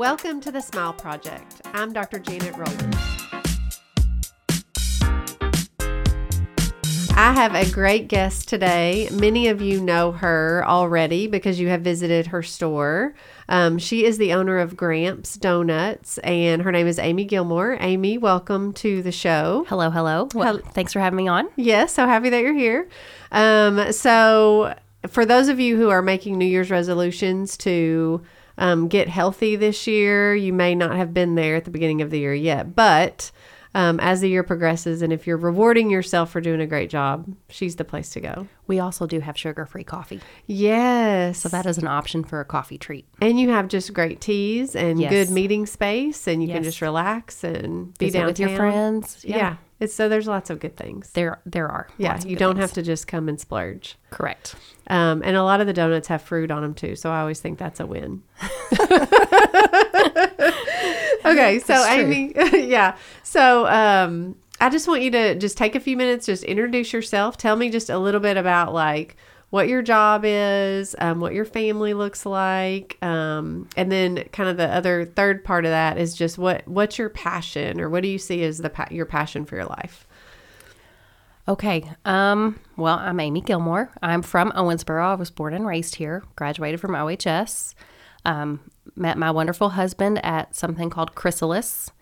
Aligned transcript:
Welcome 0.00 0.40
to 0.40 0.50
the 0.50 0.62
Smile 0.62 0.94
Project. 0.94 1.60
I'm 1.74 1.92
Dr. 1.92 2.18
Janet 2.18 2.56
Rowland. 2.56 2.96
I 7.14 7.34
have 7.34 7.54
a 7.54 7.70
great 7.70 8.08
guest 8.08 8.48
today. 8.48 9.10
Many 9.12 9.48
of 9.48 9.60
you 9.60 9.78
know 9.78 10.12
her 10.12 10.64
already 10.66 11.26
because 11.26 11.60
you 11.60 11.68
have 11.68 11.82
visited 11.82 12.28
her 12.28 12.42
store. 12.42 13.14
Um, 13.50 13.78
she 13.78 14.06
is 14.06 14.16
the 14.16 14.32
owner 14.32 14.58
of 14.58 14.74
Gramps 14.74 15.34
Donuts, 15.34 16.16
and 16.20 16.62
her 16.62 16.72
name 16.72 16.86
is 16.86 16.98
Amy 16.98 17.26
Gilmore. 17.26 17.76
Amy, 17.78 18.16
welcome 18.16 18.72
to 18.72 19.02
the 19.02 19.12
show. 19.12 19.66
Hello, 19.68 19.90
hello. 19.90 20.28
Well, 20.34 20.60
thanks 20.72 20.94
for 20.94 21.00
having 21.00 21.18
me 21.18 21.28
on. 21.28 21.50
Yes, 21.56 21.92
so 21.92 22.06
happy 22.06 22.30
that 22.30 22.40
you're 22.40 22.54
here. 22.54 22.88
Um, 23.32 23.92
so, 23.92 24.74
for 25.08 25.26
those 25.26 25.48
of 25.48 25.60
you 25.60 25.76
who 25.76 25.90
are 25.90 26.00
making 26.00 26.38
New 26.38 26.46
Year's 26.46 26.70
resolutions 26.70 27.58
to 27.58 28.22
um, 28.60 28.86
get 28.86 29.08
healthy 29.08 29.56
this 29.56 29.86
year, 29.86 30.34
you 30.34 30.52
may 30.52 30.74
not 30.74 30.94
have 30.94 31.12
been 31.12 31.34
there 31.34 31.56
at 31.56 31.64
the 31.64 31.70
beginning 31.70 32.02
of 32.02 32.10
the 32.10 32.20
year 32.20 32.34
yet, 32.34 32.76
but 32.76 33.32
um, 33.74 34.00
as 34.00 34.20
the 34.20 34.28
year 34.28 34.42
progresses, 34.42 35.02
and 35.02 35.12
if 35.12 35.26
you're 35.26 35.36
rewarding 35.36 35.90
yourself 35.90 36.30
for 36.30 36.40
doing 36.40 36.60
a 36.60 36.66
great 36.66 36.90
job, 36.90 37.32
she's 37.48 37.76
the 37.76 37.84
place 37.84 38.10
to 38.10 38.20
go. 38.20 38.48
We 38.66 38.80
also 38.80 39.06
do 39.06 39.20
have 39.20 39.36
sugar 39.38 39.66
free 39.66 39.84
coffee. 39.84 40.20
Yes. 40.46 41.38
So 41.38 41.48
that 41.48 41.66
is 41.66 41.78
an 41.78 41.86
option 41.86 42.24
for 42.24 42.40
a 42.40 42.44
coffee 42.44 42.78
treat. 42.78 43.06
And 43.20 43.38
you 43.38 43.50
have 43.50 43.68
just 43.68 43.92
great 43.94 44.20
teas 44.20 44.74
and 44.74 45.00
Yes. 45.00 45.10
good 45.10 45.30
meeting 45.30 45.66
space, 45.66 46.26
and 46.26 46.42
you 46.42 46.48
can 46.48 46.62
just 46.62 46.80
relax 46.80 47.44
and 47.44 47.96
be 47.98 48.10
down 48.10 48.26
with 48.26 48.40
your 48.40 48.56
friends. 48.56 49.24
Yeah. 49.26 49.56
It's 49.78 49.94
so 49.94 50.10
there's 50.10 50.28
lots 50.28 50.50
of 50.50 50.60
good 50.60 50.76
things. 50.76 51.10
There 51.12 51.40
there 51.46 51.66
are. 51.66 51.88
Yeah, 51.96 52.20
you 52.22 52.36
don't 52.36 52.56
things. 52.56 52.64
have 52.64 52.72
to 52.74 52.82
just 52.82 53.06
come 53.06 53.30
and 53.30 53.40
splurge. 53.40 53.96
Correct. 54.10 54.54
Um, 54.88 55.22
and 55.24 55.38
a 55.38 55.42
lot 55.42 55.62
of 55.62 55.66
the 55.66 55.72
donuts 55.72 56.08
have 56.08 56.20
fruit 56.20 56.50
on 56.50 56.60
them 56.60 56.74
too, 56.74 56.96
so 56.96 57.10
I 57.10 57.20
always 57.20 57.40
think 57.40 57.58
that's 57.58 57.80
a 57.80 57.86
win. 57.86 58.22
okay, 61.24 61.58
so. 61.60 61.74
Amy, 61.88 62.32
yeah. 62.68 62.96
So 63.30 63.68
um, 63.68 64.34
I 64.60 64.70
just 64.70 64.88
want 64.88 65.02
you 65.02 65.12
to 65.12 65.36
just 65.36 65.56
take 65.56 65.76
a 65.76 65.80
few 65.80 65.96
minutes, 65.96 66.26
just 66.26 66.42
introduce 66.42 66.92
yourself. 66.92 67.36
Tell 67.36 67.54
me 67.54 67.70
just 67.70 67.88
a 67.88 67.96
little 67.96 68.18
bit 68.18 68.36
about 68.36 68.74
like 68.74 69.14
what 69.50 69.68
your 69.68 69.82
job 69.82 70.24
is, 70.24 70.96
um, 70.98 71.20
what 71.20 71.32
your 71.32 71.44
family 71.44 71.94
looks 71.94 72.26
like, 72.26 72.98
um, 73.02 73.68
and 73.76 73.92
then 73.92 74.24
kind 74.32 74.48
of 74.48 74.56
the 74.56 74.66
other 74.66 75.04
third 75.04 75.44
part 75.44 75.64
of 75.64 75.70
that 75.70 75.96
is 75.96 76.16
just 76.16 76.38
what 76.38 76.66
what's 76.66 76.98
your 76.98 77.08
passion 77.08 77.80
or 77.80 77.88
what 77.88 78.02
do 78.02 78.08
you 78.08 78.18
see 78.18 78.42
as 78.42 78.58
the 78.58 78.68
pa- 78.68 78.88
your 78.90 79.06
passion 79.06 79.44
for 79.44 79.54
your 79.54 79.66
life? 79.66 80.08
Okay. 81.46 81.88
Um, 82.04 82.58
well, 82.76 82.98
I'm 82.98 83.20
Amy 83.20 83.42
Gilmore. 83.42 83.92
I'm 84.02 84.22
from 84.22 84.50
Owensboro. 84.56 85.04
I 85.04 85.14
was 85.14 85.30
born 85.30 85.54
and 85.54 85.64
raised 85.64 85.94
here, 85.94 86.24
graduated 86.34 86.80
from 86.80 86.96
OHS. 86.96 87.76
Um, 88.24 88.58
met 88.96 89.16
my 89.16 89.30
wonderful 89.30 89.68
husband 89.68 90.18
at 90.26 90.56
something 90.56 90.90
called 90.90 91.14
Chrysalis 91.14 91.92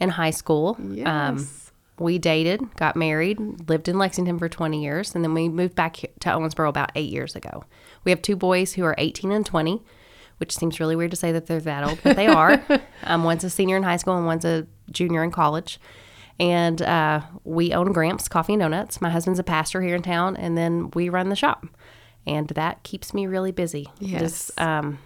in 0.00 0.10
high 0.10 0.30
school. 0.30 0.76
Um, 0.78 0.96
Yes. 1.38 1.72
we 1.98 2.18
dated, 2.18 2.60
got 2.76 2.94
married, 2.96 3.38
lived 3.68 3.88
in 3.88 3.98
Lexington 3.98 4.38
for 4.38 4.48
20 4.48 4.82
years, 4.82 5.14
and 5.14 5.24
then 5.24 5.34
we 5.34 5.48
moved 5.48 5.74
back 5.74 5.94
to 5.96 6.28
Owensboro 6.28 6.68
about 6.68 6.92
eight 6.94 7.10
years 7.10 7.34
ago. 7.34 7.64
We 8.04 8.10
have 8.12 8.22
two 8.22 8.36
boys 8.36 8.74
who 8.74 8.84
are 8.84 8.94
18 8.98 9.32
and 9.32 9.44
20, 9.44 9.82
which 10.38 10.54
seems 10.56 10.78
really 10.78 10.94
weird 10.94 11.10
to 11.10 11.16
say 11.16 11.32
that 11.32 11.46
they're 11.46 11.60
that 11.60 11.84
old, 11.84 11.98
but 12.04 12.14
they 12.16 12.28
are. 12.28 12.62
um, 13.04 13.24
one's 13.24 13.42
a 13.44 13.50
senior 13.50 13.76
in 13.76 13.82
high 13.82 13.96
school 13.96 14.16
and 14.16 14.26
one's 14.26 14.44
a 14.44 14.66
junior 14.90 15.24
in 15.24 15.30
college. 15.32 15.80
And 16.40 16.80
uh, 16.82 17.22
we 17.42 17.72
own 17.72 17.90
Gramps 17.92 18.28
Coffee 18.28 18.52
and 18.52 18.60
Donuts. 18.62 19.00
My 19.00 19.10
husband's 19.10 19.40
a 19.40 19.42
pastor 19.42 19.82
here 19.82 19.96
in 19.96 20.02
town, 20.02 20.36
and 20.36 20.56
then 20.56 20.92
we 20.94 21.08
run 21.08 21.30
the 21.30 21.34
shop. 21.36 21.66
And 22.28 22.46
that 22.50 22.84
keeps 22.84 23.12
me 23.12 23.26
really 23.26 23.50
busy. 23.50 23.88
Yes. 23.98 24.52
um, 24.56 24.98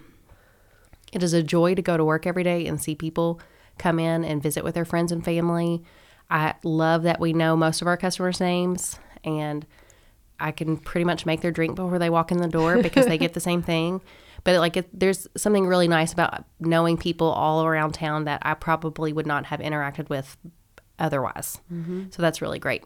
it 1.12 1.22
is 1.22 1.32
a 1.32 1.42
joy 1.42 1.74
to 1.74 1.80
go 1.82 1.96
to 1.96 2.04
work 2.04 2.26
every 2.26 2.42
day 2.42 2.66
and 2.66 2.80
see 2.82 2.94
people 2.94 3.40
come 3.78 3.98
in 3.98 4.24
and 4.24 4.42
visit 4.42 4.64
with 4.64 4.74
their 4.74 4.84
friends 4.84 5.12
and 5.12 5.24
family. 5.24 5.82
I 6.30 6.54
love 6.62 7.02
that 7.02 7.20
we 7.20 7.32
know 7.32 7.56
most 7.56 7.82
of 7.82 7.86
our 7.86 7.96
customers' 7.96 8.40
names 8.40 8.98
and 9.24 9.66
I 10.40 10.50
can 10.50 10.76
pretty 10.76 11.04
much 11.04 11.24
make 11.24 11.40
their 11.40 11.52
drink 11.52 11.76
before 11.76 11.98
they 11.98 12.10
walk 12.10 12.32
in 12.32 12.38
the 12.38 12.48
door 12.48 12.82
because 12.82 13.06
they 13.06 13.18
get 13.18 13.34
the 13.34 13.40
same 13.40 13.62
thing. 13.62 14.00
But 14.44 14.58
like, 14.58 14.76
it, 14.76 14.88
there's 14.92 15.28
something 15.36 15.66
really 15.66 15.86
nice 15.86 16.12
about 16.12 16.44
knowing 16.58 16.96
people 16.96 17.28
all 17.28 17.64
around 17.64 17.92
town 17.92 18.24
that 18.24 18.42
I 18.44 18.54
probably 18.54 19.12
would 19.12 19.26
not 19.26 19.46
have 19.46 19.60
interacted 19.60 20.08
with 20.08 20.36
otherwise. 20.98 21.60
Mm-hmm. 21.72 22.06
So 22.10 22.22
that's 22.22 22.42
really 22.42 22.58
great. 22.58 22.84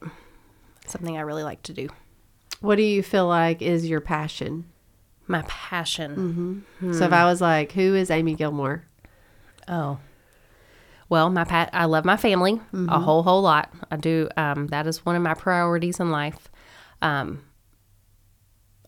Something 0.87 1.17
I 1.17 1.23
really 1.23 1.43
like 1.43 1.63
to 1.63 1.73
do. 1.73 1.89
What 2.61 2.77
do 2.77 2.83
you 2.83 3.03
feel 3.03 3.27
like 3.27 3.63
is 3.63 3.89
your 3.89 4.01
passion? 4.01 4.67
My 5.27 5.43
passion. 5.49 6.11
Mm-hmm. 6.11 6.87
Hmm. 6.87 6.93
So 6.93 7.05
if 7.05 7.13
I 7.13 7.25
was 7.25 7.41
like, 7.41 7.73
who 7.73 7.95
is 7.95 8.11
Amy 8.11 8.35
Gilmore? 8.35 8.85
Oh. 9.67 9.99
Well, 11.09 11.31
my 11.31 11.45
pat 11.45 11.71
I 11.73 11.85
love 11.85 12.05
my 12.05 12.17
family 12.17 12.61
a 12.73 12.99
whole 12.99 13.23
whole 13.23 13.43
lot. 13.43 13.73
I 13.91 13.97
do 13.97 14.29
um 14.37 14.67
that 14.69 14.87
is 14.87 15.05
one 15.07 15.15
of 15.17 15.23
my 15.23 15.35
priorities 15.35 16.01
in 16.01 16.11
life. 16.11 16.49
Um 17.03 17.45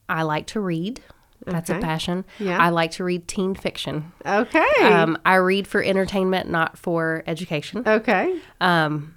I 0.08 0.22
like 0.22 0.46
to 0.48 0.60
read. 0.60 1.00
That's 1.46 1.70
Okay. 1.70 1.78
a 1.78 1.82
passion. 1.82 2.24
Yeah. 2.38 2.58
I 2.60 2.70
like 2.70 2.90
to 2.92 3.04
read 3.04 3.28
teen 3.28 3.54
fiction. 3.54 4.12
Okay. 4.26 4.64
Um 4.82 5.18
I 5.24 5.36
read 5.36 5.66
for 5.68 5.82
entertainment, 5.82 6.50
not 6.50 6.76
for 6.78 7.22
education. 7.26 7.84
okay. 7.86 8.40
Um 8.60 9.14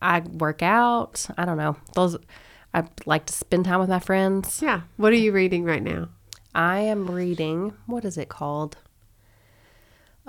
I 0.00 0.20
work 0.20 0.62
out. 0.62 1.26
I 1.36 1.44
don't 1.44 1.56
know. 1.56 1.76
Those 1.94 2.16
I 2.72 2.84
like 3.06 3.26
to 3.26 3.32
spend 3.32 3.64
time 3.64 3.80
with 3.80 3.88
my 3.88 3.98
friends. 3.98 4.60
Yeah. 4.62 4.82
What 4.96 5.12
are 5.12 5.16
you 5.16 5.32
reading 5.32 5.64
right 5.64 5.82
now? 5.82 6.10
I 6.54 6.80
am 6.80 7.10
reading, 7.10 7.72
what 7.86 8.04
is 8.04 8.16
it 8.18 8.28
called? 8.28 8.76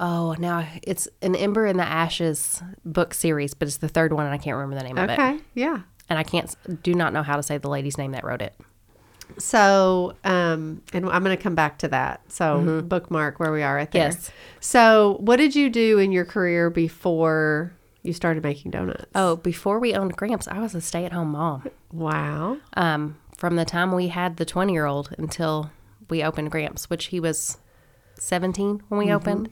Oh, 0.01 0.33
now 0.39 0.65
it's 0.81 1.09
an 1.21 1.35
Ember 1.35 1.65
in 1.65 1.75
the 1.75 1.83
Ashes 1.83 2.63
book 2.85 3.13
series, 3.13 3.53
but 3.53 3.67
it's 3.67 3.77
the 3.77 3.89
third 3.89 4.13
one 4.13 4.25
and 4.25 4.33
I 4.33 4.37
can't 4.37 4.55
remember 4.55 4.77
the 4.77 4.87
name 4.87 4.97
of 4.97 5.09
it. 5.09 5.13
Okay. 5.13 5.39
Yeah. 5.53 5.81
And 6.09 6.17
I 6.17 6.23
can't, 6.23 6.55
do 6.81 6.93
not 6.95 7.11
know 7.11 7.21
how 7.21 7.35
to 7.35 7.43
say 7.43 7.57
the 7.57 7.69
lady's 7.69 7.97
name 7.97 8.13
that 8.13 8.23
wrote 8.23 8.41
it. 8.41 8.55
So, 9.38 10.15
um, 10.23 10.81
and 10.93 11.07
I'm 11.09 11.23
going 11.23 11.35
to 11.35 11.41
come 11.41 11.53
back 11.53 11.77
to 11.79 11.88
that. 11.89 12.21
So, 12.29 12.81
bookmark 12.81 13.39
where 13.39 13.51
we 13.51 13.61
are 13.61 13.75
right 13.75 13.91
there. 13.91 14.07
Yes. 14.07 14.31
So, 14.59 15.17
what 15.19 15.35
did 15.35 15.55
you 15.55 15.69
do 15.69 15.99
in 15.99 16.11
your 16.11 16.25
career 16.25 16.69
before 16.71 17.73
you 18.01 18.13
started 18.13 18.41
making 18.41 18.71
donuts? 18.71 19.05
Oh, 19.13 19.35
before 19.35 19.79
we 19.79 19.93
owned 19.93 20.17
Gramps, 20.17 20.47
I 20.47 20.59
was 20.59 20.73
a 20.73 20.81
stay 20.81 21.05
at 21.05 21.11
home 21.13 21.33
mom. 21.33 21.69
wow. 21.91 22.57
Um, 22.73 23.17
from 23.38 23.55
the 23.55 23.65
time 23.65 23.91
we 23.91 24.07
had 24.07 24.38
the 24.38 24.45
20 24.45 24.73
year 24.73 24.85
old 24.85 25.13
until 25.17 25.71
we 26.09 26.23
opened 26.23 26.49
Gramps, 26.51 26.89
which 26.89 27.05
he 27.05 27.19
was 27.19 27.59
17 28.15 28.81
when 28.89 28.99
we 28.99 29.13
opened. 29.13 29.49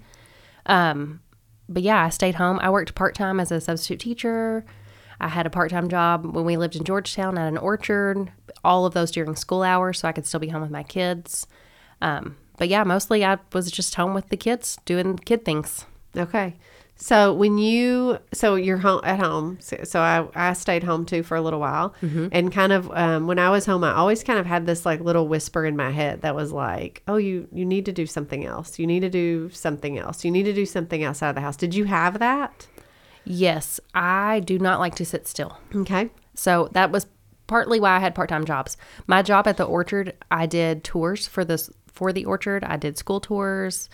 Um, 0.67 1.21
but 1.67 1.83
yeah, 1.83 2.03
I 2.03 2.09
stayed 2.09 2.35
home. 2.35 2.59
I 2.61 2.69
worked 2.69 2.95
part 2.95 3.15
time 3.15 3.39
as 3.39 3.51
a 3.51 3.59
substitute 3.59 3.99
teacher. 3.99 4.65
I 5.19 5.29
had 5.29 5.47
a 5.47 5.49
part 5.49 5.71
time 5.71 5.89
job 5.89 6.25
when 6.35 6.45
we 6.45 6.57
lived 6.57 6.75
in 6.75 6.83
Georgetown 6.83 7.37
at 7.37 7.47
an 7.47 7.57
orchard, 7.57 8.31
all 8.63 8.85
of 8.85 8.93
those 8.93 9.11
during 9.11 9.35
school 9.35 9.63
hours, 9.63 9.99
so 9.99 10.07
I 10.07 10.11
could 10.11 10.27
still 10.27 10.39
be 10.39 10.49
home 10.49 10.61
with 10.61 10.71
my 10.71 10.83
kids. 10.83 11.47
Um, 12.01 12.37
but 12.57 12.67
yeah, 12.67 12.83
mostly 12.83 13.25
I 13.25 13.39
was 13.53 13.71
just 13.71 13.95
home 13.95 14.13
with 14.13 14.29
the 14.29 14.37
kids 14.37 14.77
doing 14.85 15.17
kid 15.17 15.43
things. 15.43 15.85
Okay. 16.15 16.55
So 16.99 17.31
when 17.31 17.59
you 17.59 18.17
so 18.33 18.55
you're 18.55 18.77
home 18.79 19.01
at 19.03 19.19
home, 19.19 19.57
so, 19.61 19.77
so 19.83 19.99
I 19.99 20.27
I 20.33 20.53
stayed 20.53 20.83
home 20.83 21.05
too 21.05 21.21
for 21.21 21.37
a 21.37 21.41
little 21.41 21.59
while, 21.59 21.93
and 22.31 22.51
kind 22.51 22.73
of 22.73 22.91
um, 22.91 23.27
when 23.27 23.37
I 23.37 23.51
was 23.51 23.65
home, 23.67 23.83
I 23.83 23.93
always 23.93 24.23
kind 24.23 24.39
of 24.39 24.47
had 24.47 24.65
this 24.65 24.83
like 24.85 24.99
little 24.99 25.27
whisper 25.27 25.63
in 25.65 25.75
my 25.75 25.91
head 25.91 26.21
that 26.23 26.35
was 26.35 26.51
like, 26.51 27.03
"Oh, 27.07 27.17
you 27.17 27.47
you 27.51 27.65
need 27.65 27.85
to 27.85 27.91
do 27.91 28.07
something 28.07 28.45
else. 28.45 28.79
You 28.79 28.87
need 28.87 29.01
to 29.01 29.09
do 29.09 29.49
something 29.51 29.97
else. 29.99 30.25
You 30.25 30.31
need 30.31 30.43
to 30.43 30.53
do 30.53 30.65
something 30.65 31.03
outside 31.03 31.29
of 31.29 31.35
the 31.35 31.41
house." 31.41 31.55
Did 31.55 31.75
you 31.75 31.85
have 31.85 32.17
that? 32.17 32.67
Yes, 33.23 33.79
I 33.93 34.39
do 34.39 34.57
not 34.57 34.79
like 34.79 34.95
to 34.95 35.05
sit 35.05 35.27
still. 35.27 35.59
Okay. 35.75 36.09
So 36.33 36.69
that 36.71 36.91
was 36.91 37.05
partly 37.45 37.79
why 37.79 37.95
I 37.95 37.99
had 37.99 38.15
part-time 38.15 38.45
jobs. 38.45 38.75
My 39.05 39.21
job 39.21 39.47
at 39.47 39.57
the 39.57 39.65
orchard, 39.65 40.13
I 40.31 40.45
did 40.45 40.83
tours 40.83 41.27
for 41.27 41.45
this 41.45 41.69
for 41.87 42.11
the 42.11 42.25
orchard. 42.25 42.63
I 42.63 42.77
did 42.77 42.97
school 42.97 43.19
tours. 43.19 43.89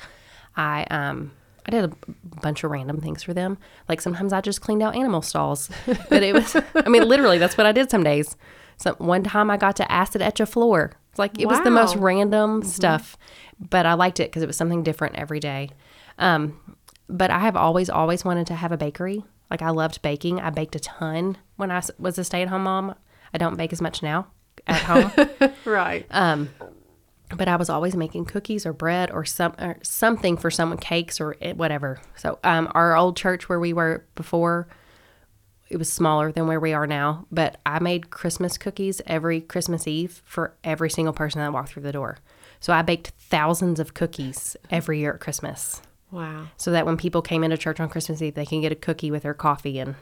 I 0.56 0.86
um 0.90 1.32
I 1.66 1.72
did 1.72 1.86
a 1.86 1.92
bunch 2.42 2.64
of 2.64 2.72
random 2.72 3.00
things 3.00 3.24
for 3.24 3.34
them. 3.34 3.58
Like 3.88 4.02
sometimes 4.02 4.34
I 4.34 4.42
just 4.42 4.62
cleaned 4.62 4.84
out 4.84 4.96
animal 4.96 5.22
stalls. 5.22 5.70
But 6.10 6.24
it 6.24 6.34
was 6.34 6.56
I 6.76 6.90
mean 6.90 7.08
literally 7.08 7.38
that's 7.38 7.58
what 7.58 7.66
I 7.66 7.72
did 7.72 7.90
some 7.90 8.04
days. 8.04 8.36
So 8.78 8.94
one 8.96 9.24
time 9.24 9.50
I 9.50 9.58
got 9.58 9.76
to 9.78 9.92
acid 9.92 10.22
etch 10.22 10.40
a 10.40 10.46
floor. 10.46 10.92
It's 11.12 11.20
like 11.20 11.40
it 11.40 11.48
was 11.48 11.62
the 11.62 11.70
most 11.72 11.96
Wow. 11.96 12.02
random 12.02 12.64
stuff, 12.64 13.18
but 13.70 13.86
I 13.86 13.94
liked 13.94 14.20
it 14.20 14.30
because 14.30 14.42
it 14.44 14.48
was 14.48 14.58
something 14.58 14.82
different 14.84 15.16
every 15.16 15.40
day. 15.40 15.70
Um, 16.18 16.60
but 17.08 17.30
I 17.30 17.40
have 17.40 17.56
always, 17.56 17.90
always 17.90 18.26
wanted 18.26 18.48
to 18.48 18.56
have 18.56 18.72
a 18.72 18.78
bakery. 18.78 19.24
Like 19.52 19.62
I 19.62 19.70
loved 19.70 20.02
baking. 20.02 20.40
I 20.42 20.50
baked 20.50 20.76
a 20.76 20.80
ton 20.80 21.38
when 21.58 21.70
I 21.70 21.84
was 22.00 22.18
a 22.18 22.24
stay-at-home 22.24 22.64
mom. 22.64 22.96
I 23.34 23.38
don't 23.38 23.56
bake 23.58 23.72
as 23.72 23.82
much 23.82 24.02
now 24.02 24.28
at 24.66 24.82
home, 24.82 25.12
Right. 25.66 26.06
But 27.38 27.48
I 27.48 27.56
was 27.56 27.70
always 27.70 27.96
making 27.96 28.26
cookies 28.26 28.66
or 28.66 28.74
bread 28.74 29.12
or 29.12 29.26
some 29.26 29.54
or 29.60 29.78
something 29.84 30.38
for 30.38 30.50
someone, 30.52 30.78
cakes 30.78 31.20
or 31.22 31.36
whatever. 31.56 32.00
So 32.16 32.40
um, 32.44 32.72
our 32.74 32.96
old 32.96 33.18
church 33.18 33.50
where 33.50 33.60
we 33.60 33.74
were 33.74 34.06
before, 34.16 34.68
it 35.70 35.78
was 35.78 35.92
smaller 35.92 36.32
than 36.32 36.48
where 36.48 36.60
we 36.60 36.74
are 36.74 36.86
now. 36.88 37.26
But 37.32 37.60
I 37.66 37.80
made 37.80 38.10
Christmas 38.12 38.58
cookies 38.58 39.02
every 39.08 39.42
Christmas 39.42 39.88
Eve 39.88 40.22
for 40.26 40.54
every 40.64 40.90
single 40.90 41.14
person 41.14 41.40
that 41.42 41.52
walked 41.54 41.70
through 41.70 41.84
the 41.84 41.92
door. 41.92 42.18
So 42.60 42.72
I 42.74 42.82
baked 42.82 43.10
thousands 43.20 43.80
of 43.80 43.94
cookies 43.94 44.56
every 44.70 45.00
year 45.00 45.14
at 45.16 45.20
Christmas. 45.20 45.82
Wow. 46.12 46.46
so 46.58 46.70
that 46.70 46.86
when 46.86 46.96
people 46.96 47.24
came 47.24 47.44
into 47.44 47.58
church 47.58 47.80
on 47.80 47.90
Christmas 47.90 48.22
Eve, 48.22 48.36
they 48.36 48.46
can 48.46 48.62
get 48.62 48.72
a 48.72 48.76
cookie 48.76 49.10
with 49.10 49.24
their 49.24 49.34
coffee 49.34 49.80
and 49.80 49.96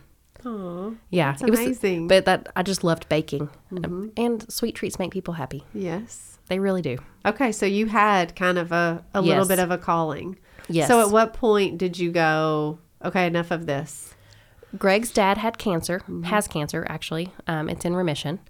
Oh, 0.44 0.98
yeah, 1.10 1.36
it 1.42 1.50
was. 1.50 1.60
amazing. 1.60 2.10
But 2.10 2.26
that 2.26 2.52
I 2.54 2.64
just 2.64 2.84
loved 2.84 3.08
baking, 3.08 3.48
Um, 3.72 4.12
and 4.18 4.52
sweet 4.52 4.76
treats 4.76 5.00
make 5.00 5.12
people 5.12 5.36
happy. 5.36 5.64
yes. 5.74 6.31
They 6.52 6.60
really 6.60 6.82
do. 6.82 6.98
Okay, 7.26 7.54
so 7.54 7.66
you 7.66 7.86
had 7.86 8.36
kind 8.36 8.58
of 8.58 8.74
a, 8.74 9.06
a 9.14 9.22
little 9.22 9.48
bit 9.48 9.58
of 9.60 9.72
a 9.72 9.78
calling. 9.78 10.38
Yes. 10.68 10.90
So 10.90 11.00
at 11.00 11.10
what 11.10 11.32
point 11.34 11.78
did 11.78 11.98
you 11.98 12.12
go, 12.12 12.78
okay, 13.06 13.26
enough 13.26 13.52
of 13.52 13.68
this? 13.68 14.14
Greg's 14.78 15.12
dad 15.14 15.38
had 15.38 15.58
cancer, 15.58 16.00
Mm-hmm. 16.00 16.24
has 16.24 16.50
cancer 16.50 16.86
actually. 16.90 17.32
Um, 17.48 17.70
it's 17.70 17.86
in 17.86 17.96
remission, 17.96 18.42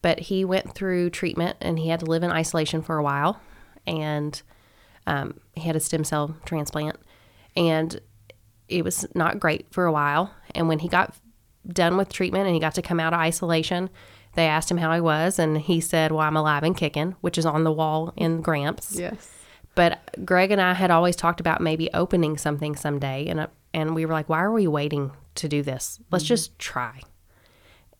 but 0.00 0.20
he 0.20 0.44
went 0.44 0.76
through 0.76 1.10
treatment 1.10 1.56
and 1.60 1.76
he 1.80 1.88
had 1.88 1.98
to 2.00 2.06
live 2.06 2.22
in 2.22 2.30
isolation 2.30 2.82
for 2.82 2.98
a 2.98 3.02
while, 3.02 3.40
and 3.84 4.40
um, 5.08 5.40
he 5.56 5.62
had 5.62 5.74
a 5.74 5.80
stem 5.80 6.04
cell 6.04 6.36
transplant, 6.44 7.00
and 7.56 8.00
it 8.68 8.84
was 8.84 9.04
not 9.16 9.40
great 9.40 9.66
for 9.72 9.86
a 9.86 9.92
while. 9.92 10.32
And 10.54 10.68
when 10.68 10.78
he 10.78 10.88
got 10.88 11.16
done 11.66 11.96
with 11.96 12.12
treatment 12.12 12.46
and 12.46 12.54
he 12.54 12.60
got 12.60 12.76
to 12.76 12.82
come 12.82 13.00
out 13.00 13.12
of 13.12 13.18
isolation, 13.18 13.90
they 14.34 14.46
asked 14.46 14.70
him 14.70 14.78
how 14.78 14.92
he 14.94 15.00
was, 15.00 15.38
and 15.38 15.58
he 15.58 15.80
said, 15.80 16.12
"Well, 16.12 16.20
I'm 16.20 16.36
alive 16.36 16.62
and 16.62 16.76
kicking," 16.76 17.16
which 17.20 17.38
is 17.38 17.46
on 17.46 17.64
the 17.64 17.72
wall 17.72 18.12
in 18.16 18.40
Gramps. 18.40 18.96
Yes. 18.98 19.28
But 19.74 20.00
Greg 20.24 20.50
and 20.50 20.60
I 20.60 20.74
had 20.74 20.90
always 20.90 21.16
talked 21.16 21.40
about 21.40 21.60
maybe 21.60 21.88
opening 21.94 22.36
something 22.36 22.76
someday, 22.76 23.26
and 23.26 23.40
uh, 23.40 23.46
and 23.72 23.94
we 23.94 24.04
were 24.04 24.12
like, 24.12 24.28
why 24.28 24.42
are 24.42 24.52
we 24.52 24.66
waiting 24.66 25.12
to 25.36 25.48
do 25.48 25.62
this? 25.62 26.00
Let's 26.10 26.24
mm-hmm. 26.24 26.28
just 26.28 26.58
try. 26.58 27.00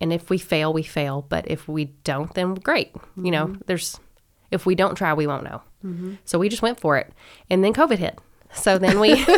And 0.00 0.12
if 0.12 0.30
we 0.30 0.38
fail, 0.38 0.72
we 0.72 0.82
fail. 0.82 1.24
But 1.28 1.48
if 1.50 1.68
we 1.68 1.86
don't, 2.04 2.32
then 2.34 2.54
great. 2.54 2.94
You 3.16 3.30
know, 3.30 3.46
mm-hmm. 3.46 3.62
there's 3.66 3.98
if 4.50 4.66
we 4.66 4.74
don't 4.74 4.96
try, 4.96 5.14
we 5.14 5.26
won't 5.26 5.44
know. 5.44 5.62
Mm-hmm. 5.84 6.14
So 6.24 6.38
we 6.38 6.48
just 6.48 6.62
went 6.62 6.80
for 6.80 6.96
it, 6.96 7.12
and 7.48 7.62
then 7.64 7.72
COVID 7.72 7.98
hit. 7.98 8.18
So 8.52 8.78
then 8.78 9.00
we. 9.00 9.24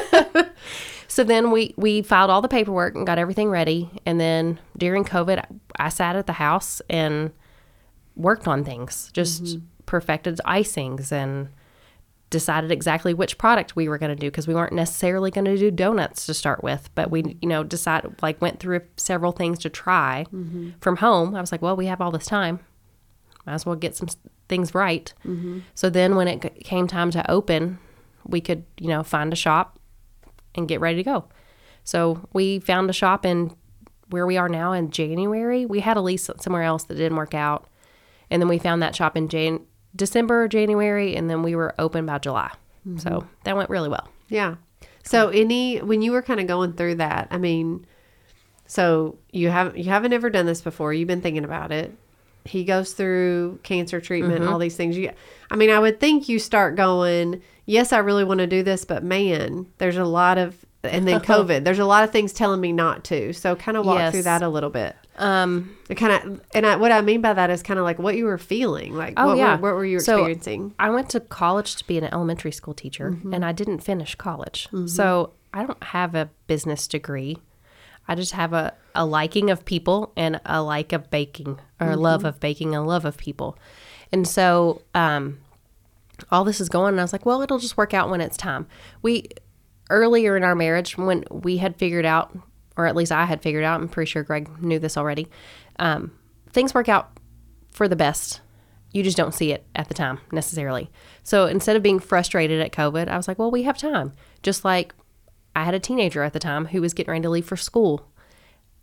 So 1.12 1.24
then 1.24 1.50
we 1.50 1.74
we 1.76 2.00
filed 2.00 2.30
all 2.30 2.40
the 2.40 2.48
paperwork 2.48 2.94
and 2.94 3.06
got 3.06 3.18
everything 3.18 3.50
ready, 3.50 3.90
and 4.06 4.18
then 4.18 4.58
during 4.78 5.04
COVID, 5.04 5.44
I 5.76 5.90
sat 5.90 6.16
at 6.16 6.26
the 6.26 6.32
house 6.32 6.80
and 6.88 7.32
worked 8.16 8.48
on 8.48 8.64
things, 8.64 9.10
just 9.12 9.44
mm-hmm. 9.44 9.66
perfected 9.84 10.40
icings 10.46 11.12
and 11.12 11.50
decided 12.30 12.72
exactly 12.72 13.12
which 13.12 13.36
product 13.36 13.76
we 13.76 13.90
were 13.90 13.98
going 13.98 14.08
to 14.08 14.16
do 14.16 14.28
because 14.28 14.48
we 14.48 14.54
weren't 14.54 14.72
necessarily 14.72 15.30
going 15.30 15.44
to 15.44 15.58
do 15.58 15.70
donuts 15.70 16.24
to 16.24 16.32
start 16.32 16.64
with, 16.64 16.88
but 16.94 17.10
we 17.10 17.36
you 17.42 17.48
know 17.48 17.62
decided 17.62 18.14
like 18.22 18.40
went 18.40 18.58
through 18.58 18.80
several 18.96 19.32
things 19.32 19.58
to 19.58 19.68
try 19.68 20.24
mm-hmm. 20.32 20.70
from 20.80 20.96
home. 20.96 21.34
I 21.34 21.42
was 21.42 21.52
like, 21.52 21.60
well, 21.60 21.76
we 21.76 21.84
have 21.88 22.00
all 22.00 22.10
this 22.10 22.24
time, 22.24 22.58
might 23.44 23.52
as 23.52 23.66
well 23.66 23.76
get 23.76 23.94
some 23.94 24.08
things 24.48 24.74
right. 24.74 25.12
Mm-hmm. 25.26 25.58
So 25.74 25.90
then 25.90 26.16
when 26.16 26.26
it 26.26 26.64
came 26.64 26.86
time 26.86 27.10
to 27.10 27.30
open, 27.30 27.78
we 28.26 28.40
could 28.40 28.64
you 28.78 28.88
know 28.88 29.02
find 29.02 29.30
a 29.30 29.36
shop 29.36 29.78
and 30.54 30.68
get 30.68 30.80
ready 30.80 30.96
to 30.96 31.02
go. 31.02 31.24
So 31.84 32.28
we 32.32 32.60
found 32.60 32.88
a 32.90 32.92
shop 32.92 33.26
in 33.26 33.54
where 34.10 34.26
we 34.26 34.36
are 34.36 34.48
now 34.48 34.72
in 34.72 34.90
January. 34.90 35.66
We 35.66 35.80
had 35.80 35.96
a 35.96 36.00
lease 36.00 36.28
somewhere 36.38 36.62
else 36.62 36.84
that 36.84 36.94
didn't 36.94 37.16
work 37.16 37.34
out. 37.34 37.66
And 38.30 38.40
then 38.40 38.48
we 38.48 38.58
found 38.58 38.82
that 38.82 38.94
shop 38.94 39.16
in 39.16 39.28
Jan- 39.28 39.66
December, 39.96 40.48
January, 40.48 41.16
and 41.16 41.28
then 41.28 41.42
we 41.42 41.54
were 41.54 41.74
open 41.78 42.06
by 42.06 42.18
July. 42.18 42.50
So 42.96 43.10
mm-hmm. 43.10 43.28
that 43.44 43.56
went 43.56 43.70
really 43.70 43.88
well. 43.88 44.08
Yeah. 44.28 44.56
So 45.04 45.28
any 45.28 45.78
when 45.78 46.02
you 46.02 46.12
were 46.12 46.22
kind 46.22 46.40
of 46.40 46.46
going 46.46 46.72
through 46.74 46.96
that, 46.96 47.28
I 47.30 47.38
mean, 47.38 47.86
so 48.66 49.18
you 49.30 49.50
haven't 49.50 49.76
you 49.76 49.84
haven't 49.84 50.12
ever 50.12 50.30
done 50.30 50.46
this 50.46 50.60
before. 50.60 50.92
You've 50.92 51.08
been 51.08 51.20
thinking 51.20 51.44
about 51.44 51.72
it. 51.72 51.92
He 52.44 52.64
goes 52.64 52.92
through 52.92 53.60
cancer 53.62 54.00
treatment, 54.00 54.42
all 54.44 54.52
mm-hmm. 54.52 54.60
these 54.60 54.76
things. 54.76 54.96
You, 54.96 55.12
I 55.50 55.56
mean, 55.56 55.70
I 55.70 55.78
would 55.78 56.00
think 56.00 56.28
you 56.28 56.40
start 56.40 56.74
going, 56.74 57.40
yes, 57.66 57.92
I 57.92 57.98
really 57.98 58.24
want 58.24 58.38
to 58.38 58.46
do 58.46 58.62
this, 58.62 58.84
but 58.84 59.02
man, 59.04 59.66
there's 59.78 59.96
a 59.96 60.04
lot 60.04 60.38
of, 60.38 60.64
and 60.82 61.06
then 61.06 61.20
COVID, 61.32 61.64
there's 61.64 61.78
a 61.78 61.84
lot 61.84 62.04
of 62.04 62.10
things 62.10 62.32
telling 62.32 62.60
me 62.60 62.72
not 62.72 63.04
to. 63.04 63.32
So 63.32 63.54
kind 63.56 63.76
of 63.76 63.86
walk 63.86 63.98
Yes. 63.98 64.12
through 64.12 64.22
that 64.24 64.42
a 64.42 64.48
little 64.48 64.70
bit. 64.70 64.96
Um, 65.18 65.76
kind 65.94 66.12
of, 66.12 66.40
and 66.54 66.66
I, 66.66 66.76
what 66.76 66.90
I 66.90 67.00
mean 67.02 67.20
by 67.20 67.34
that 67.34 67.50
is 67.50 67.62
kind 67.62 67.78
of 67.78 67.84
like 67.84 67.98
what 67.98 68.16
you 68.16 68.24
were 68.24 68.38
feeling, 68.38 68.94
like 68.94 69.14
Oh, 69.18 69.28
what, 69.28 69.36
yeah. 69.38 69.56
were, 69.56 69.62
what 69.62 69.74
were 69.74 69.84
you 69.84 70.00
So- 70.00 70.16
experiencing? 70.18 70.74
I 70.78 70.90
went 70.90 71.10
to 71.10 71.20
college 71.20 71.76
to 71.76 71.86
be 71.86 71.98
an 71.98 72.04
elementary 72.04 72.52
school 72.52 72.74
teacher, 72.74 73.18
and 73.32 73.44
I 73.44 73.52
didn't 73.52 73.80
finish 73.80 74.14
college. 74.14 74.68
So 74.86 75.32
I 75.54 75.64
don't 75.66 75.82
have 75.84 76.14
a 76.14 76.30
business 76.46 76.88
degree. 76.88 77.36
I 78.08 78.14
just 78.16 78.32
have 78.32 78.52
a, 78.54 78.72
a 78.94 79.04
liking 79.06 79.50
of 79.50 79.64
people 79.64 80.12
and 80.16 80.40
a 80.46 80.60
like 80.62 80.92
of 80.92 81.10
baking, 81.10 81.60
or 81.78 81.90
a 81.92 81.96
love 81.96 82.24
of 82.24 82.40
baking, 82.40 82.74
and 82.74 82.82
a 82.84 82.86
love 82.88 83.04
of 83.04 83.16
people. 83.18 83.56
And 84.10 84.26
so 84.26 84.80
um, 84.94 85.38
all 86.30 86.44
this 86.44 86.60
is 86.60 86.68
going, 86.68 86.94
and 86.94 87.00
I 87.00 87.04
was 87.04 87.12
like, 87.12 87.26
well, 87.26 87.42
it'll 87.42 87.58
just 87.58 87.76
work 87.76 87.94
out 87.94 88.10
when 88.10 88.20
it's 88.20 88.36
time. 88.36 88.66
We, 89.02 89.28
earlier 89.90 90.36
in 90.36 90.44
our 90.44 90.54
marriage, 90.54 90.96
when 90.96 91.24
we 91.30 91.58
had 91.58 91.76
figured 91.76 92.06
out, 92.06 92.36
or 92.76 92.86
at 92.86 92.96
least 92.96 93.12
I 93.12 93.24
had 93.24 93.42
figured 93.42 93.64
out, 93.64 93.80
I'm 93.80 93.88
pretty 93.88 94.10
sure 94.10 94.22
Greg 94.22 94.62
knew 94.62 94.78
this 94.78 94.96
already, 94.96 95.28
um, 95.78 96.12
things 96.52 96.74
work 96.74 96.88
out 96.88 97.18
for 97.70 97.88
the 97.88 97.96
best. 97.96 98.40
You 98.92 99.02
just 99.02 99.16
don't 99.16 99.34
see 99.34 99.52
it 99.52 99.64
at 99.74 99.88
the 99.88 99.94
time 99.94 100.20
necessarily. 100.30 100.90
So 101.22 101.46
instead 101.46 101.76
of 101.76 101.82
being 101.82 101.98
frustrated 101.98 102.60
at 102.60 102.72
COVID, 102.72 103.08
I 103.08 103.16
was 103.16 103.26
like, 103.26 103.38
well, 103.38 103.50
we 103.50 103.62
have 103.62 103.78
time. 103.78 104.12
Just 104.42 104.64
like 104.64 104.94
I 105.56 105.64
had 105.64 105.74
a 105.74 105.80
teenager 105.80 106.22
at 106.22 106.32
the 106.32 106.38
time 106.38 106.66
who 106.66 106.80
was 106.80 106.92
getting 106.94 107.10
ready 107.10 107.22
to 107.22 107.30
leave 107.30 107.46
for 107.46 107.56
school. 107.56 108.06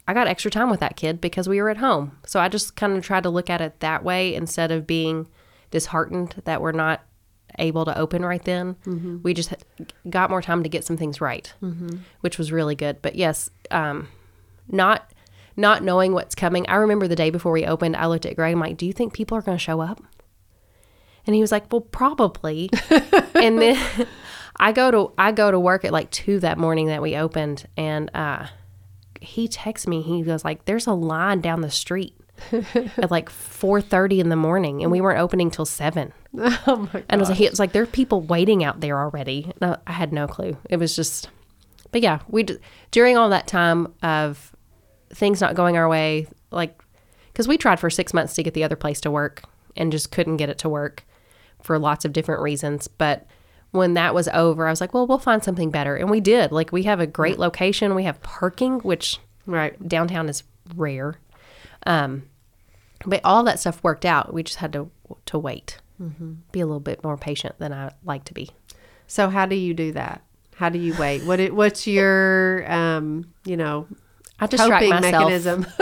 I 0.08 0.14
got 0.16 0.28
extra 0.28 0.50
time 0.50 0.72
with 0.72 0.80
that 0.80 0.96
kid 0.96 1.22
because 1.22 1.48
we 1.48 1.62
were 1.62 1.70
at 1.70 1.78
home. 1.78 2.18
So 2.26 2.40
I 2.40 2.50
just 2.50 2.76
kind 2.76 2.98
of 2.98 3.04
tried 3.04 3.24
to 3.24 3.30
look 3.30 3.50
at 3.50 3.62
it 3.62 3.80
that 3.82 4.04
way 4.04 4.34
instead 4.34 4.72
of 4.72 4.88
being 4.88 5.28
disheartened 5.70 6.42
that 6.46 6.62
we're 6.62 6.72
not 6.72 7.02
able 7.58 7.86
to 7.86 7.98
open 7.98 8.24
right 8.24 8.44
then. 8.44 8.76
We 9.24 9.34
just 9.34 9.54
got 10.10 10.30
more 10.30 10.42
time 10.42 10.64
to 10.64 10.70
get 10.70 10.84
some 10.86 10.98
things 10.98 11.20
right, 11.22 11.52
which 12.22 12.38
was 12.38 12.52
really 12.52 12.76
good. 12.76 13.02
But 13.02 13.16
yes, 13.16 13.50
um, 13.72 14.08
not 14.68 15.12
not 15.58 15.84
knowing 15.84 16.14
what's 16.14 16.36
coming. 16.36 16.68
I 16.70 16.76
remember 16.76 17.08
the 17.08 17.16
day 17.16 17.30
before 17.32 17.52
we 17.52 17.66
opened, 17.66 17.98
I 17.98 18.06
looked 18.08 18.26
at 18.26 18.36
Greg. 18.36 18.54
I'm 18.54 18.60
like, 18.60 18.78
"Do 18.78 18.86
you 18.86 18.94
think 18.94 19.14
people 19.14 19.38
are 19.38 19.42
going 19.42 19.58
to 19.58 19.64
show 19.64 19.82
up?" 19.82 20.02
And 21.26 21.36
he 21.36 21.42
was 21.42 21.52
like, 21.52 21.72
"Well, 21.72 21.82
probably." 21.82 22.70
and 23.36 23.60
then 23.60 24.08
I 24.56 24.72
go 24.72 24.92
to 24.92 25.12
I 25.18 25.32
go 25.32 25.52
to 25.52 25.60
work 25.60 25.84
at 25.86 25.92
like 25.92 26.10
two 26.12 26.40
that 26.40 26.58
morning 26.58 26.88
that 26.88 27.02
we 27.02 27.16
opened, 27.16 27.68
and 27.76 28.10
uh, 28.14 28.48
he 29.20 29.48
texts 29.48 29.88
me. 29.88 30.02
He 30.02 30.22
goes 30.22 30.46
like, 30.46 30.66
"There's 30.66 30.88
a 30.88 30.94
line 30.94 31.42
down 31.42 31.62
the 31.62 31.72
street." 31.72 32.16
at 32.98 33.12
like 33.12 33.30
4:30 33.30 34.20
in 34.20 34.30
the 34.30 34.38
morning 34.38 34.82
and 34.82 34.90
we 34.92 35.02
weren't 35.02 35.20
opening 35.20 35.52
till 35.52 35.66
7. 35.66 36.14
Oh 36.68 36.90
my 36.94 37.04
And 37.10 37.14
I 37.14 37.18
was 37.18 37.30
like, 37.30 37.42
it's 37.42 37.60
like 37.60 37.72
there 37.72 37.84
are 37.84 37.88
people 37.88 38.22
waiting 38.22 38.64
out 38.64 38.82
there 38.82 39.00
already. 39.00 39.52
No, 39.62 39.78
I 39.88 39.94
had 39.94 40.14
no 40.14 40.28
clue. 40.28 40.58
It 40.70 40.78
was 40.78 40.96
just, 40.96 41.30
but 41.92 42.02
yeah, 42.02 42.20
we 42.28 42.44
d- 42.44 42.58
during 42.92 43.18
all 43.18 43.30
that 43.30 43.48
time 43.48 43.94
of 44.04 44.56
things 45.12 45.42
not 45.42 45.56
going 45.56 45.76
our 45.76 45.90
way, 45.90 46.28
like 46.52 46.80
because 47.34 47.48
we 47.48 47.58
tried 47.58 47.80
for 47.80 47.90
six 47.90 48.14
months 48.14 48.36
to 48.36 48.44
get 48.44 48.54
the 48.54 48.64
other 48.64 48.76
place 48.76 49.02
to 49.02 49.12
work 49.12 49.44
and 49.76 49.92
just 49.92 50.12
couldn't 50.12 50.38
get 50.38 50.50
it 50.50 50.58
to 50.60 50.70
work 50.70 51.04
for 51.64 51.80
lots 51.80 52.06
of 52.06 52.14
different 52.14 52.42
reasons. 52.42 52.88
But 52.88 53.26
when 53.72 53.94
that 53.96 54.14
was 54.14 54.28
over, 54.30 54.68
I 54.68 54.72
was 54.72 54.82
like, 54.82 54.94
well, 54.94 55.08
we'll 55.08 55.20
find 55.20 55.44
something 55.44 55.72
better, 55.72 55.96
and 55.96 56.10
we 56.10 56.20
did. 56.20 56.52
Like 56.52 56.72
we 56.72 56.84
have 56.84 57.00
a 57.00 57.08
great 57.08 57.40
location, 57.40 57.96
we 57.96 58.04
have 58.04 58.22
parking, 58.22 58.80
which 58.80 59.20
Right. 59.46 59.88
downtown 59.88 60.30
is 60.30 60.44
rare. 60.76 61.16
Um, 61.88 62.24
but 63.06 63.22
all 63.24 63.44
that 63.44 63.60
stuff 63.60 63.84
worked 63.84 64.06
out. 64.06 64.32
We 64.34 64.44
just 64.44 64.58
had 64.60 64.74
to 64.74 64.92
to 65.26 65.40
wait, 65.40 65.80
be 66.52 66.60
a 66.60 66.66
little 66.66 66.80
bit 66.80 67.04
more 67.04 67.18
patient 67.18 67.56
than 67.60 67.74
I 67.74 67.92
like 68.04 68.26
to 68.26 68.34
be. 68.34 68.50
So 69.08 69.30
how 69.30 69.46
do 69.46 69.56
you 69.56 69.74
do 69.74 69.92
that? 69.94 70.22
How 70.56 70.70
do 70.70 70.78
you 70.78 70.96
wait? 70.98 71.24
What 71.24 71.40
it, 71.40 71.56
what's 71.56 71.88
your 71.88 72.70
um, 72.72 73.34
you 73.46 73.58
know, 73.58 73.88
I 74.40 74.48
distract 74.48 74.84
coping 74.84 74.90
myself. 74.90 75.14
mechanism? 75.14 75.66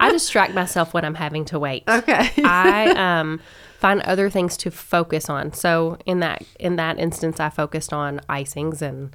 I 0.00 0.10
distract 0.12 0.54
myself 0.54 0.94
when 0.94 1.04
I'm 1.04 1.14
having 1.14 1.44
to 1.46 1.58
wait. 1.58 1.84
okay. 1.88 2.30
I 2.38 2.90
um, 3.20 3.40
find 3.78 4.00
other 4.02 4.28
things 4.28 4.56
to 4.58 4.70
focus 4.70 5.30
on. 5.30 5.52
So 5.52 5.98
in 6.04 6.20
that 6.20 6.44
in 6.58 6.76
that 6.76 6.98
instance, 6.98 7.40
I 7.40 7.48
focused 7.48 7.92
on 7.92 8.20
icings 8.28 8.82
and 8.82 9.14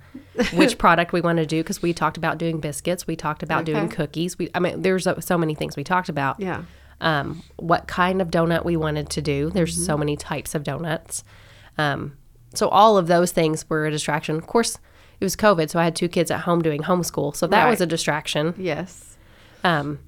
which 0.53 0.77
product 0.85 1.13
we 1.13 1.21
want 1.21 1.37
to 1.37 1.45
do 1.45 1.61
because 1.61 1.81
we 1.81 1.93
talked 1.93 2.17
about 2.17 2.37
doing 2.37 2.59
biscuits, 2.59 3.05
we 3.05 3.15
talked 3.15 3.43
about 3.43 3.65
doing 3.65 3.89
cookies. 3.89 4.37
We 4.37 4.49
I 4.55 4.59
mean, 4.59 4.81
there's 4.81 5.07
so 5.19 5.37
many 5.37 5.53
things 5.53 5.75
we 5.75 5.83
talked 5.83 6.09
about. 6.09 6.39
Yeah. 6.39 6.63
Um, 7.03 7.43
what 7.57 7.87
kind 7.87 8.21
of 8.21 8.29
donut 8.31 8.65
we 8.65 8.75
wanted 8.77 9.09
to 9.11 9.21
do. 9.21 9.49
There's 9.51 9.85
so 9.85 9.95
many 9.97 10.15
types 10.17 10.55
of 10.55 10.63
donuts. 10.63 11.23
Um, 11.77 12.17
so 12.55 12.67
all 12.69 12.97
of 12.97 13.07
those 13.07 13.31
things 13.31 13.69
were 13.69 13.85
a 13.85 13.91
distraction. 13.91 14.35
Of 14.37 14.47
course, 14.47 14.79
it 15.19 15.23
was 15.23 15.35
COVID, 15.35 15.69
so 15.69 15.79
I 15.79 15.83
had 15.83 15.95
two 15.95 16.07
kids 16.07 16.31
at 16.31 16.41
home 16.41 16.61
doing 16.61 16.81
homeschool, 16.81 17.35
so 17.35 17.45
that 17.47 17.69
was 17.69 17.81
a 17.81 17.85
distraction. 17.85 18.53
Yes. 18.57 19.17
Um, 19.63 19.99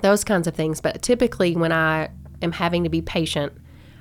those 0.00 0.22
kinds 0.24 0.46
of 0.46 0.54
things. 0.54 0.80
But 0.80 1.02
typically, 1.02 1.56
when 1.56 1.72
I 1.72 2.10
am 2.40 2.52
having 2.52 2.84
to 2.84 2.90
be 2.90 3.02
patient, 3.02 3.52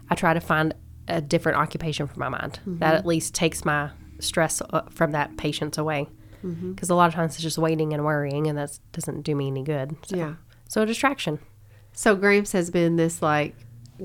I 0.09 0.15
try 0.15 0.33
to 0.33 0.39
find 0.39 0.73
a 1.07 1.21
different 1.21 1.57
occupation 1.57 2.07
for 2.07 2.19
my 2.19 2.29
mind 2.29 2.59
that 2.65 2.95
at 2.95 3.05
least 3.05 3.33
takes 3.33 3.65
my 3.65 3.89
stress 4.19 4.61
uh, 4.69 4.81
from 4.89 5.11
that 5.11 5.37
patience 5.37 5.77
away. 5.77 6.07
Because 6.41 6.89
a 6.89 6.95
lot 6.95 7.07
of 7.07 7.13
times 7.13 7.35
it's 7.35 7.43
just 7.43 7.57
waiting 7.59 7.93
and 7.93 8.03
worrying, 8.03 8.47
and 8.47 8.57
that 8.57 8.79
doesn't 8.93 9.21
do 9.21 9.35
me 9.35 9.47
any 9.47 9.63
good. 9.63 9.95
So, 10.07 10.15
Yeah. 10.17 10.33
so 10.67 10.81
a 10.81 10.85
distraction. 10.87 11.37
So 11.93 12.15
Gramps 12.15 12.51
has 12.53 12.69
been 12.69 12.95
this 12.95 13.21
like 13.21 13.55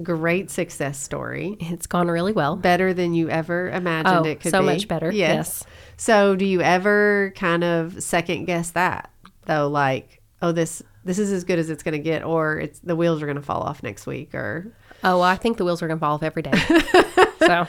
great 0.02 0.50
success 0.50 0.98
story. 1.02 1.56
It's 1.60 1.86
gone 1.86 2.08
really 2.08 2.32
well. 2.32 2.56
Better 2.56 2.92
than 2.92 3.14
you 3.14 3.28
ever 3.30 3.70
imagined 3.70 4.26
Oh, 4.26 4.28
it 4.28 4.40
could 4.40 4.50
so 4.50 4.60
be. 4.60 4.66
So 4.66 4.72
much 4.72 4.88
better. 4.88 5.10
Yes. 5.10 5.64
So, 5.96 6.36
do 6.36 6.44
you 6.44 6.60
ever 6.60 7.32
kind 7.36 7.64
of 7.64 8.02
second 8.02 8.44
guess 8.44 8.72
that 8.72 9.10
though? 9.46 9.68
Like, 9.68 10.20
oh, 10.42 10.52
this 10.52 10.82
this 11.04 11.18
is 11.18 11.32
as 11.32 11.44
good 11.44 11.58
as 11.58 11.70
it's 11.70 11.82
going 11.82 11.92
to 11.92 11.98
get, 11.98 12.24
or 12.24 12.58
it's 12.58 12.80
the 12.80 12.96
wheels 12.96 13.22
are 13.22 13.26
going 13.26 13.36
to 13.36 13.42
fall 13.42 13.62
off 13.62 13.82
next 13.82 14.06
week, 14.06 14.34
or 14.34 14.72
Oh, 15.04 15.18
well, 15.18 15.22
I 15.22 15.36
think 15.36 15.56
the 15.56 15.64
wheels 15.64 15.82
are 15.82 15.86
going 15.86 15.98
to 15.98 16.00
fall 16.00 16.14
off 16.14 16.22
every 16.22 16.42
day. 16.42 16.52
so, 17.38 17.66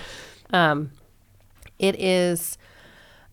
um, 0.51 0.91
it 1.77 1.99
is, 1.99 2.57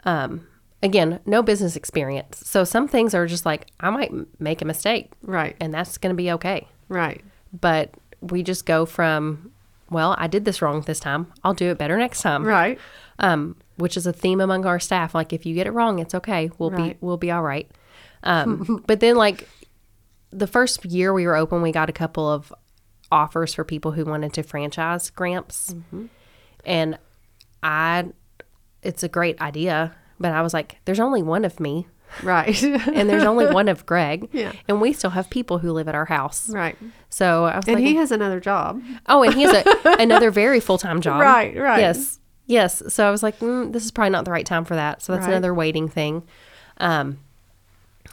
um, 0.05 0.47
again, 0.83 1.21
no 1.25 1.43
business 1.43 1.75
experience. 1.75 2.43
So 2.47 2.65
some 2.65 2.87
things 2.87 3.15
are 3.15 3.27
just 3.27 3.47
like, 3.47 3.71
I 3.81 3.91
might 3.91 4.13
make 4.39 4.61
a 4.61 4.65
mistake 4.65 5.13
right, 5.23 5.57
and 5.59 5.73
that's 5.73 5.97
going 5.97 6.15
to 6.15 6.17
be 6.17 6.31
okay. 6.33 6.69
Right, 6.89 7.23
But 7.59 7.91
we 8.21 8.43
just 8.43 8.65
go 8.67 8.87
from, 8.87 9.51
well, 9.91 10.15
I 10.19 10.27
did 10.27 10.45
this 10.45 10.61
wrong 10.63 10.81
this 10.83 11.01
time. 11.01 11.33
I'll 11.43 11.55
do 11.55 11.71
it 11.71 11.79
better 11.79 11.97
next 11.99 12.23
time. 12.23 12.45
right, 12.45 12.79
Um, 13.19 13.57
which 13.77 13.97
is 13.97 14.07
a 14.07 14.13
theme 14.13 14.41
among 14.41 14.65
our 14.67 14.79
staff. 14.81 15.15
Like 15.15 15.33
if 15.33 15.45
you 15.47 15.55
get 15.55 15.67
it 15.67 15.73
wrong, 15.73 15.99
it's 15.99 16.15
okay. 16.15 16.51
We'll 16.59 16.71
Right. 16.71 16.93
be, 17.01 17.07
we'll 17.07 17.17
be 17.17 17.31
all 17.31 17.43
right. 17.43 17.71
Um, 18.27 18.83
but 18.87 19.01
then 19.01 19.17
like 19.17 19.47
the 20.31 20.47
first 20.47 20.83
year 20.87 21.13
we 21.13 21.27
were 21.27 21.37
open, 21.37 21.61
we 21.61 21.73
got 21.73 21.91
a 21.91 21.93
couple 21.93 22.27
of 22.31 22.51
offers 23.13 23.53
for 23.53 23.65
people 23.65 23.93
who 23.93 24.05
wanted 24.07 24.33
to 24.33 24.43
franchise 24.43 25.11
Gramps. 25.11 25.75
And 26.65 26.99
I, 27.63 28.07
it's 28.83 29.03
a 29.03 29.09
great 29.11 29.39
idea, 29.43 29.95
but 30.19 30.33
I 30.33 30.41
was 30.41 30.55
like, 30.55 30.79
there's 30.87 31.01
only 31.01 31.23
one 31.23 31.45
of 31.45 31.61
me 31.61 31.87
right, 32.23 32.63
and 32.63 33.09
there's 33.09 33.25
only 33.25 33.47
one 33.47 33.69
of 33.69 33.85
Greg. 33.87 34.29
Yeah. 34.33 34.53
And 34.69 34.81
we 34.81 34.93
still 34.93 35.11
have 35.11 35.31
people 35.31 35.59
who 35.59 35.73
live 35.73 35.89
at 35.89 35.95
our 35.95 36.05
house. 36.07 36.49
right. 36.51 36.77
So 37.11 37.45
I 37.45 37.57
was 37.57 37.67
And 37.67 37.77
like, 37.77 37.85
he 37.85 37.95
has 37.97 38.11
another 38.11 38.41
job. 38.41 38.83
oh, 39.07 39.23
and 39.23 39.35
he 39.35 39.43
has 39.43 39.53
a, 39.65 39.65
another 40.01 40.31
very 40.31 40.61
full 40.61 40.79
time 40.79 41.01
job. 41.01 41.21
Right, 41.21 41.57
right. 41.57 41.81
Yes. 41.81 42.19
Yes. 42.47 42.83
So 42.93 43.07
I 43.07 43.11
was 43.11 43.23
like, 43.23 43.39
mm, 43.39 43.73
this 43.73 43.85
is 43.85 43.91
probably 43.91 44.11
not 44.11 44.25
the 44.25 44.31
right 44.31 44.45
time 44.47 44.65
for 44.65 44.75
that. 44.75 45.01
So 45.03 45.13
that's 45.13 45.25
Right. 45.27 45.33
another 45.33 45.55
waiting 45.55 45.89
thing. 45.89 46.23
Um, 46.79 47.19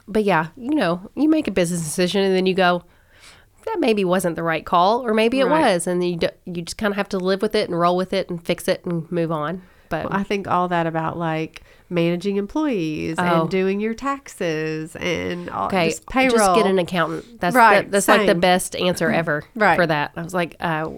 but 0.08 0.24
yeah, 0.24 0.48
you 0.56 0.74
know, 0.74 1.10
you 1.14 1.28
make 1.28 1.48
a 1.48 1.50
business 1.50 1.82
decision 1.82 2.22
and 2.22 2.34
then 2.34 2.46
you 2.46 2.54
go, 2.54 2.84
that 3.66 3.78
maybe 3.78 4.04
wasn't 4.04 4.34
the 4.36 4.42
right 4.42 4.64
call, 4.66 5.06
or 5.06 5.14
maybe 5.14 5.38
it 5.40 5.44
Right. 5.44 5.72
was, 5.74 5.86
and 5.86 6.02
you 6.02 6.16
d- 6.16 6.28
you 6.46 6.62
just 6.62 6.76
kind 6.78 6.92
of 6.92 6.96
have 6.96 7.08
to 7.10 7.18
live 7.18 7.42
with 7.42 7.54
it 7.54 7.68
and 7.68 7.78
roll 7.78 7.96
with 7.96 8.12
it 8.12 8.28
and 8.30 8.44
fix 8.44 8.66
it 8.66 8.84
and 8.84 9.10
move 9.12 9.30
on. 9.30 9.62
But 9.92 10.12
I 10.14 10.22
think 10.22 10.48
all 10.48 10.68
that 10.68 10.86
about 10.86 11.18
like 11.18 11.62
managing 11.90 12.36
employees 12.36 13.16
Oh. 13.18 13.42
and 13.42 13.50
doing 13.50 13.80
your 13.80 13.94
taxes 13.94 14.96
and 14.96 15.50
all, 15.50 15.66
okay, 15.66 15.90
just 15.90 16.06
payroll. 16.08 16.38
just 16.38 16.54
get 16.56 16.66
an 16.66 16.78
accountant. 16.78 17.40
That's 17.40 17.54
Right, 17.54 17.82
that, 17.82 17.90
that's 17.90 18.08
like 18.08 18.26
the 18.26 18.34
best 18.34 18.74
answer 18.76 19.10
ever 19.22 19.44
Right. 19.54 19.76
for 19.76 19.86
that. 19.86 20.12
I 20.16 20.22
was 20.22 20.32
like, 20.34 20.56
uh, 20.60 20.90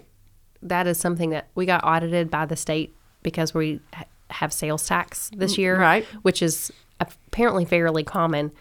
that 0.63 0.87
is 0.87 0.97
something 0.97 1.29
that 1.31 1.47
we 1.53 1.65
got 1.65 1.83
audited 1.83 2.31
by 2.31 2.45
the 2.45 2.55
state 2.55 2.95
because 3.23 3.53
we 3.53 3.81
ha- 3.93 4.05
have 4.29 4.53
sales 4.53 4.87
tax 4.87 5.29
this 5.35 5.57
year, 5.57 5.75
Mm, 5.77 5.79
right. 5.81 6.05
Which 6.23 6.41
is 6.41 6.71
apparently 6.99 7.65
fairly 7.65 8.03
common. 8.03 8.51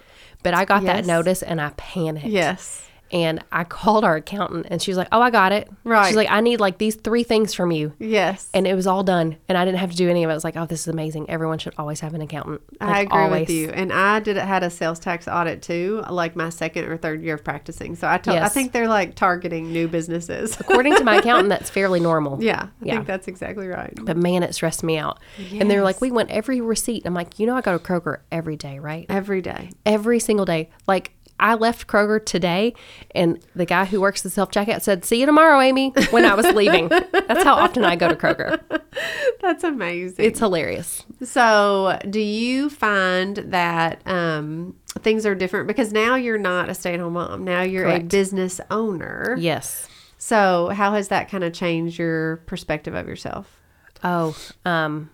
But 0.42 0.52
I 0.54 0.64
got 0.66 0.82
that 0.84 1.06
notice 1.06 1.42
and 1.42 1.60
I 1.60 1.70
panicked. 1.76 2.26
yes. 2.26 2.86
And 3.14 3.42
I 3.52 3.64
called 3.78 4.04
our 4.04 4.16
accountant 4.16 4.66
and 4.68 4.83
she 4.83 4.90
was 4.90 4.99
like, 4.99 5.09
"Oh, 5.12 5.21
I 5.23 5.30
got 5.30 5.52
it." 5.52 5.71
Right. 5.85 6.09
She's 6.09 6.16
like, 6.16 6.28
"I 6.30 6.40
need 6.40 6.61
like 6.61 6.78
these 6.78 6.97
three 6.97 7.23
things 7.23 7.54
from 7.54 7.71
you." 7.71 7.92
Yes. 7.99 8.50
And 8.52 8.66
it 8.66 8.75
was 8.75 8.87
all 8.87 9.02
done, 9.04 9.37
and 9.49 9.56
I 9.56 9.64
didn't 9.64 9.78
have 9.78 9.92
to 9.92 9.97
do 9.97 10.11
any 10.11 10.25
of 10.25 10.28
it. 10.30 10.33
I 10.33 10.35
was 10.35 10.44
like, 10.44 10.56
"Oh, 10.56 10.66
this 10.66 10.80
is 10.80 10.88
amazing! 10.88 11.30
Everyone 11.30 11.59
should 11.59 11.75
always 11.78 12.00
have 12.00 12.12
an 12.14 12.21
accountant." 12.21 12.61
I 12.80 13.02
agree 13.02 13.18
always. 13.21 13.40
with 13.42 13.50
you. 13.50 13.68
And 13.71 13.92
I 13.92 14.18
did 14.21 14.37
had 14.37 14.62
a 14.64 14.68
sales 14.71 14.99
tax 14.99 15.28
audit 15.28 15.62
too, 15.62 16.02
like 16.11 16.35
my 16.37 16.49
second 16.50 16.87
or 16.87 16.97
third 16.97 17.23
year 17.23 17.35
of 17.37 17.44
practicing. 17.44 17.94
So 17.94 18.09
I 18.09 18.18
to- 18.18 18.42
I 18.42 18.49
think 18.49 18.73
they're 18.73 18.88
like 18.88 19.14
targeting 19.14 19.73
new 19.73 19.87
businesses. 19.88 20.59
According 20.61 20.97
to 20.97 21.04
my 21.04 21.16
accountant, 21.16 21.49
that's 21.50 21.71
fairly 21.71 22.00
normal. 22.00 22.42
yeah, 22.42 22.64
I 22.64 22.68
Yeah. 22.85 22.94
think 22.97 23.06
that's 23.06 23.28
exactly 23.28 23.68
right. 23.68 23.97
But 24.02 24.16
man, 24.16 24.42
it 24.42 24.54
stressed 24.54 24.83
me 24.83 24.99
out. 24.99 25.21
And 25.52 25.71
they're 25.71 25.85
like, 25.85 26.00
we 26.00 26.11
want 26.11 26.30
every 26.30 26.61
receipt. 26.61 27.06
I'm 27.06 27.14
like, 27.14 27.38
you 27.38 27.47
know, 27.47 27.54
I 27.56 27.61
go 27.61 27.78
to 27.78 27.83
Kroger 27.83 28.18
every 28.33 28.56
day, 28.56 28.80
right? 28.80 29.06
Every 29.09 29.40
day. 29.40 29.71
Every 29.87 30.18
single 30.18 30.44
day. 30.44 30.71
Like, 30.88 31.12
I 31.38 31.54
left 31.54 31.86
Kroger 31.86 32.24
today, 32.24 32.74
and 33.14 33.38
the 33.54 33.66
guy 33.66 33.84
who 33.84 34.00
works 34.00 34.22
the 34.22 34.30
self 34.30 34.50
checkout 34.50 34.82
said, 34.82 35.04
"See 35.04 35.20
you 35.20 35.26
tomorrow, 35.26 35.60
Amy." 35.60 35.92
When 36.10 36.24
I 36.24 36.34
was 36.34 36.46
leaving, 36.46 36.88
that's 36.88 37.44
how 37.44 37.54
often 37.54 37.84
I 37.84 37.96
go 37.96 38.08
to 38.08 38.14
Kroger. 38.16 38.60
That's 39.40 39.64
amazing. 39.64 40.24
It's 40.24 40.38
hilarious. 40.38 41.04
So, 41.22 41.98
do 42.08 42.20
you 42.20 42.70
find 42.70 43.36
that 43.36 44.00
um, 44.06 44.74
things 45.00 45.26
are 45.26 45.34
different 45.34 45.66
because 45.66 45.92
now 45.92 46.14
you're 46.14 46.38
not 46.38 46.68
a 46.68 46.74
stay-at-home 46.74 47.14
mom. 47.14 47.44
Now 47.44 47.62
you're 47.62 47.88
a 47.88 48.00
business 48.00 48.60
owner. 48.70 49.36
Yes. 49.38 49.88
So, 50.18 50.68
how 50.68 50.92
has 50.94 51.08
that 51.08 51.28
kind 51.28 51.44
of 51.44 51.52
changed 51.52 51.98
your 51.98 52.38
perspective 52.46 52.94
of 52.94 53.06
yourself? 53.06 53.60
Oh, 54.02 54.36
um, 54.64 55.10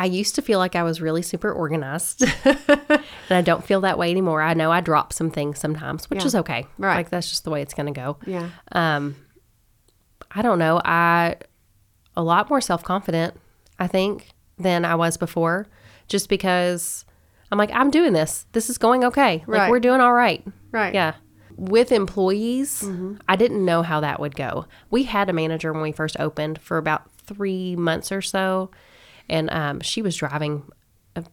I 0.00 0.04
used 0.06 0.34
to 0.36 0.42
feel 0.42 0.58
like 0.58 0.74
I 0.76 0.82
was 0.82 1.00
really 1.00 1.22
super 1.22 1.52
organized, 1.52 2.22
and 2.44 3.02
I 3.30 3.42
don't 3.42 3.64
feel 3.64 3.80
that 3.82 3.98
way 3.98 4.10
anymore. 4.10 4.40
I 4.42 4.54
know 4.54 4.70
I 4.72 4.80
drop 4.80 5.12
some 5.12 5.30
things 5.30 5.58
sometimes, 5.58 6.08
which 6.08 6.20
Yeah. 6.20 6.26
is 6.26 6.34
okay. 6.36 6.66
Right. 6.78 6.96
Like 6.96 7.10
that's 7.10 7.28
just 7.28 7.44
the 7.44 7.50
way 7.50 7.60
it's 7.62 7.74
going 7.74 7.92
to 7.92 8.00
go. 8.00 8.16
Yeah. 8.26 8.48
um 8.72 9.16
i 10.32 10.42
don't 10.42 10.58
know 10.60 10.80
i 10.84 11.34
a 12.16 12.22
lot 12.22 12.48
more 12.48 12.60
self-confident 12.60 13.34
i 13.80 13.86
think 13.88 14.28
than 14.58 14.84
i 14.84 14.94
was 14.94 15.16
before 15.16 15.66
just 16.06 16.28
because 16.28 17.04
i'm 17.50 17.58
like 17.58 17.70
i'm 17.72 17.90
doing 17.90 18.12
this 18.12 18.46
this 18.52 18.70
is 18.70 18.78
going 18.78 19.02
okay 19.02 19.42
like 19.48 19.68
we're 19.68 19.80
doing 19.80 20.00
all 20.00 20.12
right 20.12 20.44
Right. 20.70 20.94
yeah 20.94 21.14
with 21.56 21.90
employees 21.90 22.84
i 23.28 23.34
didn't 23.34 23.64
know 23.64 23.82
how 23.82 23.98
that 24.00 24.20
would 24.20 24.36
go 24.36 24.66
we 24.90 25.02
had 25.02 25.28
a 25.28 25.32
manager 25.32 25.72
when 25.72 25.82
we 25.82 25.90
first 25.90 26.16
opened 26.20 26.60
for 26.60 26.78
about 26.78 27.10
three 27.12 27.74
months 27.74 28.12
or 28.12 28.22
so 28.22 28.70
and 29.30 29.48
um, 29.50 29.80
she 29.80 30.02
was 30.02 30.14
driving 30.16 30.64
a 31.16 31.24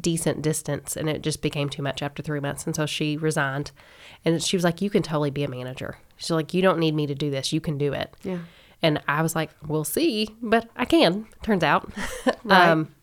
decent 0.00 0.40
distance 0.40 0.96
and 0.96 1.08
it 1.10 1.20
just 1.20 1.42
became 1.42 1.68
too 1.68 1.82
much 1.82 2.00
after 2.02 2.22
three 2.22 2.40
months 2.40 2.64
and 2.64 2.74
so 2.76 2.86
she 2.86 3.16
resigned 3.18 3.72
and 4.24 4.42
she 4.42 4.56
was 4.56 4.64
like 4.64 4.80
you 4.80 4.88
can 4.88 5.02
totally 5.02 5.30
be 5.30 5.42
a 5.44 5.48
manager 5.48 5.98
she's 6.16 6.30
like 6.30 6.54
you 6.54 6.62
don't 6.62 6.78
need 6.78 6.94
me 6.94 7.06
to 7.06 7.14
do 7.14 7.28
this 7.30 7.52
you 7.52 7.60
can 7.60 7.76
do 7.76 7.92
it 7.92 8.14
Yeah. 8.22 8.38
and 8.82 9.00
i 9.08 9.20
was 9.20 9.34
like 9.34 9.50
we'll 9.66 9.84
see 9.84 10.28
but 10.40 10.68
i 10.76 10.84
can 10.84 11.26
turns 11.42 11.64
out 11.64 11.92
Right. 12.44 12.68
um 12.70 12.94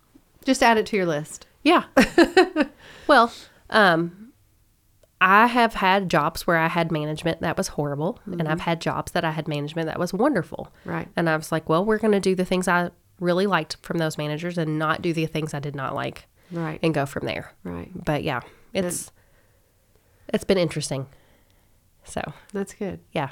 Just 0.46 0.64
add 0.64 0.78
it 0.78 0.86
to 0.88 0.96
your 0.98 1.06
list. 1.06 1.46
yeah 1.64 1.84
well 3.08 3.32
um 3.70 4.32
i 5.20 5.48
have 5.48 5.74
had 5.74 6.10
jobs 6.10 6.48
where 6.48 6.58
i 6.58 6.68
had 6.68 6.92
management 6.92 7.42
that 7.42 7.58
was 7.58 7.70
horrible 7.70 8.20
and 8.26 8.48
i've 8.48 8.62
had 8.62 8.80
jobs 8.80 9.12
that 9.12 9.26
i 9.26 9.32
had 9.32 9.48
management 9.48 9.88
that 9.88 10.00
was 10.00 10.14
wonderful 10.14 10.72
Right. 10.86 11.08
and 11.18 11.30
i 11.30 11.36
was 11.36 11.52
like 11.52 11.68
well 11.68 11.84
we're 11.84 11.98
going 11.98 12.14
to 12.14 12.20
do 12.20 12.34
the 12.36 12.46
things 12.46 12.68
i 12.68 12.92
really 13.20 13.48
liked 13.48 13.78
from 13.82 13.98
those 13.98 14.18
managers 14.18 14.58
and 14.58 14.78
not 14.80 15.02
do 15.02 15.14
the 15.14 15.26
things 15.26 15.54
i 15.54 15.60
did 15.60 15.76
not 15.76 15.96
like 15.96 16.26
Right. 16.52 16.80
and 16.84 16.94
go 16.94 17.06
from 17.06 17.26
there 17.26 17.52
Right. 17.64 17.90
but 18.06 18.24
yeah 18.24 18.42
it's 18.74 19.12
it's 20.34 20.44
been 20.44 20.58
interesting 20.58 21.08
so 22.04 22.22
That's 22.54 22.74
good. 22.74 23.00
yeah 23.12 23.32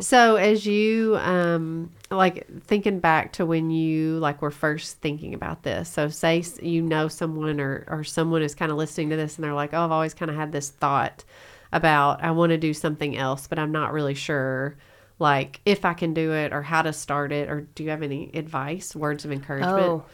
So 0.00 0.34
as 0.36 0.66
you 0.66 1.16
um 1.18 1.92
like 2.10 2.46
thinking 2.64 2.98
back 2.98 3.32
to 3.34 3.46
when 3.46 3.70
you 3.70 4.18
like 4.18 4.42
were 4.42 4.50
first 4.50 5.00
thinking 5.00 5.32
about 5.32 5.62
this. 5.62 5.88
So 5.88 6.08
say 6.08 6.42
you 6.60 6.82
know 6.82 7.06
someone 7.08 7.60
or 7.60 7.84
or 7.88 8.02
someone 8.02 8.42
is 8.42 8.54
kind 8.54 8.72
of 8.72 8.78
listening 8.78 9.10
to 9.10 9.16
this 9.16 9.36
and 9.36 9.44
they're 9.44 9.54
like, 9.54 9.72
"Oh, 9.74 9.84
I've 9.84 9.92
always 9.92 10.12
kind 10.14 10.28
of 10.30 10.36
had 10.36 10.50
this 10.50 10.70
thought 10.70 11.24
about 11.72 12.22
I 12.24 12.32
want 12.32 12.50
to 12.50 12.58
do 12.58 12.74
something 12.74 13.16
else, 13.16 13.46
but 13.46 13.58
I'm 13.60 13.70
not 13.72 13.92
really 13.92 14.14
sure 14.14 14.76
like 15.18 15.60
if 15.64 15.84
I 15.84 15.94
can 15.94 16.14
do 16.14 16.32
it 16.32 16.52
or 16.52 16.62
how 16.62 16.82
to 16.82 16.92
start 16.92 17.32
it 17.32 17.48
or 17.48 17.62
do 17.62 17.84
you 17.84 17.90
have 17.90 18.02
any 18.02 18.30
advice, 18.34 18.94
words 18.94 19.24
of 19.24 19.32
encouragement?" 19.32 19.78
Oh, 19.78 20.04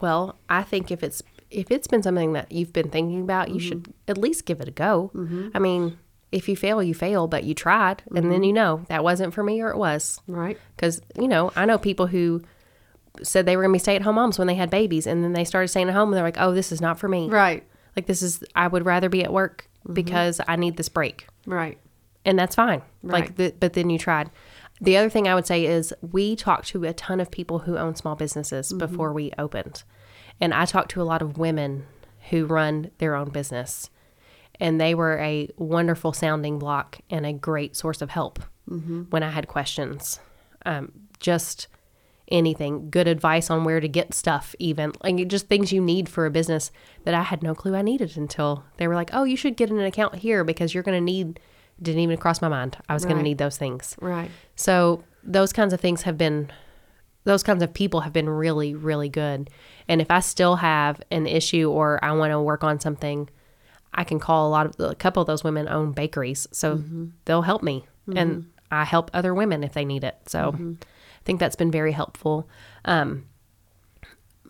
well, 0.00 0.38
I 0.48 0.62
think 0.62 0.90
if 0.90 1.02
it's 1.02 1.22
if 1.50 1.70
it's 1.70 1.86
been 1.86 2.02
something 2.02 2.34
that 2.34 2.52
you've 2.52 2.72
been 2.72 2.90
thinking 2.90 3.22
about, 3.22 3.50
you 3.50 3.60
should 3.60 3.84
mm-hmm. 3.84 4.10
at 4.10 4.18
least 4.18 4.44
give 4.44 4.60
it 4.60 4.68
a 4.68 4.72
go. 4.72 5.10
Mm-hmm. 5.14 5.48
I 5.54 5.58
mean, 5.58 5.98
if 6.30 6.48
you 6.48 6.56
fail, 6.56 6.82
you 6.82 6.94
fail, 6.94 7.26
but 7.26 7.44
you 7.44 7.54
tried, 7.54 8.02
and 8.08 8.16
then 8.16 8.24
mm-hmm. 8.24 8.42
you 8.44 8.52
know 8.52 8.84
that 8.88 9.02
wasn't 9.02 9.32
for 9.32 9.42
me 9.42 9.60
or 9.60 9.70
it 9.70 9.78
was. 9.78 10.20
Right? 10.26 10.58
Because 10.76 11.00
you 11.18 11.28
know, 11.28 11.52
I 11.56 11.64
know 11.64 11.78
people 11.78 12.06
who 12.06 12.42
said 13.22 13.46
they 13.46 13.56
were 13.56 13.62
gonna 13.62 13.72
be 13.72 13.78
stay 13.78 13.96
at 13.96 14.02
home 14.02 14.16
moms 14.16 14.38
when 14.38 14.46
they 14.46 14.54
had 14.54 14.70
babies, 14.70 15.06
and 15.06 15.24
then 15.24 15.32
they 15.32 15.44
started 15.44 15.68
staying 15.68 15.88
at 15.88 15.94
home, 15.94 16.10
and 16.10 16.16
they're 16.16 16.24
like, 16.24 16.40
"Oh, 16.40 16.52
this 16.52 16.70
is 16.70 16.80
not 16.80 16.98
for 16.98 17.08
me. 17.08 17.28
Right. 17.28 17.64
Like 17.96 18.06
this 18.06 18.22
is 18.22 18.44
I 18.54 18.68
would 18.68 18.84
rather 18.84 19.08
be 19.08 19.24
at 19.24 19.32
work 19.32 19.68
because 19.92 20.40
I 20.46 20.56
need 20.56 20.76
this 20.76 20.88
break." 20.88 21.26
Right. 21.46 21.78
And 22.24 22.38
that's 22.38 22.54
fine. 22.54 22.82
Right. 23.02 23.22
Like, 23.24 23.36
the, 23.36 23.54
but 23.58 23.72
then 23.74 23.90
you 23.90 23.98
tried. 23.98 24.30
The 24.80 24.96
other 24.96 25.10
thing 25.10 25.26
I 25.26 25.34
would 25.34 25.46
say 25.46 25.64
is 25.66 25.92
we 26.02 26.36
talked 26.36 26.68
to 26.68 26.84
a 26.84 26.92
ton 26.92 27.20
of 27.20 27.30
people 27.30 27.60
who 27.60 27.76
own 27.76 27.94
small 27.96 28.14
businesses 28.14 28.68
Mm-hmm. 28.68 28.78
before 28.78 29.12
we 29.12 29.32
opened, 29.38 29.82
and 30.40 30.54
I 30.54 30.64
talked 30.66 30.90
to 30.92 31.02
a 31.02 31.04
lot 31.04 31.22
of 31.22 31.36
women 31.38 31.86
who 32.30 32.46
run 32.46 32.90
their 32.98 33.14
own 33.16 33.30
business, 33.30 33.90
and 34.60 34.80
they 34.80 34.94
were 34.94 35.18
a 35.18 35.48
wonderful 35.56 36.12
sounding 36.12 36.58
block 36.58 36.98
and 37.10 37.24
a 37.26 37.32
great 37.32 37.76
source 37.76 38.02
of 38.02 38.10
help 38.10 38.38
Mm-hmm. 38.70 39.04
when 39.04 39.22
I 39.22 39.30
had 39.30 39.48
questions. 39.48 40.20
Um, 40.66 40.92
just 41.20 41.68
anything, 42.30 42.90
good 42.90 43.08
advice 43.08 43.48
on 43.50 43.64
where 43.64 43.80
to 43.80 43.88
get 43.88 44.12
stuff, 44.12 44.54
even 44.58 44.92
like 45.02 45.26
just 45.28 45.48
things 45.48 45.72
you 45.72 45.80
need 45.80 46.08
for 46.08 46.26
a 46.26 46.30
business 46.30 46.70
that 47.04 47.14
I 47.14 47.22
had 47.22 47.42
no 47.42 47.54
clue 47.54 47.74
I 47.74 47.80
needed 47.82 48.16
until 48.18 48.64
they 48.76 48.86
were 48.86 48.94
like, 48.94 49.10
"Oh, 49.14 49.24
you 49.24 49.36
should 49.36 49.56
get 49.56 49.70
an 49.70 49.80
account 49.80 50.16
here 50.16 50.44
because 50.44 50.74
you're 50.74 50.82
going 50.82 50.98
to 50.98 51.04
need." 51.12 51.40
Didn't 51.80 52.00
even 52.00 52.16
cross 52.16 52.42
my 52.42 52.48
mind. 52.48 52.76
I 52.88 52.94
was 52.94 53.04
going 53.04 53.16
to 53.16 53.22
need 53.22 53.38
those 53.38 53.56
things. 53.56 53.96
Right. 54.00 54.30
So 54.56 55.04
those 55.22 55.52
kinds 55.52 55.72
of 55.72 55.80
things 55.80 56.02
have 56.02 56.18
been 56.18 56.50
those 57.24 57.42
kinds 57.42 57.62
of 57.62 57.74
people 57.74 58.00
have 58.00 58.12
been 58.12 58.28
really 58.28 58.74
really 58.74 59.08
good. 59.08 59.50
And 59.86 60.00
if 60.00 60.10
i 60.10 60.20
still 60.20 60.56
have 60.56 61.00
an 61.10 61.26
issue 61.26 61.70
or 61.70 62.02
i 62.02 62.12
want 62.12 62.32
to 62.32 62.40
work 62.40 62.64
on 62.64 62.80
something 62.80 63.28
i 63.94 64.04
can 64.04 64.18
call 64.18 64.48
a 64.48 64.50
lot 64.50 64.66
of 64.66 64.90
a 64.90 64.94
couple 64.94 65.20
of 65.20 65.26
those 65.26 65.44
women 65.44 65.68
own 65.68 65.92
bakeries 65.92 66.46
so 66.52 66.76
mm-hmm. 66.76 67.06
they'll 67.24 67.42
help 67.42 67.62
me. 67.62 67.86
And 68.06 68.30
mm-hmm. 68.30 68.48
i 68.70 68.84
help 68.84 69.10
other 69.12 69.34
women 69.34 69.62
if 69.62 69.74
they 69.74 69.84
need 69.84 70.04
it. 70.04 70.16
So 70.26 70.52
mm-hmm. 70.52 70.74
i 70.80 71.24
think 71.24 71.40
that's 71.40 71.56
been 71.56 71.70
very 71.70 71.92
helpful. 71.92 72.48
Um, 72.84 73.26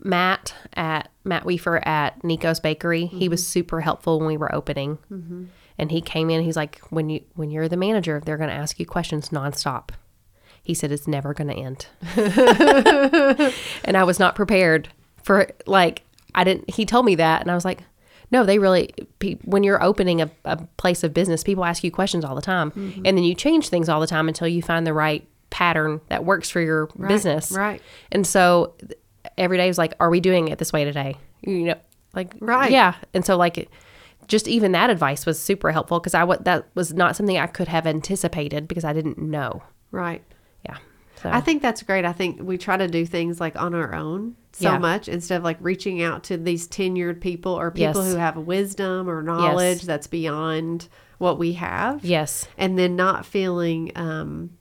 matt 0.01 0.53
at 0.73 1.09
matt 1.25 1.43
weaver 1.45 1.85
at 1.85 2.23
nico's 2.23 2.61
bakery 2.61 3.05
he 3.05 3.27
was 3.27 3.45
super 3.45 3.81
helpful 3.81 4.17
when 4.17 4.29
we 4.29 4.37
were 4.37 4.55
opening 4.55 4.97
and 5.79 5.91
he 5.91 6.01
came 6.01 6.29
in 6.29 6.43
he's 6.43 6.57
like 6.57 6.79
when 6.89 7.09
you 7.09 7.21
when 7.35 7.49
you're 7.49 7.67
the 7.67 7.77
manager 7.77 8.21
they're 8.23 8.37
going 8.37 8.49
to 8.49 8.55
ask 8.55 8.79
you 8.79 8.85
questions 8.85 9.29
nonstop. 9.29 9.89
He 10.61 10.73
said 10.75 10.91
it's 10.91 11.07
never 11.07 11.33
going 11.33 11.47
to 11.47 11.55
end. 11.55 11.87
And 13.85 13.97
i 13.97 14.03
was 14.03 14.19
not 14.19 14.35
prepared 14.35 14.89
for 15.23 15.49
like 15.65 16.03
i 16.35 16.43
didn't 16.43 16.69
he 16.69 16.85
told 16.85 17.05
me 17.05 17.15
that 17.15 17.41
and 17.41 17.49
i 17.49 17.55
was 17.55 17.65
like 17.65 17.79
no 18.29 18.45
they 18.45 18.59
really 18.59 18.93
when 19.45 19.63
you're 19.63 19.81
opening 19.81 20.21
a, 20.21 20.29
a 20.45 20.57
place 20.77 21.03
of 21.03 21.13
business 21.13 21.43
people 21.43 21.65
ask 21.65 21.83
you 21.83 21.89
questions 21.91 22.23
all 22.23 22.35
the 22.35 22.41
time 22.41 22.71
mm-hmm. 22.71 23.05
and 23.05 23.17
then 23.17 23.23
you 23.23 23.33
change 23.33 23.69
things 23.69 23.89
all 23.89 23.99
the 23.99 24.07
time 24.07 24.27
until 24.27 24.47
you 24.47 24.61
find 24.61 24.85
the 24.85 24.93
right 24.93 25.27
pattern 25.49 25.99
that 26.09 26.23
works 26.23 26.49
for 26.49 26.61
your 26.61 26.87
business. 27.07 27.51
right. 27.51 27.81
and 28.11 28.27
so 28.27 28.75
every 29.37 29.57
day 29.57 29.67
was 29.67 29.77
like 29.77 29.93
are 29.99 30.09
we 30.09 30.19
doing 30.19 30.49
it 30.49 30.59
this 30.59 30.71
way 30.71 30.83
today? 30.83 31.15
You 31.41 31.63
know 31.63 31.75
like 32.13 32.35
Right. 32.39 32.71
yeah. 32.71 32.95
And 33.13 33.25
so 33.25 33.37
like 33.37 33.69
just 34.29 34.47
even 34.47 34.71
that 34.71 34.89
advice 34.89 35.25
was 35.25 35.37
super 35.39 35.71
helpful 35.73 35.99
because 35.99 36.13
i 36.13 36.23
wa- 36.23 36.37
that 36.39 36.65
was 36.75 36.93
not 36.93 37.15
something 37.17 37.37
i 37.37 37.45
could 37.47 37.67
have 37.67 37.85
anticipated 37.85 38.67
because 38.67 38.85
i 38.85 38.93
didn't 38.93 39.17
know 39.17 39.61
Right. 39.91 40.23
yeah 40.65 40.77
so 41.21 41.29
I 41.29 41.41
think 41.41 41.61
that's 41.61 41.83
great. 41.83 42.05
I 42.05 42.13
think 42.13 42.39
we 42.41 42.57
try 42.57 42.77
to 42.77 42.87
do 42.87 43.05
things 43.05 43.41
like 43.41 43.61
on 43.61 43.75
our 43.75 43.93
own 43.93 44.37
so 44.53 44.71
Yeah. 44.71 44.77
much 44.77 45.09
instead 45.09 45.35
of 45.35 45.43
like 45.43 45.57
reaching 45.59 46.01
out 46.01 46.23
to 46.25 46.37
these 46.37 46.65
tenured 46.65 47.19
people 47.19 47.51
or 47.51 47.71
people 47.71 48.01
Yes. 48.03 48.13
who 48.13 48.17
have 48.17 48.37
wisdom 48.37 49.09
or 49.09 49.21
knowledge 49.21 49.81
that's 49.81 50.07
beyond 50.07 50.87
what 51.17 51.37
we 51.37 51.53
have. 51.53 52.05
yes 52.05 52.47
And 52.57 52.79
then 52.79 52.95
not 52.95 53.25
feeling 53.25 53.91
um 53.97 54.51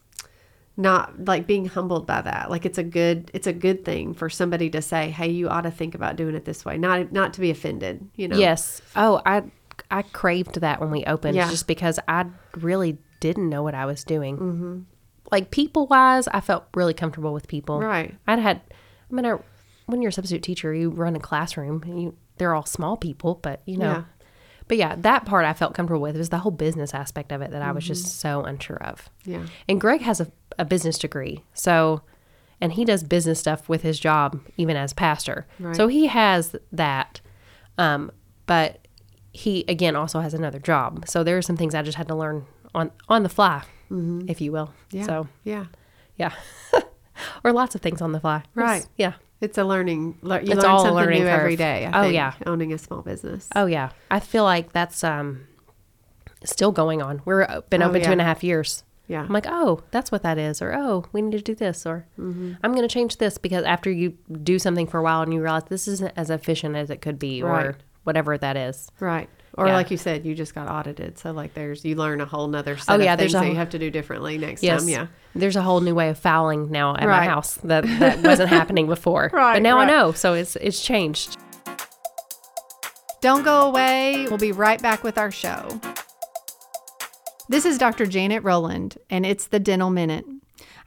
not 0.76 1.24
like 1.26 1.46
being 1.46 1.66
humbled 1.66 2.06
by 2.06 2.22
that. 2.22 2.50
Like 2.50 2.64
it's 2.66 2.78
a 2.78 2.82
good 2.84 3.30
it's 3.34 3.46
a 3.46 3.52
good 3.52 3.84
thing 3.84 4.14
for 4.14 4.28
somebody 4.28 4.70
to 4.70 4.80
say, 4.82 5.10
"Hey, 5.10 5.28
you 5.30 5.48
ought 5.48 5.62
to 5.62 5.70
think 5.70 5.94
about 5.94 6.16
doing 6.16 6.34
it 6.36 6.44
this 6.44 6.64
way." 6.64 6.78
Not 6.78 7.12
not 7.12 7.34
to 7.34 7.40
be 7.40 7.50
offended, 7.50 8.08
you 8.14 8.28
know. 8.28 8.36
Yes. 8.38 8.80
Oh, 8.94 9.20
I 9.26 9.42
I 9.90 10.02
craved 10.02 10.60
that 10.60 10.80
when 10.80 10.90
we 10.90 11.04
opened 11.04 11.36
Yeah. 11.36 11.50
just 11.50 11.66
because 11.66 11.98
I 12.08 12.26
really 12.56 12.98
didn't 13.20 13.48
know 13.48 13.62
what 13.62 13.74
I 13.74 13.86
was 13.86 14.04
doing. 14.04 14.36
Mm-hmm. 14.36 14.78
Like 15.30 15.50
people 15.50 15.86
wise, 15.86 16.28
I 16.28 16.40
felt 16.40 16.64
really 16.74 16.94
comfortable 16.94 17.32
with 17.32 17.48
people. 17.48 17.80
Right. 17.80 18.14
I'd 18.26 18.38
had. 18.38 18.60
I 19.10 19.14
mean, 19.14 19.26
I, 19.26 19.36
when 19.86 20.02
you're 20.02 20.10
a 20.10 20.12
substitute 20.12 20.42
teacher, 20.42 20.72
you 20.74 20.90
run 20.90 21.16
a 21.16 21.20
classroom. 21.20 21.82
And 21.84 22.02
you 22.02 22.16
they're 22.38 22.54
all 22.54 22.64
small 22.66 22.96
people, 22.96 23.34
but 23.42 23.62
you 23.66 23.76
know. 23.76 23.90
Yeah. 23.92 24.04
But 24.68 24.76
yeah, 24.76 24.96
that 24.96 25.24
part 25.24 25.44
I 25.46 25.54
felt 25.54 25.74
comfortable 25.74 26.02
with. 26.02 26.14
It 26.14 26.18
was 26.18 26.28
the 26.28 26.38
whole 26.38 26.52
business 26.52 26.92
aspect 26.94 27.32
of 27.32 27.40
it 27.42 27.50
that 27.52 27.62
I 27.62 27.72
was 27.72 27.84
Mm-hmm. 27.84 27.88
just 27.94 28.20
so 28.20 28.42
unsure 28.44 28.82
of. 28.82 29.08
Yeah. 29.24 29.46
And 29.68 29.80
Greg 29.80 30.02
has 30.02 30.20
a, 30.20 30.30
a 30.58 30.64
business 30.66 30.98
degree. 30.98 31.42
So, 31.54 32.02
and 32.60 32.72
he 32.74 32.84
does 32.84 33.02
business 33.02 33.40
stuff 33.40 33.68
with 33.68 33.80
his 33.82 33.98
job, 33.98 34.40
even 34.58 34.76
as 34.76 34.92
pastor. 34.92 35.46
Right. 35.58 35.74
So 35.74 35.88
he 35.88 36.06
has 36.08 36.54
that. 36.72 37.20
Um, 37.78 38.10
but 38.46 38.86
he, 39.38 39.64
again, 39.68 39.94
also 39.96 40.20
has 40.20 40.34
another 40.34 40.58
job. 40.58 41.04
So 41.06 41.22
there 41.22 41.36
are 41.38 41.42
some 41.42 41.56
things 41.56 41.74
I 41.74 41.82
just 41.82 41.96
had 41.98 42.08
to 42.08 42.14
learn 42.14 42.46
on, 42.74 42.90
on 43.08 43.22
the 43.22 43.28
fly, 43.28 43.62
if 43.90 44.40
you 44.40 44.50
will. 44.52 44.66
Mm-hmm. 44.90 44.96
Yeah. 44.98 45.06
So, 45.06 45.28
yeah. 45.44 45.64
yeah. 46.16 46.32
or 47.44 47.52
lots 47.52 47.74
of 47.74 47.80
things 47.80 48.00
on 48.02 48.12
the 48.12 48.20
fly. 48.20 48.42
Right. 48.54 48.86
Yeah. 48.96 49.14
It's 49.40 49.56
a 49.56 49.64
learning. 49.64 50.18
lear- 50.22 50.40
You 50.42 50.52
It's 50.52 50.62
learn 50.62 50.70
all 50.70 50.80
a 50.80 50.84
something 50.88 50.96
learning 50.96 51.22
new 51.22 51.28
every 51.28 51.54
day. 51.56 51.86
I 51.86 51.98
Oh, 51.98 52.02
think, 52.02 52.14
yeah. 52.14 52.32
owning 52.46 52.72
a 52.72 52.78
small 52.78 53.02
business. 53.02 53.48
Oh, 53.54 53.66
yeah. 53.66 53.90
I 54.10 54.18
feel 54.20 54.42
like 54.44 54.72
that's 54.72 55.04
um, 55.04 55.46
still 56.44 56.72
going 56.72 57.00
on. 57.02 57.22
We're 57.24 57.42
uh, 57.42 57.60
been 57.70 57.82
Oh, 57.82 57.88
open 57.88 58.00
two 58.00 58.06
yeah. 58.08 58.12
and 58.12 58.20
a 58.20 58.24
half 58.24 58.42
years. 58.42 58.82
Yeah. 59.06 59.22
I'm 59.22 59.32
like, 59.32 59.46
oh, 59.48 59.82
that's 59.90 60.10
what 60.12 60.22
that 60.24 60.36
is, 60.36 60.60
or 60.60 60.74
oh, 60.74 61.06
we 61.12 61.22
need 61.22 61.32
to 61.38 61.40
do 61.42 61.54
this, 61.54 61.86
or 61.86 62.04
Mm-hmm. 62.18 62.54
I'm 62.62 62.72
going 62.74 62.86
to 62.86 62.92
change 62.92 63.16
this 63.16 63.38
because 63.38 63.64
after 63.64 63.90
you 63.90 64.18
do 64.42 64.58
something 64.58 64.86
for 64.86 64.98
a 64.98 65.02
while 65.02 65.22
and 65.22 65.32
you 65.32 65.40
realize 65.40 65.62
this 65.68 65.88
isn't 65.88 66.12
as 66.16 66.28
efficient 66.28 66.76
as 66.76 66.90
it 66.90 67.00
could 67.00 67.18
be, 67.18 67.42
Right. 67.42 67.66
or 67.66 67.78
whatever 68.08 68.38
that 68.38 68.56
is. 68.56 68.90
Right. 69.00 69.28
Or 69.54 69.66
Yeah. 69.66 69.74
like 69.74 69.90
you 69.90 69.98
said, 69.98 70.24
you 70.24 70.34
just 70.34 70.54
got 70.54 70.66
audited. 70.66 71.18
So 71.18 71.30
like 71.32 71.52
there's 71.52 71.84
you 71.84 71.94
learn 71.94 72.22
a 72.22 72.24
whole 72.24 72.48
nother 72.48 72.72
oh, 72.72 72.76
set 72.76 72.92
Oh, 72.92 72.94
of 72.94 73.02
yeah, 73.02 73.16
things 73.16 73.32
there's 73.32 73.42
a 73.42 73.44
that 73.44 73.50
you 73.52 73.56
have 73.56 73.68
to 73.70 73.78
do 73.78 73.90
differently 73.90 74.38
next 74.38 74.62
Yes, 74.62 74.80
time. 74.80 74.88
Yeah. 74.88 75.06
There's 75.34 75.56
a 75.56 75.62
whole 75.62 75.80
new 75.80 75.94
way 75.94 76.08
of 76.08 76.16
fouling 76.18 76.70
now 76.70 76.96
at 76.96 77.06
Right. 77.06 77.18
my 77.20 77.24
house 77.26 77.54
that 77.64 77.84
that 77.98 78.22
wasn't 78.22 78.48
happening 78.48 78.86
before. 78.96 79.28
Right, 79.32 79.54
but 79.56 79.62
now 79.62 79.76
right. 79.76 79.88
I 79.88 79.92
know, 79.92 80.12
so 80.12 80.32
it's 80.32 80.56
it's 80.56 80.82
changed. 80.82 81.36
Don't 83.20 83.42
go 83.44 83.68
away. 83.68 84.26
We'll 84.28 84.38
be 84.38 84.52
right 84.52 84.80
back 84.80 85.02
with 85.04 85.18
our 85.18 85.30
show. 85.30 85.80
This 87.50 87.66
is 87.66 87.76
Dr. 87.78 88.06
Janet 88.06 88.42
Rowland, 88.44 88.96
and 89.10 89.26
it's 89.26 89.48
the 89.48 89.58
Dental 89.58 89.90
Minute. 89.90 90.24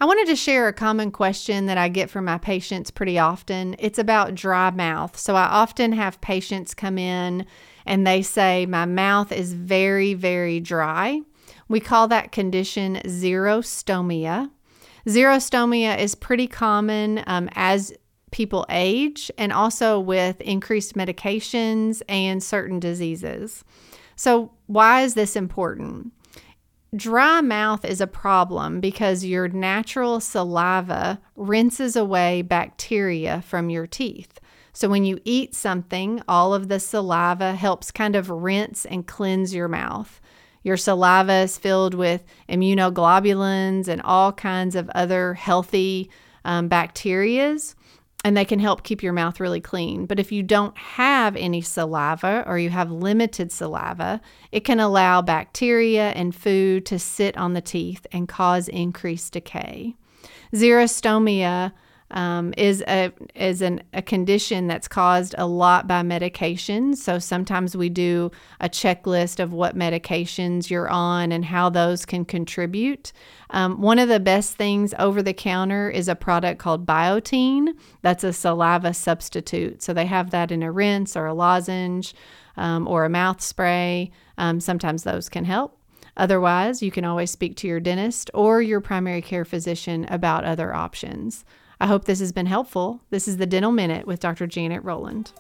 I 0.02 0.06
wanted 0.06 0.26
to 0.30 0.36
share 0.36 0.68
a 0.68 0.74
common 0.74 1.12
question 1.12 1.68
that 1.68 1.78
I 1.78 1.88
get 1.88 2.10
from 2.10 2.26
my 2.26 2.40
patients 2.40 2.90
pretty 2.90 3.20
often. 3.20 3.76
It's 3.78 4.00
about 4.00 4.34
dry 4.34 4.72
mouth. 4.72 5.16
So 5.16 5.36
I 5.36 5.44
often 5.44 5.92
have 5.92 6.20
patients 6.22 6.74
come 6.74 6.98
in 6.98 7.46
and 7.86 8.08
they 8.08 8.24
say, 8.24 8.66
My 8.66 8.86
mouth 8.86 9.32
is 9.32 9.54
very, 9.54 10.16
very 10.16 10.60
dry. 10.60 11.22
We 11.68 11.80
call 11.80 12.08
that 12.08 12.32
condition 12.32 12.96
xerostomia. 13.06 14.50
Xerostomia 15.06 16.00
is 16.00 16.16
pretty 16.16 16.48
common 16.48 17.24
um, 17.28 17.48
as 17.54 17.94
people 18.32 18.66
age 18.72 19.30
and 19.38 19.54
also 19.54 20.00
with 20.00 20.42
increased 20.42 20.96
medications 20.96 22.02
and 22.10 22.42
certain 22.42 22.80
diseases. 22.80 23.64
So, 24.16 24.52
why 24.66 25.04
is 25.04 25.14
this 25.14 25.36
important? 25.36 26.12
Dry 26.94 27.40
mouth 27.40 27.86
is 27.86 28.02
a 28.02 28.08
problem 28.08 28.82
because 28.82 29.24
your 29.24 29.48
natural 29.48 30.20
saliva 30.20 31.22
rinses 31.38 31.96
away 31.96 32.42
bacteria 32.42 33.42
from 33.44 33.70
your 33.70 33.88
teeth. 33.88 34.42
So, 34.74 34.90
when 34.90 35.06
you 35.06 35.22
eat 35.24 35.56
something, 35.56 36.22
all 36.28 36.54
of 36.54 36.68
the 36.68 36.82
saliva 36.82 37.56
helps 37.56 37.92
kind 37.92 38.14
of 38.14 38.30
rinse 38.30 38.86
and 38.86 39.08
cleanse 39.08 39.56
your 39.56 39.70
mouth. 39.70 40.20
Your 40.64 40.76
saliva 40.76 41.44
is 41.44 41.58
filled 41.58 41.94
with 41.94 42.26
immunoglobulins 42.50 43.88
and 43.88 44.02
all 44.02 44.34
kinds 44.34 44.76
of 44.76 44.90
other 44.90 45.36
healthy 45.36 46.10
um, 46.44 46.68
bacterias, 46.68 47.74
and 48.24 48.38
they 48.38 48.46
can 48.46 48.60
help 48.60 48.84
keep 48.84 49.02
your 49.02 49.14
mouth 49.14 49.40
really 49.40 49.62
clean. 49.62 50.06
But 50.06 50.20
if 50.20 50.32
you 50.32 50.44
don't 50.44 50.78
have 50.78 51.36
any 51.36 51.62
saliva 51.62 52.44
or 52.46 52.60
you 52.60 52.70
have 52.70 52.92
limited 52.92 53.52
saliva, 53.52 54.22
it 54.52 54.62
can 54.62 54.80
allow 54.80 55.22
bacteria 55.22 56.12
and 56.12 56.36
food 56.36 56.86
to 56.88 57.00
sit 57.00 57.36
on 57.38 57.54
the 57.54 57.62
teeth 57.62 58.06
and 58.12 58.28
cause 58.28 58.68
increased 58.68 59.34
decay. 59.34 59.96
Xerostomia 60.54 61.72
um, 62.12 62.54
is 62.58 62.84
a 62.88 63.12
is 63.36 63.62
an, 63.62 63.82
a 63.93 64.02
condition 64.02 64.67
that's 64.67 64.88
caused 64.88 65.34
a 65.38 65.45
lot 65.45 65.88
by 65.88 66.02
medications. 66.02 66.97
So 66.97 67.19
sometimes 67.19 67.76
we 67.76 67.89
do 67.89 68.32
a 68.60 68.69
checklist 68.69 69.39
of 69.39 69.54
what 69.54 69.76
medications 69.76 70.69
you're 70.69 70.89
on 70.89 71.32
and 71.32 71.45
how 71.45 71.69
those 71.69 72.06
can 72.06 72.26
contribute. 72.26 73.12
Um, 73.50 73.82
one 73.82 74.00
of 74.00 74.10
the 74.10 74.19
best 74.19 74.56
things 74.56 74.93
over 75.00 75.24
the 75.24 75.34
counter 75.34 75.89
is 75.89 76.08
a 76.08 76.15
product 76.15 76.60
called 76.60 76.86
Biotène. 76.86 77.69
That's 78.02 78.24
a 78.24 78.34
saliva 78.34 78.93
substitute. 78.93 79.82
So 79.82 79.93
they 79.93 80.06
have 80.06 80.32
that 80.32 80.52
in 80.52 80.63
a 80.63 80.71
rinse 80.71 81.15
or 81.15 81.26
a 81.26 81.34
lozenge 81.34 82.13
um, 82.58 82.88
or 82.88 83.06
a 83.06 83.10
mouth 83.10 83.41
spray. 83.41 84.12
Um, 84.38 84.60
sometimes 84.60 85.04
those 85.04 85.30
can 85.30 85.45
help. 85.45 85.78
Otherwise, 86.17 86.82
you 86.82 86.91
can 86.91 87.06
always 87.06 87.32
speak 87.32 87.56
to 87.56 87.67
your 87.67 87.80
dentist 87.80 88.30
or 88.34 88.62
your 88.62 88.82
primary 88.82 89.21
care 89.21 89.45
physician 89.45 90.06
about 90.10 90.43
other 90.43 90.74
options. 90.74 91.45
I 91.82 91.88
hope 91.88 92.06
this 92.06 92.20
has 92.20 92.32
been 92.32 92.46
helpful. 92.46 93.02
This 93.10 93.28
is 93.28 93.38
the 93.38 93.48
Dental 93.48 93.72
Minute 93.72 94.06
with 94.06 94.20
Dr. 94.20 94.46
Janet 94.46 94.84
Rowland. 94.84 95.32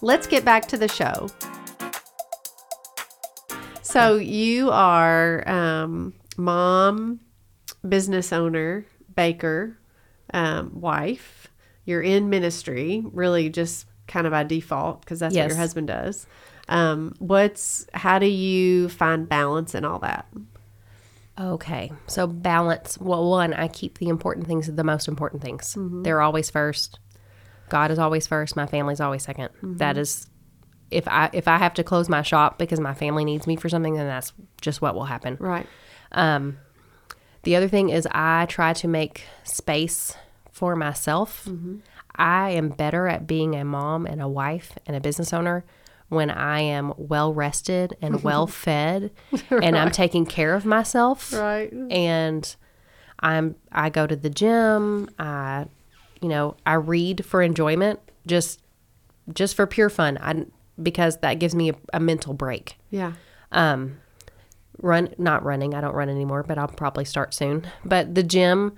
Let's 0.00 0.28
get 0.28 0.44
back 0.44 0.68
to 0.68 0.76
the 0.76 0.86
show. 0.86 1.26
So 3.82 4.14
you 4.14 4.70
are 4.70 5.42
um, 5.48 6.14
mom, 6.36 7.18
business 7.88 8.32
owner, 8.32 8.86
baker, 9.12 9.76
um, 10.32 10.80
wife. 10.80 11.48
You're 11.84 12.00
in 12.00 12.30
ministry, 12.30 13.02
really 13.06 13.48
just 13.48 13.86
kind 14.06 14.24
of 14.24 14.30
by 14.30 14.44
default 14.44 15.00
because 15.00 15.18
that's 15.18 15.34
what 15.34 15.48
your 15.48 15.56
husband 15.56 15.88
does. 15.88 16.28
Um, 16.68 17.16
what's 17.18 17.88
how 17.92 18.20
do 18.20 18.26
you 18.26 18.88
find 18.88 19.28
balance 19.28 19.74
in 19.74 19.84
all 19.84 19.98
that? 19.98 20.28
Okay, 21.40 21.90
so 22.06 22.26
balance. 22.26 22.98
Well, 22.98 23.28
one, 23.30 23.54
I 23.54 23.68
keep 23.68 23.98
the 23.98 24.08
important 24.08 24.46
things 24.46 24.66
the 24.70 24.84
most 24.84 25.08
important 25.08 25.42
things. 25.42 25.74
Mm-hmm. 25.74 26.02
They're 26.02 26.20
always 26.20 26.50
first. 26.50 26.98
God 27.70 27.90
is 27.90 27.98
always 27.98 28.26
first. 28.26 28.54
My 28.54 28.66
family's 28.66 29.00
always 29.00 29.26
2nd 29.26 29.48
mm-hmm. 29.48 29.76
That 29.78 29.96
is, 29.96 30.28
if 30.90 31.08
I 31.08 31.30
if 31.32 31.48
I 31.48 31.56
have 31.56 31.72
to 31.74 31.84
close 31.84 32.08
my 32.08 32.20
shop 32.20 32.58
because 32.58 32.80
my 32.80 32.92
family 32.92 33.24
needs 33.24 33.46
me 33.46 33.56
for 33.56 33.70
something, 33.70 33.94
then 33.94 34.06
that's 34.06 34.34
just 34.60 34.82
what 34.82 34.94
will 34.94 35.06
happen. 35.06 35.38
Right. 35.40 35.66
Um, 36.12 36.58
The 37.44 37.56
other 37.56 37.68
thing 37.68 37.88
is 37.88 38.06
I 38.10 38.46
try 38.46 38.74
to 38.74 38.88
make 38.88 39.24
space 39.44 40.14
for 40.50 40.76
myself. 40.76 41.46
Mm-hmm. 41.46 41.78
I 42.14 42.50
am 42.50 42.68
better 42.68 43.08
at 43.08 43.26
being 43.26 43.56
a 43.56 43.64
mom 43.64 44.04
and 44.04 44.20
a 44.20 44.28
wife 44.28 44.76
and 44.86 44.94
a 44.94 45.00
business 45.00 45.32
owner 45.32 45.64
when 46.12 46.30
I 46.30 46.60
am 46.60 46.92
well 46.96 47.32
rested 47.32 47.96
and 48.02 48.22
well 48.28 48.46
fed 48.46 49.10
and 49.50 49.76
I'm 49.76 49.90
taking 49.90 50.26
care 50.26 50.54
of 50.54 50.64
myself 50.64 51.32
Right. 51.32 51.72
and 51.90 52.54
I'm 53.20 53.56
I 53.70 53.88
go 53.90 54.06
to 54.06 54.14
the 54.16 54.30
gym, 54.30 55.08
I 55.18 55.66
you 56.20 56.28
know, 56.28 56.56
I 56.66 56.74
read 56.74 57.24
for 57.24 57.40
enjoyment 57.42 57.98
just 58.26 58.60
just 59.32 59.54
for 59.56 59.66
pure 59.66 59.88
fun. 59.90 60.18
I 60.20 60.46
because 60.82 61.18
that 61.18 61.34
gives 61.38 61.54
me 61.54 61.70
a, 61.70 61.74
a 61.94 62.00
mental 62.00 62.34
break 62.34 62.76
Yeah. 62.90 63.12
um 63.52 63.98
run 64.78 65.14
not 65.18 65.44
running 65.44 65.74
i 65.74 65.80
don't 65.82 65.94
run 65.94 66.08
anymore 66.08 66.42
but 66.42 66.56
i'll 66.58 66.66
probably 66.66 67.04
start 67.04 67.34
soon 67.34 67.66
but 67.84 68.14
the 68.14 68.22
gym 68.22 68.72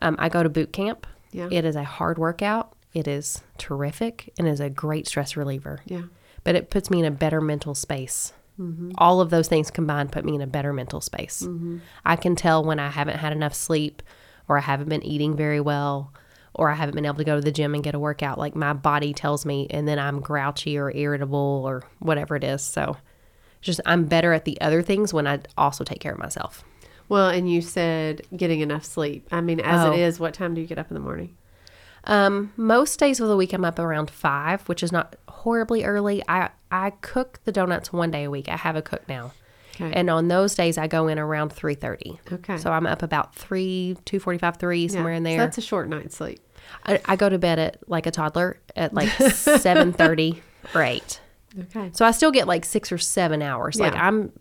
um, 0.00 0.14
i 0.20 0.28
go 0.28 0.42
to 0.44 0.48
boot 0.48 0.72
camp 0.72 1.06
Yeah. 1.32 1.48
it 1.50 1.64
is 1.64 1.74
a 1.76 1.82
hard 1.84 2.18
workout 2.18 2.72
it 2.94 3.08
is 3.08 3.42
terrific 3.58 4.32
and 4.38 4.46
is 4.46 4.60
a 4.60 4.70
great 4.70 5.06
stress 5.08 5.36
reliever 5.36 5.80
Yeah. 5.86 6.02
But 6.44 6.54
it 6.54 6.70
puts 6.70 6.90
me 6.90 7.00
in 7.00 7.04
a 7.06 7.10
better 7.10 7.40
mental 7.40 7.74
space. 7.74 8.32
Mm-hmm. 8.60 8.92
All 8.98 9.20
of 9.20 9.30
those 9.30 9.48
things 9.48 9.70
combined 9.70 10.12
put 10.12 10.24
me 10.24 10.34
in 10.36 10.40
a 10.40 10.46
better 10.46 10.72
mental 10.72 11.00
space. 11.00 11.42
Mm-hmm. 11.42 11.78
I 12.04 12.14
can 12.16 12.36
tell 12.36 12.62
when 12.64 12.78
i 12.78 12.88
haven't 12.88 13.16
had 13.16 13.32
enough 13.32 13.54
sleep 13.54 14.02
or 14.46 14.56
i 14.58 14.60
haven't 14.60 14.88
been 14.88 15.02
eating 15.04 15.34
very 15.36 15.60
well 15.60 16.12
or 16.54 16.70
i 16.70 16.74
haven't 16.74 16.94
been 16.94 17.04
able 17.06 17.16
to 17.16 17.24
go 17.24 17.34
to 17.34 17.40
the 17.40 17.50
gym 17.50 17.74
and 17.74 17.82
get 17.82 17.96
a 17.96 17.98
workout. 17.98 18.38
Like 18.38 18.54
my 18.54 18.72
body 18.72 19.12
tells 19.12 19.44
me 19.44 19.66
and 19.70 19.88
then 19.88 19.98
i'm 19.98 20.20
grouchy 20.20 20.78
or 20.78 20.92
irritable 20.94 21.62
or 21.66 21.82
whatever 21.98 22.36
it 22.36 22.44
is. 22.44 22.62
So 22.62 22.96
just 23.60 23.80
i'm 23.86 24.04
better 24.04 24.32
at 24.32 24.44
the 24.44 24.60
other 24.60 24.82
things 24.82 25.12
when 25.12 25.26
i 25.26 25.40
also 25.58 25.82
take 25.82 25.98
care 25.98 26.12
of 26.12 26.18
myself. 26.18 26.62
Well, 27.08 27.28
and 27.28 27.50
you 27.50 27.60
said 27.60 28.22
getting 28.34 28.60
enough 28.60 28.84
sleep. 28.84 29.26
I 29.30 29.40
mean, 29.42 29.60
as 29.60 29.84
Oh. 29.84 29.92
it 29.92 29.98
is, 29.98 30.18
what 30.20 30.32
time 30.32 30.54
do 30.54 30.60
you 30.62 30.66
get 30.66 30.78
up 30.78 30.90
in 30.90 30.94
the 30.94 31.00
morning? 31.00 31.36
Um, 32.06 32.52
most 32.56 32.98
days 32.98 33.20
of 33.20 33.28
the 33.28 33.36
week 33.36 33.52
I'm 33.52 33.64
up 33.64 33.78
around 33.78 34.10
five, 34.10 34.68
which 34.68 34.82
is 34.82 34.92
not 34.92 35.16
horribly 35.28 35.84
early. 35.84 36.22
I 36.28 36.50
I 36.70 36.90
cook 37.00 37.40
the 37.44 37.52
donuts 37.52 37.92
one 37.92 38.10
day 38.10 38.24
a 38.24 38.30
week. 38.30 38.48
I 38.48 38.56
have 38.56 38.76
a 38.76 38.82
cook 38.82 39.08
now, 39.08 39.32
Okay. 39.76 39.92
and 39.92 40.10
on 40.10 40.28
those 40.28 40.54
days 40.54 40.76
I 40.78 40.86
go 40.86 41.08
in 41.08 41.18
around 41.18 41.52
three 41.52 41.74
thirty. 41.74 42.20
Okay. 42.32 42.58
So 42.58 42.70
I'm 42.72 42.86
up 42.86 43.02
about 43.02 43.34
three, 43.34 43.96
two 44.04 44.20
forty 44.20 44.38
five, 44.38 44.56
three 44.58 44.88
somewhere 44.88 45.12
Yeah. 45.12 45.16
in 45.18 45.24
So 45.24 45.28
there. 45.30 45.38
that's 45.38 45.58
a 45.58 45.62
short 45.62 45.88
night's 45.88 46.16
sleep. 46.16 46.40
I, 46.86 47.00
I 47.04 47.16
go 47.16 47.28
to 47.28 47.38
bed 47.38 47.58
at 47.58 47.78
like 47.88 48.06
a 48.06 48.10
toddler 48.10 48.58
at 48.76 48.92
like 48.94 49.08
seven 49.32 49.92
thirty 49.92 50.42
or 50.74 50.82
eight. 50.82 51.20
Okay. 51.58 51.90
So 51.94 52.04
I 52.04 52.10
still 52.10 52.32
get 52.32 52.46
like 52.48 52.64
six 52.64 52.90
or 52.90 52.98
seven 52.98 53.40
hours. 53.42 53.78
Like 53.78 53.94
Yeah. 53.94 54.08
I'm 54.08 54.32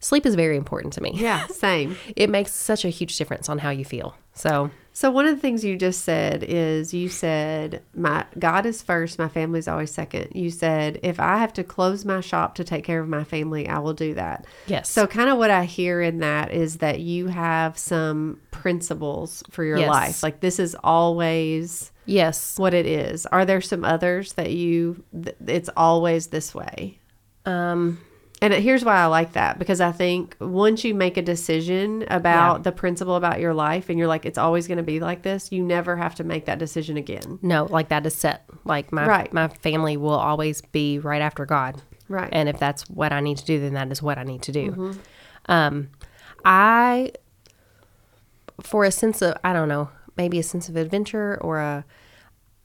sleep 0.00 0.26
is 0.26 0.34
very 0.34 0.56
important 0.56 0.92
to 0.94 1.00
me. 1.02 1.12
Yeah. 1.14 1.46
Same. 1.48 1.96
It 2.16 2.30
makes 2.30 2.52
such 2.52 2.84
a 2.84 2.88
huge 2.88 3.16
difference 3.18 3.48
on 3.48 3.58
how 3.58 3.70
you 3.70 3.84
feel. 3.84 4.16
So 4.34 4.70
So 4.92 5.10
one 5.10 5.26
of 5.26 5.34
the 5.34 5.40
things 5.40 5.64
you 5.64 5.76
just 5.76 6.02
said 6.04 6.44
is 6.46 6.92
you 6.92 7.08
said 7.08 7.82
my 7.94 8.26
God 8.38 8.66
is 8.66 8.82
first, 8.82 9.18
my 9.18 9.28
family's 9.28 9.66
always 9.66 9.90
second. 9.90 10.32
You 10.34 10.50
said 10.50 11.00
if 11.02 11.18
I 11.18 11.38
have 11.38 11.52
to 11.54 11.64
close 11.64 12.04
my 12.04 12.20
shop 12.20 12.54
to 12.56 12.64
take 12.64 12.84
care 12.84 13.00
of 13.00 13.08
my 13.08 13.24
family, 13.24 13.66
I 13.68 13.78
will 13.78 13.94
do 13.94 14.12
that. 14.14 14.46
yes. 14.66 14.90
So 14.90 15.06
kind 15.06 15.30
of 15.30 15.38
what 15.38 15.50
I 15.50 15.64
hear 15.64 16.02
in 16.02 16.18
that 16.18 16.52
is 16.52 16.76
that 16.78 17.00
you 17.00 17.28
have 17.28 17.78
some 17.78 18.40
principles 18.50 19.42
for 19.50 19.64
your 19.64 19.78
Yes. 19.78 19.88
life. 19.88 20.22
Like 20.22 20.40
this 20.40 20.58
is 20.58 20.76
always 20.84 21.92
yes. 22.04 22.58
what 22.58 22.74
it 22.74 22.84
is. 22.86 23.24
Are 23.26 23.44
there 23.46 23.60
some 23.62 23.84
others 23.84 24.34
that 24.34 24.50
you 24.50 25.02
th- 25.14 25.36
it's 25.46 25.70
always 25.76 26.26
this 26.28 26.54
way? 26.54 26.98
Um 27.46 28.00
And 28.42 28.52
here's 28.52 28.84
why 28.84 28.96
I 28.96 29.06
like 29.06 29.32
that 29.32 29.58
because 29.58 29.80
I 29.80 29.92
think 29.92 30.36
once 30.40 30.84
you 30.84 30.94
make 30.94 31.16
a 31.16 31.22
decision 31.22 32.04
about 32.08 32.56
Yeah. 32.58 32.62
the 32.64 32.72
principle 32.72 33.16
about 33.16 33.40
your 33.40 33.54
life 33.54 33.88
and 33.88 33.98
you're 33.98 34.08
like, 34.08 34.26
it's 34.26 34.36
always 34.36 34.68
going 34.68 34.76
to 34.76 34.82
be 34.84 35.00
like 35.00 35.22
this, 35.22 35.50
you 35.50 35.62
never 35.62 35.96
have 35.96 36.14
to 36.16 36.24
make 36.24 36.44
that 36.44 36.58
decision 36.58 36.98
again. 36.98 37.38
No, 37.40 37.64
like 37.64 37.88
that 37.88 38.04
is 38.04 38.14
set. 38.14 38.44
Like 38.66 38.92
my 38.92 39.06
Right. 39.06 39.32
my 39.32 39.48
family 39.48 39.96
will 39.96 40.10
always 40.10 40.60
be 40.60 40.98
right 40.98 41.22
after 41.22 41.46
God. 41.46 41.80
Right. 42.08 42.28
And 42.30 42.48
if 42.48 42.58
that's 42.58 42.88
what 42.90 43.10
I 43.12 43.20
need 43.20 43.38
to 43.38 43.44
do, 43.46 43.58
then 43.58 43.72
that 43.72 43.90
is 43.90 44.02
what 44.02 44.18
I 44.18 44.22
need 44.22 44.42
to 44.42 44.52
do. 44.52 44.94
Um, 45.48 45.88
I, 46.44 47.12
for 48.60 48.84
a 48.84 48.90
sense 48.90 49.22
of, 49.22 49.36
I 49.44 49.52
don't 49.52 49.68
know, 49.68 49.88
maybe 50.16 50.38
a 50.38 50.42
sense 50.42 50.68
of 50.68 50.76
adventure 50.76 51.38
or 51.40 51.58
a, 51.58 51.84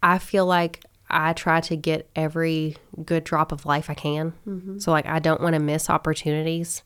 I 0.04 0.18
feel 0.18 0.46
like 0.46 0.84
I 1.12 1.34
try 1.34 1.62
to 1.62 1.76
get 1.76 2.10
every 2.15 2.78
good 3.06 3.24
drop 3.24 3.52
of 3.52 3.65
life 3.65 3.89
I 3.89 3.93
can. 3.93 4.34
So, 4.80 4.91
like, 4.91 5.06
I 5.06 5.19
don't 5.19 5.41
want 5.41 5.54
to 5.54 5.60
miss 5.60 5.89
opportunities 5.89 6.84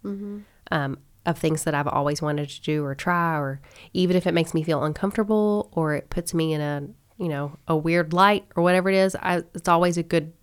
um, 0.72 0.98
of 1.26 1.38
things 1.38 1.64
that 1.64 1.74
I've 1.74 1.88
always 1.88 2.22
wanted 2.22 2.50
to 2.50 2.62
do 2.62 2.84
or 2.84 2.96
try, 2.96 3.38
or 3.38 3.62
even 3.94 4.18
if 4.18 4.28
it 4.28 4.34
makes 4.34 4.54
me 4.54 4.64
feel 4.64 4.84
uncomfortable 4.84 5.70
or 5.74 5.94
it 5.94 6.10
puts 6.10 6.34
me 6.34 6.54
in 6.54 6.62
a, 6.62 6.88
you 7.18 7.30
know, 7.30 7.58
a 7.68 7.76
weird 7.78 8.14
light 8.14 8.46
or 8.56 8.64
whatever 8.64 8.90
it 8.90 8.96
is, 8.96 9.16
I, 9.16 9.44
it's 9.54 9.70
always 9.70 9.98
a 9.98 10.04
good 10.04 10.34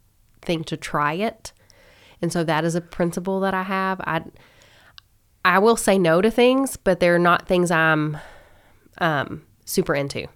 thing 0.40 0.64
to 0.64 0.76
try 0.76 1.14
it. 1.14 1.52
And 2.20 2.32
so 2.32 2.44
that 2.44 2.64
is 2.64 2.74
a 2.74 2.80
principle 2.80 3.40
that 3.40 3.52
I 3.54 3.64
have. 3.64 4.00
I 4.00 4.22
I 5.44 5.58
will 5.58 5.76
say 5.76 5.98
no 5.98 6.22
to 6.22 6.30
things, 6.30 6.76
but 6.76 7.00
they're 7.00 7.18
not 7.18 7.48
things 7.48 7.70
I'm 7.72 8.16
um, 8.98 9.42
super 9.64 9.94
into. 9.94 10.28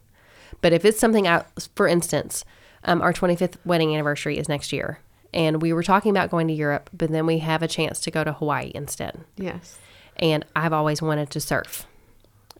But 0.60 0.72
if 0.72 0.84
it's 0.84 0.98
something 0.98 1.28
I, 1.28 1.44
for 1.76 1.86
instance, 1.86 2.44
um, 2.86 3.02
our 3.02 3.12
25th 3.12 3.56
wedding 3.64 3.92
anniversary 3.94 4.38
is 4.38 4.48
next 4.48 4.72
year, 4.72 5.00
and 5.34 5.60
we 5.60 5.72
were 5.72 5.82
talking 5.82 6.10
about 6.10 6.30
going 6.30 6.48
to 6.48 6.54
Europe, 6.54 6.88
but 6.92 7.10
then 7.10 7.26
we 7.26 7.38
have 7.38 7.62
a 7.62 7.68
chance 7.68 8.00
to 8.00 8.10
go 8.10 8.24
to 8.24 8.32
Hawaii 8.32 8.72
instead. 8.74 9.20
Yes. 9.36 9.78
And 10.16 10.44
I've 10.54 10.72
always 10.72 11.02
wanted 11.02 11.30
to 11.30 11.40
surf. 11.40 11.86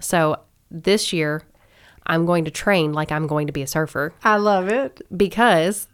So 0.01 0.41
this 0.71 1.13
year, 1.13 1.43
I'm 2.07 2.27
going 2.27 2.45
to 2.45 2.51
train 2.51 2.93
like 2.93 3.11
I'm 3.11 3.27
going 3.27 3.47
to 3.47 3.53
be 3.53 3.63
a 3.63 3.67
surfer 3.67 4.13
I 4.23 4.37
love 4.37 4.69
it. 4.69 5.01
because 5.17 5.89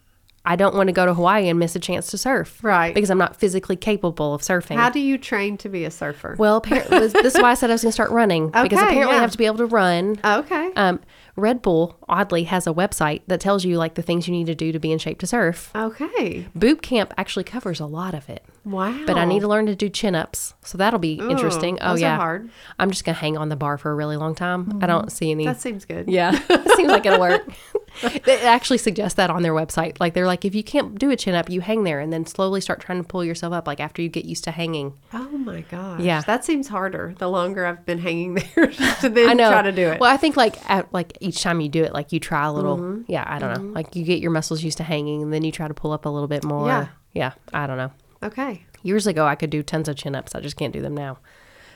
I 0.45 0.57
don't 0.57 0.75
want 0.75 0.87
to 0.87 0.93
go 0.93 1.05
to 1.05 1.13
Hawaii 1.13 1.47
and 1.47 1.57
miss 1.57 1.75
a 1.75 1.79
chance 1.79 2.07
to 2.07 2.17
surf. 2.17 2.61
Right. 2.61 2.93
Because 2.93 3.09
I'm 3.09 3.17
not 3.17 3.37
physically 3.37 3.77
capable 3.77 4.33
of 4.33 4.41
surfing. 4.41 4.75
How 4.75 4.89
do 4.89 4.99
you 4.99 5.17
train 5.17 5.57
to 5.59 5.69
be 5.69 5.85
a 5.85 5.91
surfer? 5.91 6.35
well, 6.37 6.57
apparently, 6.57 6.99
this 6.99 7.35
is 7.35 7.41
why 7.41 7.51
I 7.51 7.53
said 7.53 7.69
I 7.69 7.73
was 7.75 7.81
going 7.83 7.89
to 7.89 7.93
start 7.93 8.11
running 8.11 8.47
because 8.63 8.79
apparently 8.79 9.13
yeah. 9.13 9.19
I 9.19 9.21
have 9.21 9.31
to 9.31 9.37
be 9.37 9.45
able 9.45 9.59
to 9.59 9.67
run. 9.67 10.19
okay. 10.23 10.71
Um, 10.75 10.99
Red 11.35 11.61
Bull 11.61 11.97
oddly 12.07 12.43
has 12.43 12.67
a 12.67 12.73
website 12.73 13.21
that 13.27 13.39
tells 13.39 13.65
you 13.65 13.77
like 13.77 13.95
the 13.95 14.01
things 14.01 14.27
you 14.27 14.33
need 14.33 14.45
to 14.47 14.55
do 14.55 14.71
to 14.71 14.79
be 14.79 14.91
in 14.91 14.99
shape 14.99 15.19
to 15.19 15.27
surf. 15.27 15.71
okay. 15.75 16.47
Boot 16.53 16.81
camp 16.81 17.13
actually 17.17 17.43
covers 17.43 17.79
a 17.79 17.85
lot 17.85 18.13
of 18.13 18.29
it, 18.29 18.45
Wow. 18.63 18.97
but 19.07 19.17
I 19.17 19.25
need 19.25 19.39
to 19.39 19.47
learn 19.47 19.65
to 19.65 19.75
do 19.75 19.89
chin 19.89 20.13
ups, 20.13 20.53
so 20.61 20.77
that'll 20.77 20.99
be 20.99 21.13
interesting. 21.13 21.79
Oh 21.81 21.89
those 21.89 21.99
are 21.99 22.05
yeah, 22.05 22.17
hard. 22.17 22.49
I'm 22.77 22.91
just 22.91 23.03
gonna 23.03 23.17
hang 23.17 23.37
on 23.37 23.49
the 23.49 23.55
bar 23.55 23.77
for 23.77 23.91
a 23.91 23.95
really 23.95 24.17
long 24.17 24.35
time. 24.35 24.79
I 24.81 24.85
don't 24.85 25.07
mm. 25.07 25.11
see 25.11 25.31
any. 25.31 25.45
That 25.45 25.59
seems 25.59 25.85
good. 25.85 26.07
Yeah, 26.07 26.39
it 26.49 26.77
seems 26.77 26.89
like 26.89 27.05
it'll 27.05 27.19
work. 27.19 27.43
they 28.25 28.41
actually 28.41 28.77
suggest 28.77 29.17
that 29.17 29.29
on 29.29 29.43
their 29.43 29.53
website. 29.53 29.99
Like 29.99 30.13
they're 30.13 30.27
like, 30.27 30.45
if 30.45 30.55
you 30.55 30.63
can't 30.63 30.97
do 30.97 31.09
a 31.09 31.15
chin 31.15 31.35
up, 31.35 31.49
you 31.49 31.61
hang 31.61 31.83
there 31.83 31.99
and 31.99 32.11
then 32.11 32.25
slowly 32.25 32.61
start 32.61 32.79
trying 32.79 33.01
to 33.01 33.07
pull 33.07 33.23
yourself 33.23 33.53
up. 33.53 33.67
Like 33.67 33.79
after 33.79 34.01
you 34.01 34.09
get 34.09 34.25
used 34.25 34.43
to 34.45 34.51
hanging. 34.51 34.97
Oh 35.13 35.29
my 35.37 35.61
gosh. 35.61 36.01
Yeah. 36.01 36.21
That 36.21 36.43
seems 36.43 36.67
harder 36.67 37.15
the 37.17 37.27
longer 37.29 37.65
I've 37.65 37.85
been 37.85 37.99
hanging 37.99 38.33
there 38.55 38.67
to 39.01 39.09
then 39.09 39.29
I 39.29 39.33
know. 39.33 39.49
try 39.51 39.61
to 39.61 39.71
do 39.71 39.87
it. 39.87 39.99
Well, 39.99 40.11
I 40.11 40.17
think 40.17 40.35
like 40.35 40.57
at, 40.69 40.91
like 40.93 41.17
each 41.21 41.41
time 41.41 41.61
you 41.61 41.69
do 41.69 41.83
it, 41.83 41.93
like 41.93 42.11
you 42.11 42.19
try 42.19 42.45
a 42.45 42.53
little. 42.53 42.77
Mm-hmm. 42.77 43.11
Yeah, 43.11 43.23
I 43.27 43.39
don't 43.39 43.53
know. 43.53 43.59
Mm-hmm. 43.59 43.73
Like 43.73 43.95
you 43.95 44.03
get 44.03 44.19
your 44.19 44.31
muscles 44.31 44.63
used 44.63 44.77
to 44.77 44.83
hanging, 44.83 45.21
and 45.21 45.33
then 45.33 45.43
you 45.43 45.51
try 45.51 45.67
to 45.67 45.73
pull 45.73 45.91
up 45.91 46.05
a 46.05 46.09
little 46.09 46.27
bit 46.27 46.43
more. 46.43 46.67
Yeah. 46.67 46.87
Yeah, 47.13 47.33
I 47.53 47.67
don't 47.67 47.77
know. 47.77 47.91
Okay. 48.23 48.65
Years 48.81 49.07
ago, 49.07 49.25
I 49.25 49.35
could 49.35 49.49
do 49.49 49.63
tons 49.63 49.87
of 49.87 49.95
chin 49.95 50.15
ups. 50.15 50.35
I 50.35 50.39
just 50.39 50.57
can't 50.57 50.73
do 50.73 50.81
them 50.81 50.95
now. 50.95 51.19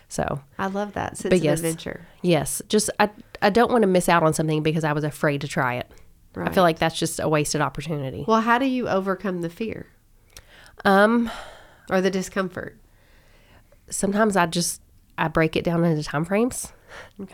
So 0.10 0.42
I 0.58 0.68
love 0.68 0.94
that 0.94 1.18
sense 1.18 1.42
yes. 1.42 1.60
adventure. 1.60 2.08
yes, 2.22 2.62
just 2.70 2.90
I 3.00 3.10
I 3.42 3.50
don't 3.50 3.72
want 3.72 3.84
to 3.84 3.88
miss 3.88 4.08
out 4.10 4.24
on 4.24 4.34
something 4.34 4.64
because 4.64 4.84
I 4.84 4.94
was 4.94 5.04
afraid 5.04 5.42
to 5.42 5.48
try 5.48 5.76
it. 5.76 5.92
I 6.36 6.52
feel 6.52 6.64
like 6.64 6.78
that's 6.80 6.98
just 7.00 7.20
a 7.20 7.28
wasted 7.28 7.62
opportunity. 7.62 8.26
Well, 8.28 8.42
how 8.42 8.58
do 8.60 8.66
you 8.66 8.88
overcome 8.88 9.42
the 9.42 9.50
fear 9.50 9.88
Um, 10.86 11.32
or 11.90 12.02
the 12.02 12.12
discomfort? 12.12 12.78
sometimes 13.90 14.36
I 14.36 14.46
just 14.48 14.82
I 15.18 15.30
break 15.30 15.56
it 15.56 15.64
down 15.64 15.84
into 15.86 16.04
time 16.04 16.26
frames. 16.26 16.72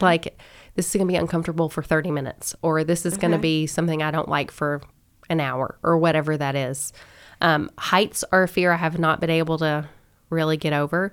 Like 0.01 0.39
this 0.75 0.87
is 0.87 0.93
going 0.93 1.07
to 1.07 1.11
be 1.11 1.15
uncomfortable 1.17 1.69
for 1.69 1.81
30 1.83 2.11
minutes 2.11 2.55
or 2.61 2.83
this 2.83 3.05
is 3.05 3.17
going 3.17 3.31
to 3.31 3.37
be 3.39 3.67
something 3.67 4.01
I 4.01 4.11
don't 4.11 4.29
like 4.29 4.51
for 4.51 4.81
an 5.29 5.39
hour 5.39 5.77
or 5.83 5.97
whatever 5.97 6.37
that 6.37 6.55
is. 6.55 6.93
Um, 7.41 7.69
heights 7.77 8.23
are 8.31 8.43
a 8.43 8.47
fear 8.47 8.71
I 8.71 8.77
have 8.77 8.99
not 8.99 9.19
been 9.19 9.29
able 9.29 9.57
to 9.59 9.87
really 10.29 10.57
get 10.57 10.73
over. 10.73 11.11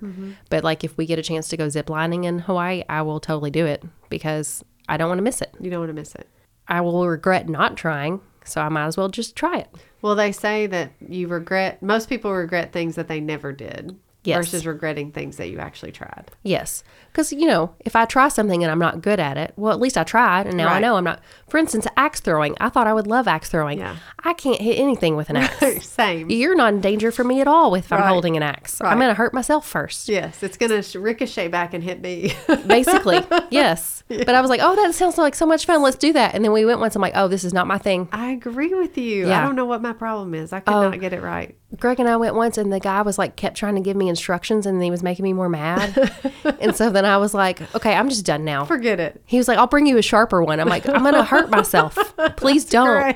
But 0.49 0.63
like 0.63 0.83
if 0.83 0.97
we 0.97 1.05
get 1.05 1.19
a 1.19 1.23
chance 1.23 1.47
to 1.49 1.57
go 1.57 1.67
ziplining 1.67 2.25
in 2.25 2.39
Hawaii, 2.39 2.83
I 2.89 3.01
will 3.03 3.19
totally 3.19 3.51
do 3.51 3.65
it 3.65 3.83
because 4.09 4.63
I 4.87 4.97
don't 4.97 5.07
want 5.09 5.19
to 5.19 5.23
miss 5.23 5.41
it. 5.41 5.53
You 5.59 5.69
don't 5.69 5.79
want 5.81 5.89
to 5.89 5.93
miss 5.93 6.15
it. 6.15 6.27
I 6.67 6.81
will 6.81 7.07
regret 7.07 7.49
not 7.49 7.77
trying, 7.77 8.21
so 8.43 8.61
I 8.61 8.69
might 8.69 8.85
as 8.85 8.97
well 8.97 9.09
just 9.09 9.35
try 9.35 9.57
it. 9.59 9.69
Well, 10.01 10.15
they 10.15 10.31
say 10.31 10.67
that 10.67 10.93
you 11.07 11.27
regret, 11.27 11.81
most 11.83 12.09
people 12.09 12.33
regret 12.33 12.71
things 12.71 12.95
that 12.95 13.07
they 13.07 13.19
never 13.19 13.51
did. 13.51 13.97
Yes. 14.23 14.37
versus 14.37 14.67
regretting 14.67 15.11
things 15.11 15.37
that 15.37 15.49
you 15.49 15.57
actually 15.57 15.91
tried. 15.91 16.29
Yes. 16.43 16.83
Because, 17.11 17.33
you 17.33 17.47
know, 17.47 17.73
if 17.79 17.95
I 17.95 18.05
try 18.05 18.27
something 18.27 18.63
and 18.63 18.71
I'm 18.71 18.77
not 18.79 19.01
good 19.01 19.19
at 19.19 19.35
it, 19.35 19.51
well, 19.57 19.73
at 19.73 19.79
least 19.79 19.97
I 19.97 20.03
tried 20.03 20.45
and 20.47 20.55
now 20.55 20.67
I 20.67 20.79
know 20.79 20.95
I'm 20.95 21.03
not. 21.03 21.21
For 21.49 21.57
instance, 21.57 21.87
axe 21.97 22.19
throwing. 22.19 22.55
I 22.61 22.69
thought 22.69 22.85
I 22.87 22.93
would 22.93 23.07
love 23.07 23.27
axe 23.27 23.49
throwing. 23.49 23.79
Yeah. 23.79 23.95
I 24.23 24.33
can't 24.33 24.61
hit 24.61 24.77
anything 24.77 25.15
with 25.15 25.29
an 25.31 25.37
axe. 25.37 25.85
Same. 25.89 26.29
You're 26.29 26.55
not 26.55 26.73
in 26.73 26.81
danger 26.81 27.11
for 27.11 27.23
me 27.23 27.41
at 27.41 27.47
all 27.47 27.73
if 27.75 27.91
I'm 27.91 28.03
holding 28.07 28.37
an 28.37 28.43
axe. 28.43 28.79
Right. 28.79 28.91
I'm 28.91 28.97
going 28.99 29.09
to 29.09 29.15
hurt 29.15 29.33
myself 29.33 29.67
first. 29.67 30.07
Yes, 30.07 30.43
it's 30.43 30.55
gonna 30.57 30.83
ricochet 30.95 31.47
back 31.47 31.73
and 31.73 31.83
hit 31.83 32.01
me. 32.01 32.33
Basically, 32.67 33.19
yes. 33.49 34.03
But 34.07 34.29
I 34.29 34.41
was 34.41 34.49
like, 34.49 34.59
oh, 34.63 34.75
that 34.75 34.93
sounds 34.93 35.17
like 35.17 35.35
so 35.35 35.45
much 35.45 35.65
fun. 35.65 35.81
Let's 35.81 35.95
do 35.97 36.13
that. 36.13 36.35
And 36.35 36.43
then 36.45 36.51
we 36.51 36.65
went 36.65 36.79
once. 36.79 36.95
I'm 36.95 37.01
like, 37.01 37.13
oh, 37.15 37.27
this 37.27 37.43
is 37.43 37.53
not 37.53 37.65
my 37.65 37.77
thing. 37.77 38.07
I 38.11 38.31
agree 38.31 38.73
with 38.73 38.97
you. 38.97 39.27
Yeah. 39.27 39.41
I 39.41 39.45
don't 39.45 39.55
know 39.55 39.65
what 39.65 39.81
my 39.81 39.93
problem 39.93 40.33
is. 40.33 40.53
I 40.53 40.59
could 40.59 40.73
Oh. 40.73 40.89
not 40.89 40.99
get 40.99 41.13
it 41.13 41.21
right. 41.21 41.57
Greg 41.79 41.99
and 41.99 42.09
I 42.09 42.17
went 42.17 42.35
once, 42.35 42.57
and 42.57 42.71
the 42.71 42.79
guy 42.79 43.01
was 43.01 43.17
like, 43.17 43.35
kept 43.35 43.55
trying 43.55 43.75
to 43.75 43.81
give 43.81 43.95
me 43.95 44.09
instructions, 44.09 44.65
and 44.65 44.81
he 44.83 44.91
was 44.91 45.01
making 45.03 45.23
me 45.23 45.31
more 45.33 45.47
mad. 45.49 46.11
and 46.59 46.75
so 46.75 46.89
then 46.89 47.05
I 47.05 47.17
was 47.17 47.33
like, 47.33 47.61
okay, 47.75 47.93
I'm 47.93 48.09
just 48.09 48.25
done 48.25 48.43
now. 48.43 48.65
Forget 48.65 48.99
it. 48.99 49.21
He 49.25 49.37
was 49.37 49.47
like, 49.47 49.57
I'll 49.57 49.67
bring 49.67 49.85
you 49.87 49.97
a 49.97 50.01
sharper 50.01 50.43
one. 50.43 50.59
I'm 50.59 50.67
like, 50.67 50.87
I'm 50.87 51.01
going 51.01 51.13
to 51.15 51.23
hurt 51.23 51.49
myself. 51.49 51.97
Please 52.35 52.65
don't. 52.69 53.15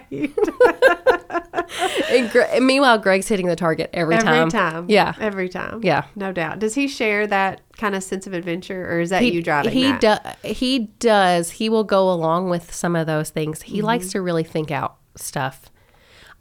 And, 2.09 2.29
Gre- 2.31 2.41
and 2.51 2.65
meanwhile, 2.65 2.97
Greg's 2.97 3.27
hitting 3.27 3.47
the 3.47 3.55
target 3.55 3.89
every, 3.93 4.15
Every 4.15 4.25
time. 4.27 4.49
time. 4.49 4.85
Yeah. 4.89 5.13
Every 5.19 5.49
time. 5.49 5.81
Yeah. 5.83 6.05
No 6.15 6.31
doubt. 6.31 6.59
Does 6.59 6.75
he 6.75 6.87
share 6.87 7.27
that 7.27 7.61
kind 7.77 7.95
of 7.95 8.03
sense 8.03 8.25
of 8.27 8.33
adventure 8.33 8.89
or 8.89 8.99
is 9.01 9.09
that 9.09 9.25
you 9.25 9.41
driving 9.43 9.71
he 9.73 9.91
does. 9.97 10.19
He 10.43 10.79
does. 10.99 11.51
He 11.51 11.67
will 11.69 11.83
go 11.83 12.09
along 12.09 12.49
with 12.49 12.73
some 12.73 12.95
of 12.95 13.05
those 13.07 13.29
things. 13.29 13.61
He 13.63 13.77
Mm-hmm. 13.77 13.85
likes 13.85 14.11
to 14.11 14.21
really 14.21 14.43
think 14.43 14.71
out 14.71 14.95
stuff. 15.15 15.69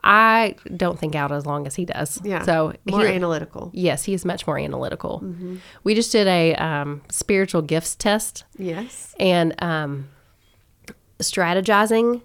I 0.06 0.54
don't 0.76 0.98
think 0.98 1.14
out 1.14 1.32
as 1.32 1.46
long 1.46 1.66
as 1.66 1.74
he 1.74 1.86
does. 1.86 2.20
Yeah. 2.22 2.42
So 2.44 2.74
more 2.84 3.06
he- 3.06 3.14
analytical. 3.14 3.70
Yes, 3.72 4.04
he 4.04 4.12
is 4.12 4.24
much 4.26 4.46
more 4.46 4.58
analytical. 4.58 5.20
Mm-hmm. 5.24 5.56
We 5.82 5.94
just 5.94 6.12
did 6.12 6.26
a 6.26 6.54
um, 6.56 7.00
spiritual 7.10 7.62
gifts 7.62 7.96
test, 7.96 8.44
Yes. 8.58 9.14
and 9.18 9.54
um, 9.62 10.08
strategizing 11.20 12.20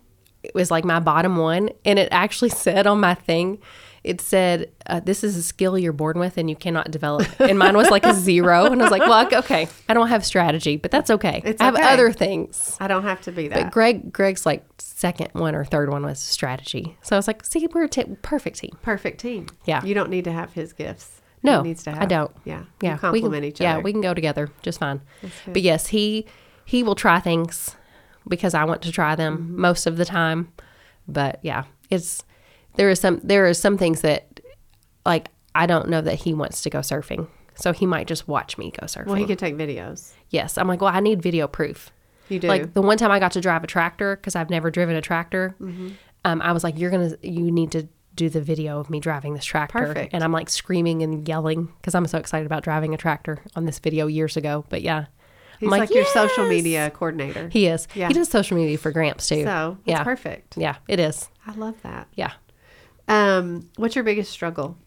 was 0.53 0.71
like 0.71 0.85
my 0.85 0.99
bottom 0.99 1.37
one. 1.37 1.69
And 1.85 1.97
it 1.99 2.09
actually 2.11 2.49
said 2.65 2.85
on 2.87 2.99
my 2.99 3.13
thing, 3.13 3.59
it 4.03 4.21
said, 4.21 4.71
uh, 4.87 4.99
"This 4.99 5.23
is 5.23 5.35
a 5.35 5.43
skill 5.43 5.77
you're 5.77 5.93
born 5.93 6.19
with, 6.19 6.37
and 6.37 6.49
you 6.49 6.55
cannot 6.55 6.91
develop." 6.91 7.27
And 7.39 7.57
mine 7.59 7.75
was 7.75 7.89
like 7.89 8.05
a 8.05 8.13
zero, 8.13 8.65
and 8.65 8.81
I 8.81 8.85
was 8.85 8.91
like, 8.91 9.01
"Well, 9.01 9.27
okay, 9.39 9.67
I 9.87 9.93
don't 9.93 10.07
have 10.09 10.25
strategy, 10.25 10.77
but 10.77 10.91
that's 10.91 11.09
okay. 11.09 11.41
It's 11.45 11.61
I 11.61 11.65
have 11.65 11.75
okay. 11.75 11.83
other 11.93 12.11
things." 12.11 12.77
I 12.79 12.87
don't 12.87 13.03
have 13.03 13.21
to 13.21 13.31
be 13.31 13.47
that. 13.49 13.63
But 13.63 13.71
Greg, 13.71 14.11
Greg's 14.13 14.45
like 14.45 14.63
second 14.77 15.29
one 15.33 15.55
or 15.55 15.65
third 15.65 15.89
one 15.89 16.03
was 16.03 16.19
strategy. 16.19 16.97
So 17.01 17.15
I 17.15 17.19
was 17.19 17.27
like, 17.27 17.45
"See, 17.45 17.67
we're 17.73 17.83
a 17.85 17.89
t- 17.89 18.05
perfect 18.21 18.57
team." 18.59 18.77
Perfect 18.81 19.19
team. 19.19 19.47
Yeah. 19.65 19.83
You 19.83 19.93
don't 19.93 20.09
need 20.09 20.23
to 20.25 20.31
have 20.31 20.53
his 20.53 20.73
gifts. 20.73 21.21
No, 21.41 21.61
he 21.61 21.69
needs 21.69 21.83
to 21.83 21.91
have. 21.91 22.01
I 22.01 22.05
don't. 22.05 22.31
Yeah. 22.43 22.63
Yeah, 22.81 22.89
You 22.91 22.95
we 22.95 22.99
complement 23.21 23.43
can, 23.43 23.43
each 23.45 23.61
other. 23.61 23.63
yeah, 23.63 23.77
we 23.79 23.91
can 23.93 24.01
go 24.01 24.13
together 24.13 24.49
just 24.61 24.79
fine. 24.79 25.01
But 25.47 25.61
yes, 25.61 25.87
he 25.87 26.25
he 26.65 26.83
will 26.83 26.95
try 26.95 27.19
things 27.19 27.75
because 28.27 28.53
I 28.53 28.63
want 28.65 28.81
to 28.83 28.91
try 28.91 29.15
them 29.15 29.37
Mm-hmm. 29.37 29.61
most 29.61 29.87
of 29.87 29.95
the 29.97 30.05
time. 30.05 30.51
But 31.07 31.39
yeah, 31.41 31.63
it's 31.89 32.23
there 32.79 32.89
is 32.89 32.99
some 32.99 33.19
there 33.23 33.45
are 33.45 33.53
some 33.53 33.77
things 33.77 33.99
that 34.01 34.39
like 35.05 35.27
I 35.53 35.65
don't 35.65 35.89
know 35.89 35.99
that 36.01 36.15
he 36.15 36.33
wants 36.33 36.61
to 36.61 36.69
go 36.69 36.79
surfing, 36.79 37.27
so 37.55 37.73
he 37.73 37.85
might 37.85 38.07
just 38.07 38.27
watch 38.27 38.57
me 38.57 38.71
go 38.71 38.85
surfing. 38.87 39.07
well, 39.07 39.15
he 39.15 39.25
could 39.25 39.37
take 39.39 39.55
videos. 39.55 40.13
yes, 40.29 40.57
I'm 40.57 40.67
like, 40.67 40.79
well, 40.81 40.93
I 40.93 40.99
need 41.01 41.21
video 41.21 41.47
proof. 41.47 41.91
You 42.29 42.39
do. 42.39 42.47
Like 42.47 42.73
the 42.73 42.81
one 42.81 42.97
time 42.97 43.11
I 43.11 43.19
got 43.19 43.31
to 43.33 43.41
drive 43.41 43.63
a 43.63 43.67
tractor 43.67 44.15
because 44.15 44.35
I've 44.35 44.49
never 44.49 44.71
driven 44.71 44.95
a 44.95 45.01
tractor, 45.01 45.55
Mm-hmm. 45.59 45.89
um, 46.25 46.41
I 46.41 46.51
was 46.53 46.63
like, 46.63 46.77
"You're 46.79 46.91
gonna, 46.91 47.15
you 47.21 47.51
need 47.51 47.71
to 47.73 47.87
do 48.15 48.29
the 48.29 48.41
video 48.41 48.79
of 48.79 48.89
me 48.89 48.99
driving 48.99 49.33
this 49.33 49.43
tractor." 49.45 49.79
Perfect. 49.79 50.13
And 50.13 50.23
I'm 50.23 50.31
like 50.31 50.49
screaming 50.49 51.01
and 51.03 51.27
yelling 51.27 51.65
because 51.81 51.95
I'm 51.95 52.05
so 52.07 52.17
excited 52.19 52.45
about 52.45 52.63
driving 52.63 52.93
a 52.93 52.97
tractor 52.97 53.39
on 53.55 53.65
this 53.65 53.79
video 53.79 54.07
years 54.07 54.37
ago. 54.37 54.63
But 54.69 54.83
yeah, 54.83 55.05
He's 55.59 55.67
I'm 55.67 55.79
like, 55.79 55.89
your 55.89 56.05
social 56.05 56.47
media 56.47 56.91
coordinator. 56.91 57.49
He 57.49 57.65
is. 57.65 57.87
Yeah. 57.95 58.07
He 58.09 58.13
does 58.13 58.29
social 58.29 58.55
media 58.57 58.77
for 58.77 58.91
Gramps 58.91 59.27
too. 59.27 59.43
so 59.43 59.77
it's 59.81 59.87
yeah, 59.89 60.03
perfect. 60.03 60.55
yeah, 60.55 60.75
it 60.87 60.99
is. 60.99 61.27
I 61.47 61.53
love 61.55 61.81
that. 61.81 62.07
Yeah, 62.13 62.33
Um, 63.09 63.69
what's 63.75 63.95
your 63.95 64.03
biggest 64.05 64.31
struggle 64.31 64.77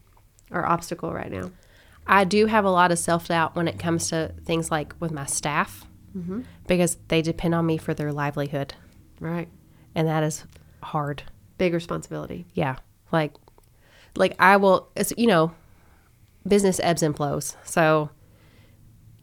or 0.49 0.65
obstacle 0.65 1.13
right 1.13 1.31
now? 1.31 1.51
I 2.07 2.23
do 2.23 2.47
have 2.47 2.65
a 2.65 2.69
lot 2.71 2.91
of 2.91 2.97
self 2.99 3.27
doubt 3.27 3.55
when 3.55 3.67
it 3.67 3.77
comes 3.77 4.09
to 4.09 4.33
things 4.45 4.71
like 4.71 4.93
with 4.99 5.11
my 5.11 5.25
staff 5.25 5.85
Mm-hmm. 6.17 6.41
because 6.67 6.97
they 7.07 7.23
depend 7.23 7.55
on 7.55 7.65
me 7.65 7.77
for 7.77 7.93
their 7.95 8.11
livelihood, 8.13 8.75
Right. 9.19 9.47
and 9.95 10.07
that 10.07 10.21
is 10.23 10.45
hard. 10.83 11.23
Big 11.57 11.73
responsibility. 11.73 12.45
yeah 12.53 12.75
like 13.11 13.33
like 14.15 14.35
i 14.39 14.57
will 14.57 14.89
it's 14.95 15.11
you 15.17 15.25
know 15.27 15.53
business 16.47 16.79
ebbs 16.83 17.01
and 17.03 17.15
flows 17.15 17.55
so 17.63 18.09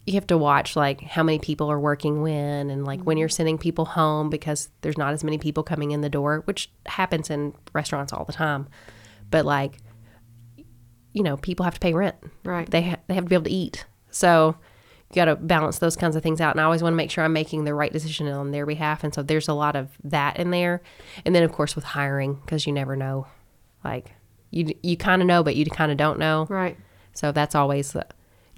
you 0.06 0.14
have 0.14 0.26
to 0.26 0.38
watch 0.38 0.76
like 0.76 1.00
how 1.02 1.22
many 1.22 1.38
people 1.38 1.70
are 1.70 1.78
working 1.78 2.22
when 2.22 2.70
and 2.70 2.84
like 2.84 3.00
when 3.02 3.16
you're 3.16 3.28
mm-hmm. 3.28 3.34
sending 3.34 3.58
people 3.58 3.84
home 3.84 4.30
because 4.30 4.70
there's 4.80 4.98
not 4.98 5.12
as 5.12 5.22
many 5.22 5.38
people 5.38 5.62
coming 5.62 5.90
in 5.90 6.00
the 6.00 6.08
door 6.08 6.42
which 6.46 6.70
happens 6.86 7.30
in 7.30 7.54
restaurants 7.72 8.12
all 8.12 8.24
the 8.24 8.32
time. 8.32 8.68
But 9.30 9.44
like 9.44 9.78
you 11.12 11.22
know 11.22 11.36
people 11.36 11.64
have 11.64 11.74
to 11.74 11.80
pay 11.80 11.92
rent. 11.92 12.16
Right. 12.44 12.70
they 12.70 12.82
ha- 12.82 13.00
they 13.06 13.14
have 13.14 13.24
to 13.24 13.28
be 13.28 13.34
able 13.34 13.44
to 13.44 13.50
eat. 13.50 13.84
So 14.10 14.56
you 15.10 15.14
got 15.14 15.26
to 15.26 15.36
balance 15.36 15.80
those 15.80 15.96
kinds 15.96 16.16
of 16.16 16.22
things 16.22 16.40
out. 16.40 16.54
And 16.54 16.60
i 16.60 16.64
always 16.64 16.82
want 16.82 16.92
to 16.92 16.96
make 16.96 17.10
sure 17.10 17.24
i'm 17.24 17.32
making 17.32 17.64
the 17.64 17.74
right 17.74 17.92
decision 17.92 18.28
on 18.28 18.52
their 18.52 18.66
behalf. 18.66 19.04
And 19.04 19.14
so 19.14 19.22
there's 19.22 19.48
a 19.48 19.54
lot 19.54 19.76
of 19.76 19.90
that 20.04 20.38
in 20.38 20.50
there. 20.50 20.82
And 21.24 21.34
then 21.34 21.42
of 21.42 21.52
course 21.52 21.76
with 21.76 21.84
hiring 21.84 22.34
because 22.34 22.66
you 22.66 22.72
never 22.72 22.96
know. 22.96 23.26
Like 23.84 24.12
you 24.50 24.74
you 24.82 24.96
kind 24.96 25.20
of 25.20 25.28
know 25.28 25.42
but 25.42 25.56
you 25.56 25.66
kind 25.66 25.92
of 25.92 25.98
don't 25.98 26.18
know. 26.18 26.46
Right. 26.48 26.76
so 27.12 27.32
that's 27.32 27.54
always 27.54 27.92
the, 27.92 28.06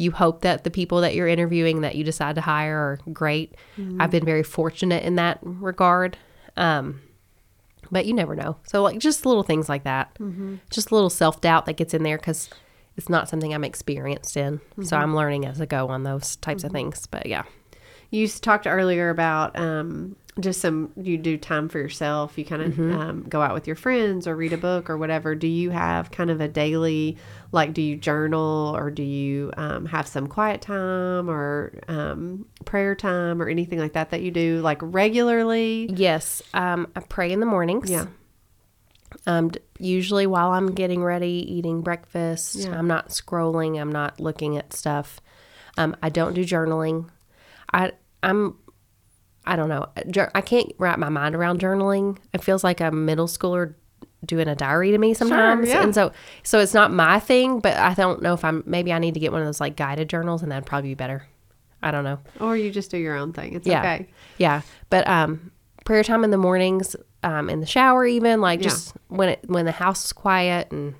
you 0.02 0.10
hope 0.10 0.42
that 0.42 0.64
the 0.64 0.70
people 0.70 1.00
that 1.00 1.14
you're 1.14 1.28
interviewing 1.28 1.82
that 1.82 1.94
you 1.94 2.04
decide 2.04 2.34
to 2.34 2.40
hire 2.40 2.76
are 2.76 2.98
great. 3.12 3.54
Mm-hmm. 3.78 4.00
I've 4.00 4.10
been 4.10 4.24
very 4.24 4.42
fortunate 4.42 5.04
in 5.04 5.16
that 5.16 5.38
regard. 5.42 6.18
Um, 6.56 7.00
but 7.90 8.06
you 8.06 8.14
never 8.14 8.34
know. 8.34 8.56
So 8.64 8.82
like 8.82 8.98
just 8.98 9.24
little 9.24 9.42
things 9.42 9.68
like 9.68 9.84
that. 9.84 10.14
Mm-hmm. 10.18 10.56
Just 10.70 10.90
a 10.90 10.94
little 10.94 11.10
self-doubt 11.10 11.66
that 11.66 11.74
gets 11.74 11.94
in 11.94 12.02
there 12.02 12.18
because 12.18 12.50
it's 12.96 13.08
not 13.08 13.28
something 13.28 13.54
i'm 13.54 13.64
experienced 13.64 14.36
in. 14.36 14.60
So 14.76 14.82
mm-hmm. 14.82 14.94
i'm 14.94 15.16
learning 15.16 15.46
as 15.46 15.60
i 15.60 15.66
go 15.66 15.88
on 15.88 16.02
those 16.02 16.36
types 16.36 16.64
of 16.64 16.72
things. 16.72 17.06
But 17.06 17.26
yeah 17.26 17.44
You 18.12 18.28
talked 18.28 18.66
earlier 18.66 19.08
about 19.10 19.58
um, 19.58 20.14
just 20.38 20.60
some, 20.60 20.92
you 20.96 21.16
do 21.18 21.36
time 21.38 21.68
for 21.70 21.78
yourself. 21.78 22.36
You 22.38 22.44
kind 22.44 22.60
of 22.62 22.72
Mm-hmm. 22.74 22.92
um, 22.92 23.22
go 23.28 23.40
out 23.42 23.54
with 23.54 23.66
your 23.66 23.74
friends 23.74 24.26
or 24.28 24.36
read 24.36 24.52
a 24.52 24.58
book 24.58 24.88
or 24.90 24.96
whatever. 24.98 25.34
Do 25.34 25.46
you 25.46 25.70
have 25.70 26.10
kind 26.10 26.30
of 26.30 26.40
a 26.40 26.46
daily, 26.46 27.16
like, 27.52 27.72
do 27.72 27.80
you 27.82 27.96
journal 27.96 28.74
or 28.76 28.90
do 28.90 29.02
you 29.02 29.50
um, 29.56 29.86
have 29.86 30.06
some 30.06 30.26
quiet 30.26 30.60
time 30.60 31.28
or 31.30 31.72
um, 31.88 32.44
prayer 32.66 32.94
time 32.94 33.40
or 33.42 33.48
anything 33.48 33.78
like 33.78 33.94
that 33.94 34.10
that 34.10 34.20
you 34.22 34.30
do 34.30 34.60
like 34.60 34.78
regularly? 34.82 35.88
yes 35.92 36.42
um, 36.54 36.86
i 36.94 37.00
pray 37.00 37.32
in 37.32 37.40
the 37.40 37.46
mornings 37.46 37.90
Yeah. 37.90 38.06
um, 39.26 39.50
usually 39.78 40.26
while 40.26 40.52
i'm 40.52 40.72
getting 40.74 41.02
ready 41.02 41.44
eating 41.48 41.80
breakfast 41.82 42.56
Yeah. 42.56 42.78
i'm 42.78 42.86
not 42.86 43.08
scrolling 43.08 43.80
i'm 43.80 43.90
not 43.92 44.20
looking 44.20 44.56
at 44.56 44.72
stuff 44.72 45.20
um, 45.78 45.96
i 46.02 46.08
don't 46.08 46.34
do 46.34 46.44
journaling 46.44 47.08
i 47.72 47.92
i'm 48.22 48.56
i 49.46 49.56
don't 49.56 49.68
know 49.68 49.86
i 50.34 50.40
can't 50.40 50.72
wrap 50.78 50.98
my 50.98 51.08
mind 51.08 51.34
around 51.34 51.60
journaling 51.60 52.16
it 52.32 52.42
feels 52.42 52.62
like 52.62 52.80
a 52.80 52.90
middle 52.90 53.26
schooler 53.26 53.74
doing 54.24 54.46
a 54.46 54.54
diary 54.54 54.92
to 54.92 54.98
me 54.98 55.12
sometimes 55.14 55.68
yeah. 55.68 55.82
and 55.82 55.94
so 55.94 56.12
so 56.44 56.60
it's 56.60 56.74
not 56.74 56.92
my 56.92 57.18
thing 57.18 57.58
but 57.58 57.76
i 57.76 57.92
don't 57.94 58.22
know 58.22 58.34
if 58.34 58.44
i'm 58.44 58.62
maybe 58.66 58.92
i 58.92 58.98
need 58.98 59.14
to 59.14 59.20
get 59.20 59.32
one 59.32 59.40
of 59.40 59.46
those 59.46 59.60
like 59.60 59.74
guided 59.76 60.08
journals 60.08 60.42
and 60.42 60.52
that'd 60.52 60.64
probably 60.66 60.90
be 60.90 60.94
better 60.94 61.26
i 61.82 61.90
don't 61.90 62.04
know 62.04 62.18
Or 62.38 62.56
you 62.56 62.70
just 62.70 62.90
do 62.92 62.98
your 62.98 63.16
own 63.16 63.32
thing? 63.32 63.54
It's 63.54 63.66
yeah 63.66 63.80
okay. 63.80 64.08
yeah 64.38 64.62
but 64.90 65.06
um 65.08 65.50
prayer 65.84 66.04
time 66.04 66.22
in 66.22 66.30
the 66.30 66.38
mornings 66.38 66.94
um 67.24 67.50
in 67.50 67.58
the 67.58 67.66
shower 67.66 68.06
even 68.06 68.40
like 68.40 68.60
Yeah. 68.60 68.68
just 68.68 68.96
when 69.08 69.30
it 69.30 69.40
when 69.48 69.64
the 69.64 69.72
house 69.72 70.04
is 70.04 70.12
quiet 70.12 70.70
and 70.70 70.94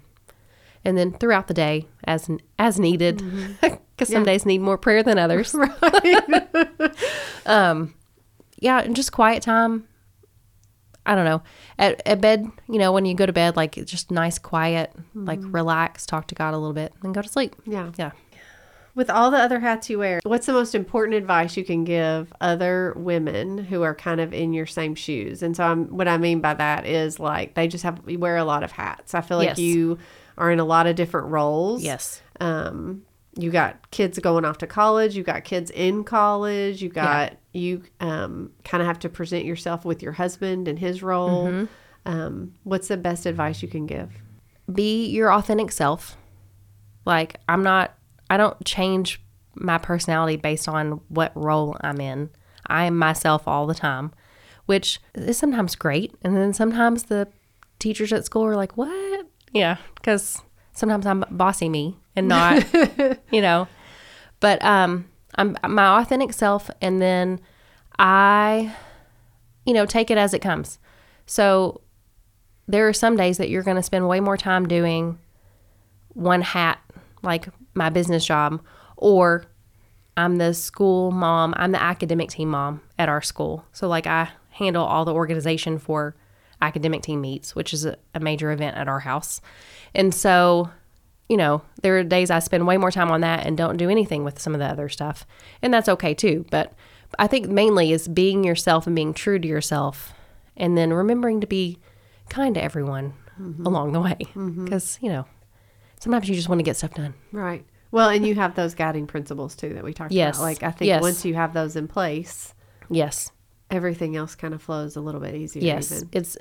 and 0.85 0.99
then 0.99 1.13
throughout 1.13 1.47
the 1.47 1.55
day 1.55 1.87
as 2.03 2.29
as 2.59 2.81
needed 2.81 3.23
because 4.03 4.13
some 4.15 4.25
days 4.25 4.45
need 4.47 4.61
more 4.61 4.79
prayer 4.79 5.03
than 5.03 5.19
others 5.19 5.55
right. 5.83 6.49
um 7.47 7.95
yeah 8.61 8.81
and 8.81 8.95
just 8.97 9.13
quiet 9.13 9.43
time 9.43 9.87
i 11.07 11.15
don't 11.15 11.25
know 11.25 11.43
at, 11.79 12.01
at 12.07 12.21
bed 12.21 12.47
you 12.69 12.79
know 12.79 12.93
when 12.93 13.05
you 13.05 13.15
go 13.15 13.27
to 13.27 13.33
bed 13.33 13.57
like 13.57 13.75
just 13.87 14.11
nice 14.11 14.39
quiet 14.39 14.93
like 15.15 15.41
relax 15.43 16.07
talk 16.07 16.27
to 16.29 16.35
god 16.35 16.55
a 16.55 16.59
little 16.59 16.73
bit 16.75 16.93
and 17.03 17.15
go 17.15 17.23
to 17.23 17.29
sleep 17.29 17.57
Yeah. 17.67 17.91
yeah 17.99 18.13
With 18.95 19.09
all 19.11 19.31
the 19.31 19.39
other 19.39 19.59
hats 19.61 19.89
you 19.89 19.99
wear, 19.99 20.21
what's 20.23 20.45
the 20.45 20.53
most 20.53 20.75
important 20.75 21.15
advice 21.17 21.57
you 21.57 21.65
can 21.65 21.83
give 21.85 22.31
other 22.43 22.93
women 22.95 23.57
who 23.57 23.81
are 23.83 23.95
kind 23.95 24.21
of 24.21 24.35
in 24.35 24.53
your 24.53 24.67
same 24.67 24.95
shoes? 24.95 25.43
And 25.43 25.57
so, 25.57 25.65
I'm, 25.65 25.87
what 25.97 26.09
I 26.09 26.19
mean 26.19 26.43
by 26.43 26.53
that 26.53 26.85
is 26.85 27.19
like 27.19 27.55
they 27.55 27.69
just 27.69 27.85
have 27.85 28.01
you 28.07 28.19
wear 28.19 28.37
a 28.37 28.45
lot 28.45 28.63
of 28.63 28.71
hats. 28.71 29.15
I 29.15 29.23
feel 29.23 29.39
like 29.39 29.49
Yes. 29.57 29.59
you 29.59 29.97
are 30.37 30.51
in 30.53 30.61
a 30.61 30.65
lot 30.67 30.87
of 30.87 30.95
different 30.95 31.29
roles. 31.29 31.83
yes 31.83 32.21
Um, 32.39 33.01
you 33.37 33.51
got 33.51 33.91
kids 33.91 34.19
going 34.19 34.45
off 34.45 34.59
to 34.59 34.67
college. 34.67 35.17
You 35.17 35.23
got 35.23 35.45
kids 35.45 35.71
in 35.71 36.05
college. 36.05 36.83
You 36.83 36.89
got 36.89 37.35
you 37.53 37.83
um, 38.01 38.53
kind 38.65 38.81
of 38.83 38.87
have 38.87 38.99
to 39.01 39.09
present 39.09 39.45
yourself 39.45 39.85
with 39.85 40.03
your 40.03 40.13
husband 40.13 40.69
and 40.69 40.79
his 40.79 41.03
role. 41.03 41.47
Mm-hmm. 41.47 41.65
Um, 42.05 42.55
what's 42.65 42.89
the 42.89 42.97
best 42.97 43.27
advice 43.27 43.63
you 43.63 43.69
can 43.69 43.87
give? 43.87 44.11
be 44.73 45.07
your 45.07 45.33
authentic 45.33 45.73
self. 45.73 46.17
Like 47.05 47.41
I'm 47.49 47.63
not 47.63 47.95
I 48.31 48.37
don't 48.37 48.63
change 48.65 49.21
my 49.55 49.79
personality 49.79 50.37
based 50.37 50.69
on 50.69 51.01
what 51.09 51.33
role 51.35 51.77
I'm 51.83 52.01
in. 52.01 52.31
I 52.67 52.85
am 52.85 52.97
myself 52.97 53.47
all 53.47 53.67
the 53.67 53.75
time, 53.75 54.13
which 54.67 55.01
is 55.15 55.37
sometimes 55.37 55.75
great. 55.75 56.15
And 56.23 56.37
then 56.37 56.55
sometimes 56.55 57.05
the 57.05 57.29
teachers 57.79 58.13
at 58.13 58.25
school 58.25 58.45
are 58.47 58.57
like, 58.57 58.77
what? 58.77 59.27
Yeah, 59.53 59.77
because 59.97 60.41
sometimes 60.73 61.07
I'm 61.07 61.25
bossy 61.31 61.69
me 61.69 61.99
and 62.17 62.29
not, 62.29 62.65
you 63.31 63.41
know. 63.41 63.69
But 64.41 64.65
um, 64.65 65.09
I'm 65.37 65.57
my 65.69 66.01
authentic 66.01 66.33
self, 66.33 66.71
and 66.81 67.01
then 67.01 67.41
I, 67.99 68.75
you 69.65 69.73
know, 69.73 69.87
take 69.87 70.11
it 70.11 70.19
as 70.19 70.35
it 70.35 70.41
comes. 70.41 70.79
So 71.27 71.83
there 72.67 72.89
are 72.89 72.93
some 72.93 73.17
days 73.17 73.39
that 73.39 73.49
you're 73.49 73.63
going 73.63 73.77
to 73.77 73.83
spend 73.83 74.09
way 74.09 74.21
more 74.21 74.37
time 74.37 74.67
doing 74.67 75.19
one 76.09 76.43
hat, 76.43 76.79
like 77.23 77.49
my 77.75 77.89
business 77.89 78.25
job, 78.25 78.61
or 78.97 79.45
I'm 80.17 80.37
the 80.37 80.53
school 80.55 81.11
mom, 81.11 81.55
I'm 81.57 81.73
the 81.73 81.83
academic 81.83 82.31
team 82.31 82.51
mom 82.51 82.83
at 82.99 83.09
our 83.09 83.23
school. 83.23 83.65
So, 83.73 83.89
like, 83.89 84.07
I 84.07 84.31
handle 84.51 84.85
all 84.85 85.05
the 85.05 85.15
organization 85.15 85.79
for 85.79 86.15
academic 86.63 87.03
team 87.03 87.21
meets, 87.21 87.55
which 87.55 87.75
is 87.75 87.85
a, 87.85 87.97
a 88.15 88.21
major 88.21 88.51
event 88.53 88.77
at 88.77 88.89
our 88.89 89.01
house. 89.01 89.41
And 89.95 90.15
so, 90.15 90.71
you 91.29 91.37
know, 91.37 91.63
there 91.83 91.99
are 91.99 92.05
days 92.05 92.31
I 92.31 92.39
spend 92.39 92.67
way 92.67 92.79
more 92.79 92.91
time 92.91 93.11
on 93.11 93.21
that 93.21 93.45
and 93.47 93.57
don't 93.57 93.77
do 93.77 93.91
anything 93.91 94.25
with 94.25 94.39
some 94.39 94.55
of 94.55 94.61
the 94.61 94.67
other 94.67 94.89
stuff. 94.89 95.27
And 95.61 95.75
that's 95.75 95.89
okay 95.89 96.15
too. 96.15 96.47
But 96.51 96.73
I 97.19 97.27
think 97.27 97.49
mainly 97.49 97.93
is 97.93 98.09
being 98.09 98.45
yourself 98.45 98.87
and 98.87 98.97
being 98.97 99.13
true 99.13 99.39
to 99.39 99.47
yourself 99.47 100.15
and 100.57 100.79
then 100.79 100.93
remembering 100.93 101.41
to 101.41 101.47
be 101.47 101.79
kind 102.29 102.55
to 102.55 102.63
everyone 102.63 103.15
mm-hmm. 103.39 103.67
along 103.67 103.93
the 103.93 104.01
way. 104.01 104.19
Mm-hmm. 104.21 104.65
Because, 104.65 104.99
you 105.03 105.11
know, 105.11 105.27
sometimes 106.01 106.29
you 106.29 106.35
just 106.35 106.49
want 106.49 106.61
to 106.61 106.65
get 106.65 106.77
stuff 106.77 106.95
done. 106.95 107.15
Right. 107.33 107.65
Well, 107.91 108.09
and 108.09 108.27
you 108.27 108.35
have 108.37 108.55
those 108.55 108.75
guiding 108.75 109.07
principles 109.07 109.55
too 109.55 109.75
that 109.75 109.85
we 109.85 109.93
talked 109.93 110.13
Yes. 110.13 110.37
about. 110.37 110.45
Like 110.45 110.63
I 110.63 110.71
think 110.71 110.89
Yes. 110.89 111.03
once 111.03 111.25
you 111.25 111.35
have 111.35 111.53
those 111.53 111.77
in 111.77 111.89
place, 111.89 112.55
Yes. 112.89 113.31
Everything 113.73 114.15
else 114.15 114.37
kind 114.37 114.55
of 114.55 114.63
flows 114.63 114.95
a 114.95 115.01
little 115.01 115.21
bit 115.21 115.35
easier. 115.35 115.63
Yes. 115.63 115.91
Even. 115.91 116.09
It's, 116.13 116.39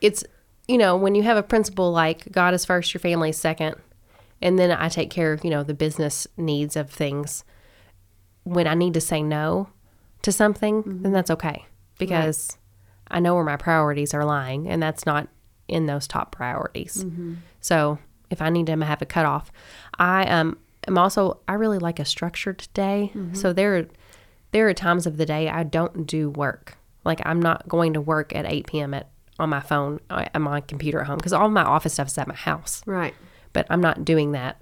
it's, 0.00 0.24
you 0.66 0.78
know, 0.78 0.96
when 0.96 1.14
you 1.14 1.22
have 1.22 1.36
a 1.36 1.42
principle 1.42 1.92
like 1.92 2.30
God 2.32 2.54
is 2.54 2.64
first, 2.64 2.92
your 2.94 3.00
family 3.00 3.30
is 3.30 3.36
second, 3.36 3.76
and 4.40 4.58
then 4.58 4.70
I 4.72 4.88
take 4.88 5.10
care 5.10 5.32
of, 5.32 5.44
you 5.44 5.50
know, 5.50 5.62
the 5.62 5.74
business 5.74 6.26
needs 6.36 6.76
of 6.76 6.90
things. 6.90 7.44
When 8.44 8.66
I 8.66 8.74
need 8.74 8.94
to 8.94 9.00
say 9.00 9.22
no 9.22 9.68
to 10.22 10.32
something, 10.32 10.82
then 10.82 10.94
mm-hmm. 10.94 11.12
that's 11.12 11.30
okay 11.30 11.66
because 11.98 12.56
I 13.10 13.20
know 13.20 13.34
where 13.34 13.44
my 13.44 13.56
priorities 13.56 14.14
are 14.14 14.24
lying, 14.24 14.68
and 14.68 14.82
that's 14.82 15.04
not 15.04 15.28
in 15.68 15.86
those 15.86 16.08
top 16.08 16.32
priorities. 16.32 17.04
Mm-hmm. 17.04 17.34
So 17.60 17.98
if 18.30 18.40
I 18.40 18.48
need 18.48 18.66
to 18.66 18.76
have 18.84 19.02
a 19.02 19.06
cutoff, 19.06 19.52
I 19.98 20.26
um 20.26 20.56
am 20.86 20.96
also 20.96 21.40
I 21.48 21.54
really 21.54 21.78
like 21.78 21.98
a 21.98 22.04
structured 22.04 22.66
day. 22.72 23.10
Mm-hmm. 23.14 23.34
So 23.34 23.52
there 23.52 23.86
there 24.52 24.68
are 24.68 24.74
times 24.74 25.06
of 25.06 25.16
the 25.16 25.26
day 25.26 25.48
I 25.48 25.62
don't 25.62 26.06
do 26.06 26.30
work. 26.30 26.76
Like 27.04 27.20
I'm 27.24 27.40
not 27.40 27.68
going 27.68 27.92
to 27.94 28.00
work 28.00 28.34
at 28.34 28.44
8 28.46 28.66
p.m. 28.66 28.94
at 28.94 29.08
on 29.38 29.48
my 29.48 29.60
phone 29.60 30.00
uh, 30.10 30.26
on 30.34 30.42
my 30.42 30.60
computer 30.60 31.00
at 31.00 31.06
home 31.06 31.16
because 31.16 31.32
all 31.32 31.48
my 31.48 31.62
office 31.62 31.94
stuff 31.94 32.08
is 32.08 32.18
at 32.18 32.28
my 32.28 32.34
house. 32.34 32.82
Right. 32.86 33.14
But 33.52 33.66
I'm 33.70 33.80
not 33.80 34.04
doing 34.04 34.32
that 34.32 34.60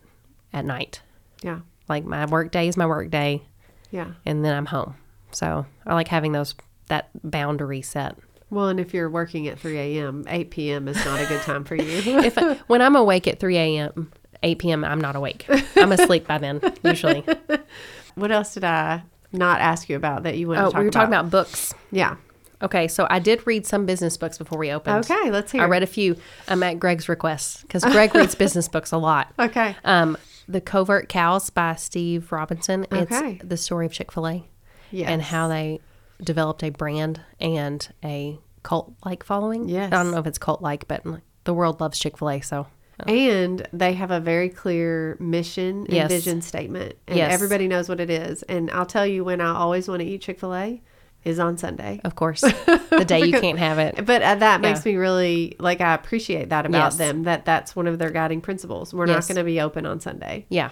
at 0.53 0.64
night. 0.64 1.03
Yeah. 1.42 1.61
Like 1.88 2.05
my 2.05 2.27
work 2.27 2.53
day 2.53 2.68
is 2.68 2.77
my 2.77 2.87
work 2.87 3.11
day, 3.11 3.42
Yeah. 3.90 4.12
and 4.27 4.44
then 4.44 4.55
I'm 4.55 4.66
home. 4.66 4.94
So 5.33 5.66
I 5.87 5.94
like 5.94 6.09
having 6.09 6.33
those 6.33 6.55
that 6.88 7.09
boundary 7.24 7.83
set. 7.83 8.16
Well, 8.51 8.68
and 8.68 8.81
if 8.81 8.94
you're 8.94 9.11
working 9.11 9.46
at 9.48 9.59
3 9.59 9.77
a.m., 9.79 10.24
8 10.27 10.51
p.m. 10.51 10.88
is 10.88 10.96
not 11.05 11.20
a 11.20 11.27
good 11.27 11.42
time 11.42 11.64
for 11.64 11.74
you. 11.74 12.18
If 12.24 12.37
when 12.68 12.81
I'm 12.81 12.96
awake 12.96 13.27
at 13.27 13.38
3 13.40 13.57
a.m., 13.59 14.11
8 14.42 14.59
p.m., 14.59 14.85
I'm 14.85 15.01
not 15.01 15.16
awake. 15.16 15.44
I'm 15.77 15.92
asleep 15.92 16.27
by 16.27 16.38
then 16.38 16.61
usually. 16.85 17.24
what 18.14 18.31
else 18.31 18.55
did 18.55 18.64
I 18.64 19.03
not 19.33 19.61
ask 19.61 19.88
you 19.88 19.97
about 19.97 20.23
that 20.25 20.37
you 20.38 20.49
want 20.49 20.61
Oh, 20.61 20.64
to 20.64 20.71
talk 20.71 20.73
about. 20.75 20.81
we 20.81 20.85
were 20.87 20.91
talking 20.91 21.09
about 21.14 21.31
books. 21.31 21.75
Yeah. 21.91 22.17
Okay, 22.61 22.88
so 22.88 23.07
I 23.09 23.19
did 23.21 23.47
read 23.47 23.67
some 23.67 23.87
business 23.87 24.17
books 24.17 24.37
before 24.37 24.59
we 24.59 24.73
opened. 24.73 25.05
Okay, 25.09 25.31
let's 25.31 25.53
hear. 25.53 25.62
I 25.62 25.67
read 25.67 25.83
a 25.85 25.87
few 25.87 26.17
um, 26.49 26.62
at 26.64 26.81
Greg's 26.81 27.09
request 27.09 27.62
because 27.62 27.85
Greg 27.85 28.12
reads 28.14 28.35
business 28.37 28.67
books 28.69 28.91
a 28.91 28.97
lot. 28.99 29.33
Okay. 29.38 29.77
Um, 29.85 30.17
the 30.49 30.61
Covert 30.61 31.09
Cows 31.09 31.51
by 31.51 31.77
Steve 31.77 32.33
Robinson. 32.33 32.85
Okay. 32.91 33.35
It's 33.35 33.45
the 33.45 33.57
story 33.57 33.87
of 33.87 33.93
Chick 33.93 34.11
Fil 34.11 34.27
A 34.27 34.45
Yes. 34.91 35.09
and 35.09 35.23
how 35.23 35.47
they 35.49 35.79
developed 36.21 36.64
a 36.64 36.71
brand 36.71 37.21
and 37.38 37.87
a 38.03 38.38
cult 38.64 38.93
like 39.05 39.23
following. 39.23 39.69
Yes. 39.69 39.93
I 39.93 40.03
don't 40.03 40.11
know 40.11 40.19
if 40.19 40.27
it's 40.27 40.38
cult 40.38 40.61
like, 40.62 40.88
but 40.88 41.05
the 41.45 41.55
world 41.55 41.81
loves 41.81 41.99
Chick 41.99 42.19
Fil 42.19 42.31
A. 42.31 42.41
So 42.41 42.67
And 43.07 43.67
they 43.73 43.93
have 43.95 44.11
a 44.11 44.21
very 44.21 44.49
clear 44.49 45.17
mission 45.21 45.85
and 45.87 45.93
Yes. 45.93 46.11
vision 46.11 46.43
statement. 46.43 46.95
And 47.07 47.17
Yes. 47.17 47.33
everybody 47.33 47.69
knows 47.69 47.89
what 47.89 48.01
it 48.01 48.11
is. 48.11 48.43
And 48.45 48.71
I'll 48.71 48.87
tell 48.87 49.07
you 49.07 49.25
when 49.25 49.41
I 49.41 49.55
always 49.55 49.89
want 49.89 50.01
to 50.01 50.07
eat 50.07 50.21
Chick 50.23 50.41
fil 50.41 50.55
A 50.55 50.83
is 51.25 51.39
on 51.39 51.57
Sunday. 51.59 52.01
of 52.05 52.15
course, 52.15 52.41
the 52.41 53.05
day 53.07 53.25
you 53.25 53.41
can't 53.41 53.59
have 53.59 53.79
it. 53.79 54.05
But 54.07 54.23
uh, 54.23 54.35
that 54.37 54.61
makes 54.61 54.85
Yeah. 54.87 54.93
me 54.93 54.99
really 54.99 55.57
like 55.59 55.81
I 55.81 55.95
appreciate 55.95 56.49
that 56.51 56.65
about 56.67 56.79
Yes. 56.93 56.97
them 56.97 57.25
that 57.25 57.45
that's 57.45 57.77
one 57.77 57.87
of 57.87 57.99
their 57.99 58.11
guiding 58.11 58.41
principles. 58.41 58.93
We're 58.95 59.07
Yes. 59.07 59.29
not 59.29 59.35
going 59.35 59.45
to 59.45 59.51
be 59.51 59.61
open 59.61 59.85
on 59.87 60.01
Sunday. 60.01 60.47
Yeah. 60.49 60.71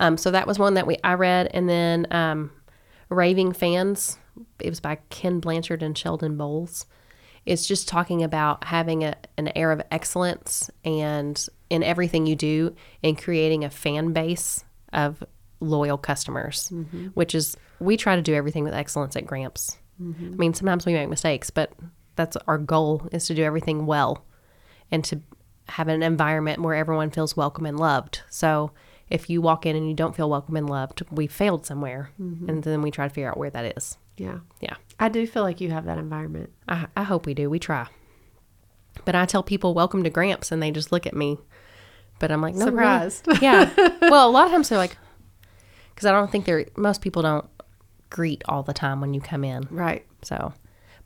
Um, 0.00 0.16
so 0.16 0.30
that 0.30 0.46
was 0.46 0.58
one 0.58 0.74
that 0.74 0.86
we 0.86 0.96
I 1.04 1.14
read, 1.14 1.48
and 1.54 1.68
then 1.68 2.06
um, 2.10 2.50
Raving 3.10 3.52
Fans. 3.52 4.18
It 4.58 4.68
was 4.68 4.80
by 4.80 4.98
Ken 5.10 5.38
Blanchard 5.40 5.82
and 5.82 5.96
Sheldon 5.96 6.36
Bowles. 6.36 6.86
It's 7.46 7.66
just 7.66 7.88
talking 7.88 8.22
about 8.22 8.64
having 8.64 9.04
a, 9.04 9.16
an 9.36 9.50
air 9.56 9.70
of 9.70 9.82
excellence 9.90 10.70
and 10.84 11.46
in 11.70 11.82
everything 11.82 12.26
you 12.26 12.36
do, 12.36 12.74
and 13.02 13.20
creating 13.20 13.64
a 13.64 13.70
fan 13.70 14.12
base 14.12 14.64
of 14.92 15.24
loyal 15.60 15.98
customers, 15.98 16.70
mm-hmm. 16.72 17.06
which 17.08 17.34
is 17.34 17.56
we 17.80 17.96
try 17.96 18.16
to 18.16 18.22
do 18.22 18.34
everything 18.34 18.64
with 18.64 18.74
excellence 18.74 19.16
at 19.16 19.26
Gramps. 19.26 19.78
Mm-hmm. 20.00 20.34
I 20.34 20.36
mean, 20.36 20.54
sometimes 20.54 20.86
we 20.86 20.92
make 20.92 21.08
mistakes, 21.08 21.50
but 21.50 21.72
that's 22.16 22.36
our 22.46 22.58
goal 22.58 23.08
is 23.12 23.26
to 23.26 23.34
do 23.34 23.42
everything 23.42 23.86
well 23.86 24.24
and 24.90 25.04
to 25.04 25.20
have 25.68 25.88
an 25.88 26.02
environment 26.02 26.60
where 26.60 26.74
everyone 26.74 27.10
feels 27.10 27.36
welcome 27.36 27.66
and 27.66 27.80
loved. 27.80 28.20
So 28.28 28.70
if 29.08 29.28
you 29.30 29.40
walk 29.40 29.66
in 29.66 29.74
and 29.74 29.88
you 29.88 29.94
don't 29.94 30.14
feel 30.14 30.30
welcome 30.30 30.56
and 30.56 30.68
loved, 30.68 31.02
we 31.10 31.26
failed 31.26 31.66
somewhere. 31.66 32.10
Mm-hmm. 32.20 32.48
And 32.48 32.62
then 32.62 32.82
we 32.82 32.90
try 32.90 33.08
to 33.08 33.14
figure 33.14 33.30
out 33.30 33.38
where 33.38 33.50
that 33.50 33.76
is. 33.76 33.96
Yeah. 34.16 34.38
Yeah. 34.60 34.76
I 34.98 35.08
do 35.08 35.26
feel 35.26 35.42
like 35.42 35.60
you 35.60 35.70
have 35.70 35.86
that 35.86 35.98
environment. 35.98 36.52
I, 36.68 36.86
I 36.96 37.02
hope 37.02 37.26
we 37.26 37.34
do. 37.34 37.50
We 37.50 37.58
try. 37.58 37.88
But 39.04 39.14
I 39.14 39.26
tell 39.26 39.42
people, 39.42 39.74
welcome 39.74 40.04
to 40.04 40.10
Gramps, 40.10 40.52
and 40.52 40.62
they 40.62 40.70
just 40.70 40.92
look 40.92 41.06
at 41.06 41.14
me. 41.14 41.38
But 42.20 42.30
I'm 42.30 42.40
like, 42.40 42.54
no, 42.54 42.66
really? 42.66 43.10
Surprised. 43.10 43.28
Yeah. 43.42 43.72
well, 44.02 44.28
a 44.28 44.30
lot 44.30 44.46
of 44.46 44.52
times 44.52 44.68
they're 44.68 44.78
like, 44.78 44.96
because 45.94 46.06
I 46.06 46.12
don't 46.12 46.30
think 46.30 46.44
they're, 46.44 46.66
most 46.76 47.00
people 47.00 47.22
don't 47.22 47.46
greet 48.08 48.42
all 48.46 48.62
the 48.62 48.72
time 48.72 49.00
when 49.00 49.14
you 49.14 49.20
come 49.20 49.42
in. 49.42 49.66
Right. 49.70 50.06
So, 50.22 50.54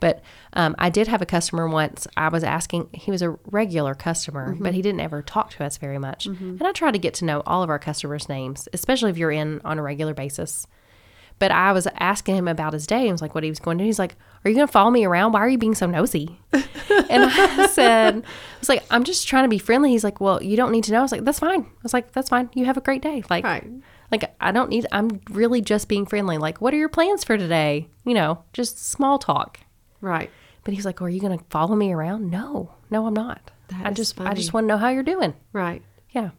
but 0.00 0.22
um, 0.52 0.76
I 0.78 0.90
did 0.90 1.08
have 1.08 1.22
a 1.22 1.26
customer 1.26 1.66
once. 1.66 2.06
I 2.16 2.28
was 2.28 2.44
asking, 2.44 2.90
he 2.92 3.10
was 3.10 3.22
a 3.22 3.30
regular 3.46 3.94
customer, 3.94 4.54
but 4.60 4.74
he 4.74 4.82
didn't 4.82 5.00
ever 5.00 5.22
talk 5.22 5.50
to 5.52 5.64
us 5.64 5.78
very 5.78 5.98
much. 5.98 6.26
And 6.26 6.62
I 6.62 6.72
try 6.72 6.90
to 6.90 6.98
get 6.98 7.14
to 7.14 7.24
know 7.24 7.42
all 7.46 7.62
of 7.62 7.70
our 7.70 7.78
customers' 7.78 8.28
names, 8.28 8.68
especially 8.72 9.10
if 9.10 9.18
you're 9.18 9.32
in 9.32 9.60
on 9.64 9.78
a 9.78 9.82
regular 9.82 10.14
basis. 10.14 10.66
But 11.38 11.52
I 11.52 11.72
was 11.72 11.86
asking 11.98 12.34
him 12.36 12.48
about 12.48 12.72
his 12.72 12.86
day. 12.86 13.08
I 13.08 13.12
was 13.12 13.22
like, 13.22 13.34
what 13.34 13.44
he 13.44 13.50
was 13.50 13.60
going 13.60 13.78
to 13.78 13.84
do. 13.84 13.86
He's 13.86 13.98
like, 13.98 14.16
Are 14.44 14.50
you 14.50 14.56
going 14.56 14.66
to 14.66 14.72
follow 14.72 14.90
me 14.90 15.04
around? 15.04 15.32
Why 15.32 15.40
are 15.40 15.48
you 15.48 15.58
being 15.58 15.74
so 15.76 15.86
nosy? 15.86 16.40
and 16.52 16.64
I 17.24 17.66
said, 17.72 18.16
I 18.16 18.58
was 18.58 18.68
like, 18.68 18.82
I'm 18.90 19.04
just 19.04 19.28
trying 19.28 19.44
to 19.44 19.48
be 19.48 19.58
friendly. 19.58 19.90
He's 19.90 20.02
like, 20.04 20.20
Well, 20.20 20.42
you 20.42 20.56
don't 20.56 20.72
need 20.72 20.84
to 20.84 20.92
know. 20.92 20.98
I 20.98 21.02
was 21.02 21.12
like, 21.12 21.24
That's 21.24 21.38
fine. 21.38 21.60
I 21.62 21.82
was 21.82 21.92
like, 21.94 22.12
That's 22.12 22.28
fine. 22.28 22.50
You 22.54 22.64
have 22.64 22.76
a 22.76 22.80
great 22.80 23.02
day. 23.02 23.22
Like, 23.30 23.44
Right. 23.44 23.64
like 24.10 24.34
I 24.40 24.50
don't 24.52 24.68
need 24.70 24.86
I'm 24.90 25.20
really 25.30 25.60
just 25.60 25.86
being 25.88 26.06
friendly. 26.06 26.38
Like, 26.38 26.60
what 26.60 26.74
are 26.74 26.78
your 26.78 26.88
plans 26.88 27.22
for 27.24 27.38
today? 27.38 27.88
You 28.04 28.14
know, 28.14 28.42
just 28.52 28.84
small 28.84 29.18
talk. 29.18 29.60
Right. 30.00 30.30
But 30.64 30.74
he's 30.74 30.84
like, 30.84 31.00
"Are 31.00 31.08
you 31.08 31.20
going 31.20 31.38
to 31.38 31.44
follow 31.50 31.74
me 31.76 31.92
around?" 31.92 32.30
No, 32.30 32.72
no, 32.90 33.06
I'm 33.06 33.14
not. 33.14 33.40
That 33.68 33.86
I 33.86 33.90
just, 33.90 34.20
I 34.20 34.34
just 34.34 34.52
want 34.52 34.64
to 34.64 34.68
know 34.68 34.76
how 34.76 34.88
you're 34.88 35.02
doing. 35.02 35.34
Right. 35.52 35.82
Yeah, 36.10 36.30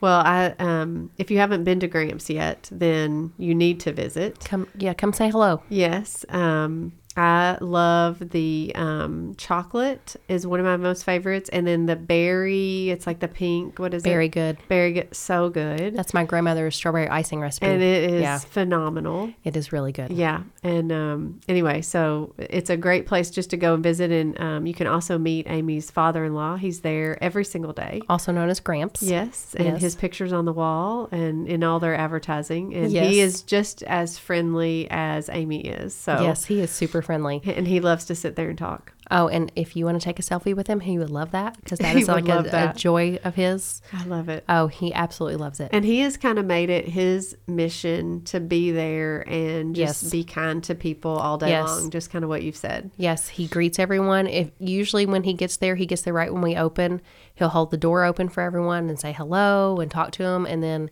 Well, 0.00 0.20
I 0.24 0.54
um 0.58 1.10
if 1.18 1.30
you 1.30 1.38
haven't 1.38 1.64
been 1.64 1.80
to 1.80 1.88
Gramps 1.88 2.28
yet, 2.30 2.68
then 2.72 3.32
you 3.38 3.54
need 3.54 3.80
to 3.80 3.92
visit. 3.92 4.40
come, 4.40 4.68
yeah, 4.78 4.94
come 4.94 5.12
say 5.12 5.30
hello. 5.30 5.62
Yes. 5.68 6.24
Um 6.28 6.92
I 7.16 7.58
love 7.60 8.30
the 8.30 8.72
um 8.74 9.34
chocolate 9.36 10.16
is 10.28 10.46
one 10.46 10.60
of 10.60 10.66
my 10.66 10.76
most 10.76 11.04
favorites 11.04 11.48
and 11.52 11.66
then 11.66 11.86
the 11.86 11.96
berry, 11.96 12.90
it's 12.90 13.06
like 13.06 13.20
the 13.20 13.28
pink, 13.28 13.78
what 13.78 13.94
is 13.94 14.02
Very 14.02 14.26
it? 14.26 14.32
good. 14.32 14.58
Berry 14.68 14.92
good 14.92 15.14
so 15.14 15.48
good. 15.48 15.94
That's 15.96 16.12
my 16.14 16.24
grandmother's 16.24 16.76
strawberry 16.76 17.08
icing 17.08 17.40
recipe. 17.40 17.66
and 17.66 17.82
it 17.82 18.10
is 18.10 18.22
yeah, 18.22 18.38
phenomenal. 18.38 19.32
it 19.44 19.56
is 19.56 19.72
really 19.72 19.92
good. 19.92 20.10
Yeah. 20.10 20.42
And 20.62 20.92
um, 20.92 21.40
anyway, 21.48 21.82
so 21.82 22.34
it's 22.38 22.70
a 22.70 22.76
great 22.76 23.06
place 23.06 23.30
just 23.30 23.50
to 23.50 23.56
go 23.56 23.74
and 23.74 23.82
visit. 23.82 24.10
And 24.10 24.38
um, 24.40 24.66
you 24.66 24.74
can 24.74 24.86
also 24.86 25.18
meet 25.18 25.46
Amy's 25.48 25.90
father 25.90 26.24
in 26.24 26.34
law. 26.34 26.56
He's 26.56 26.80
there 26.80 27.22
every 27.22 27.44
single 27.44 27.72
day. 27.72 28.02
Also 28.08 28.32
known 28.32 28.48
as 28.50 28.60
Gramps. 28.60 29.02
Yes. 29.02 29.54
And 29.56 29.66
Yes. 29.66 29.80
his 29.80 29.94
pictures 29.96 30.32
on 30.32 30.44
the 30.44 30.52
wall 30.52 31.08
and 31.10 31.48
in 31.48 31.62
all 31.64 31.80
their 31.80 31.96
advertising. 31.96 32.74
And 32.74 32.90
Yes. 32.92 33.10
he 33.10 33.20
is 33.20 33.42
just 33.42 33.82
as 33.84 34.18
friendly 34.18 34.86
as 34.90 35.28
Amy 35.32 35.60
is. 35.66 35.94
So 35.94 36.20
Yes, 36.22 36.44
he 36.44 36.60
is 36.60 36.70
super 36.70 37.02
friendly. 37.06 37.40
And 37.44 37.66
he 37.66 37.80
loves 37.80 38.04
to 38.06 38.14
sit 38.14 38.36
there 38.36 38.50
and 38.50 38.58
talk. 38.58 38.92
Oh, 39.10 39.28
and 39.28 39.52
if 39.54 39.76
you 39.76 39.84
want 39.84 40.00
to 40.00 40.04
take 40.04 40.18
a 40.18 40.22
selfie 40.22 40.54
with 40.54 40.66
him, 40.66 40.80
he 40.80 40.98
would 40.98 41.10
love 41.10 41.30
that 41.30 41.56
because 41.62 41.78
that 41.78 41.92
He 41.94 42.02
is 42.02 42.08
like 42.08 42.28
a, 42.28 42.40
a 42.72 42.76
joy 42.76 43.18
of 43.22 43.36
his. 43.36 43.80
I 43.92 44.04
love 44.04 44.28
it. 44.28 44.44
Oh, 44.48 44.66
he 44.66 44.92
absolutely 44.92 45.36
loves 45.36 45.60
it. 45.60 45.70
And 45.72 45.84
he 45.84 46.00
has 46.00 46.16
kind 46.16 46.38
of 46.40 46.44
made 46.44 46.70
it 46.70 46.88
his 46.88 47.36
mission 47.46 48.22
to 48.24 48.40
be 48.40 48.72
there 48.72 49.20
and 49.28 49.74
just 49.76 50.02
Yes. 50.02 50.10
be 50.10 50.24
kind 50.24 50.62
to 50.64 50.74
people 50.74 51.12
all 51.12 51.38
day 51.38 51.50
Yes. 51.50 51.68
long, 51.68 51.90
just 51.90 52.10
kind 52.10 52.24
of 52.24 52.28
what 52.28 52.42
you've 52.42 52.56
said. 52.56 52.90
Yes, 52.96 53.28
he 53.28 53.46
greets 53.46 53.78
everyone. 53.78 54.26
If 54.26 54.50
usually 54.58 55.06
when 55.06 55.22
he 55.22 55.34
gets 55.34 55.56
there, 55.56 55.76
he 55.76 55.86
gets 55.86 56.02
there 56.02 56.12
right 56.12 56.32
when 56.32 56.42
we 56.42 56.56
open. 56.56 57.00
He'll 57.36 57.50
hold 57.50 57.70
the 57.70 57.76
door 57.76 58.04
open 58.04 58.28
for 58.28 58.42
everyone 58.42 58.88
and 58.88 58.98
say 58.98 59.12
hello 59.12 59.78
and 59.78 59.88
talk 59.90 60.10
to 60.12 60.24
them. 60.24 60.46
And 60.46 60.62
then, 60.64 60.90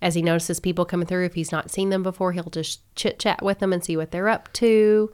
as 0.00 0.16
he 0.16 0.22
notices 0.22 0.58
people 0.58 0.84
coming 0.84 1.06
through, 1.06 1.26
if 1.26 1.34
he's 1.34 1.52
not 1.52 1.70
seen 1.70 1.90
them 1.90 2.02
before, 2.02 2.32
he'll 2.32 2.42
just 2.50 2.80
chit 2.96 3.20
chat 3.20 3.40
with 3.40 3.60
them 3.60 3.72
and 3.72 3.84
see 3.84 3.96
what 3.96 4.10
they're 4.10 4.28
up 4.28 4.52
to. 4.54 5.12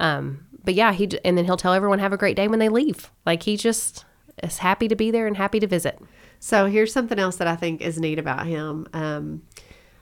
Um, 0.00 0.46
but 0.64 0.74
yeah, 0.74 0.92
he 0.92 1.08
and 1.24 1.38
then 1.38 1.44
he'll 1.44 1.56
tell 1.56 1.72
everyone 1.72 1.98
have 2.00 2.12
a 2.12 2.16
great 2.16 2.36
day 2.36 2.48
when 2.48 2.58
they 2.58 2.68
leave. 2.68 3.10
Like 3.24 3.44
he 3.44 3.56
just 3.56 4.04
is 4.42 4.58
happy 4.58 4.88
to 4.88 4.96
be 4.96 5.10
there 5.10 5.26
and 5.26 5.36
happy 5.36 5.60
to 5.60 5.66
visit. 5.66 5.98
So 6.40 6.66
here's 6.66 6.92
something 6.92 7.18
else 7.18 7.36
that 7.36 7.48
I 7.48 7.56
think 7.56 7.80
is 7.80 7.98
neat 7.98 8.18
about 8.18 8.46
him. 8.46 8.86
Um, 8.92 9.42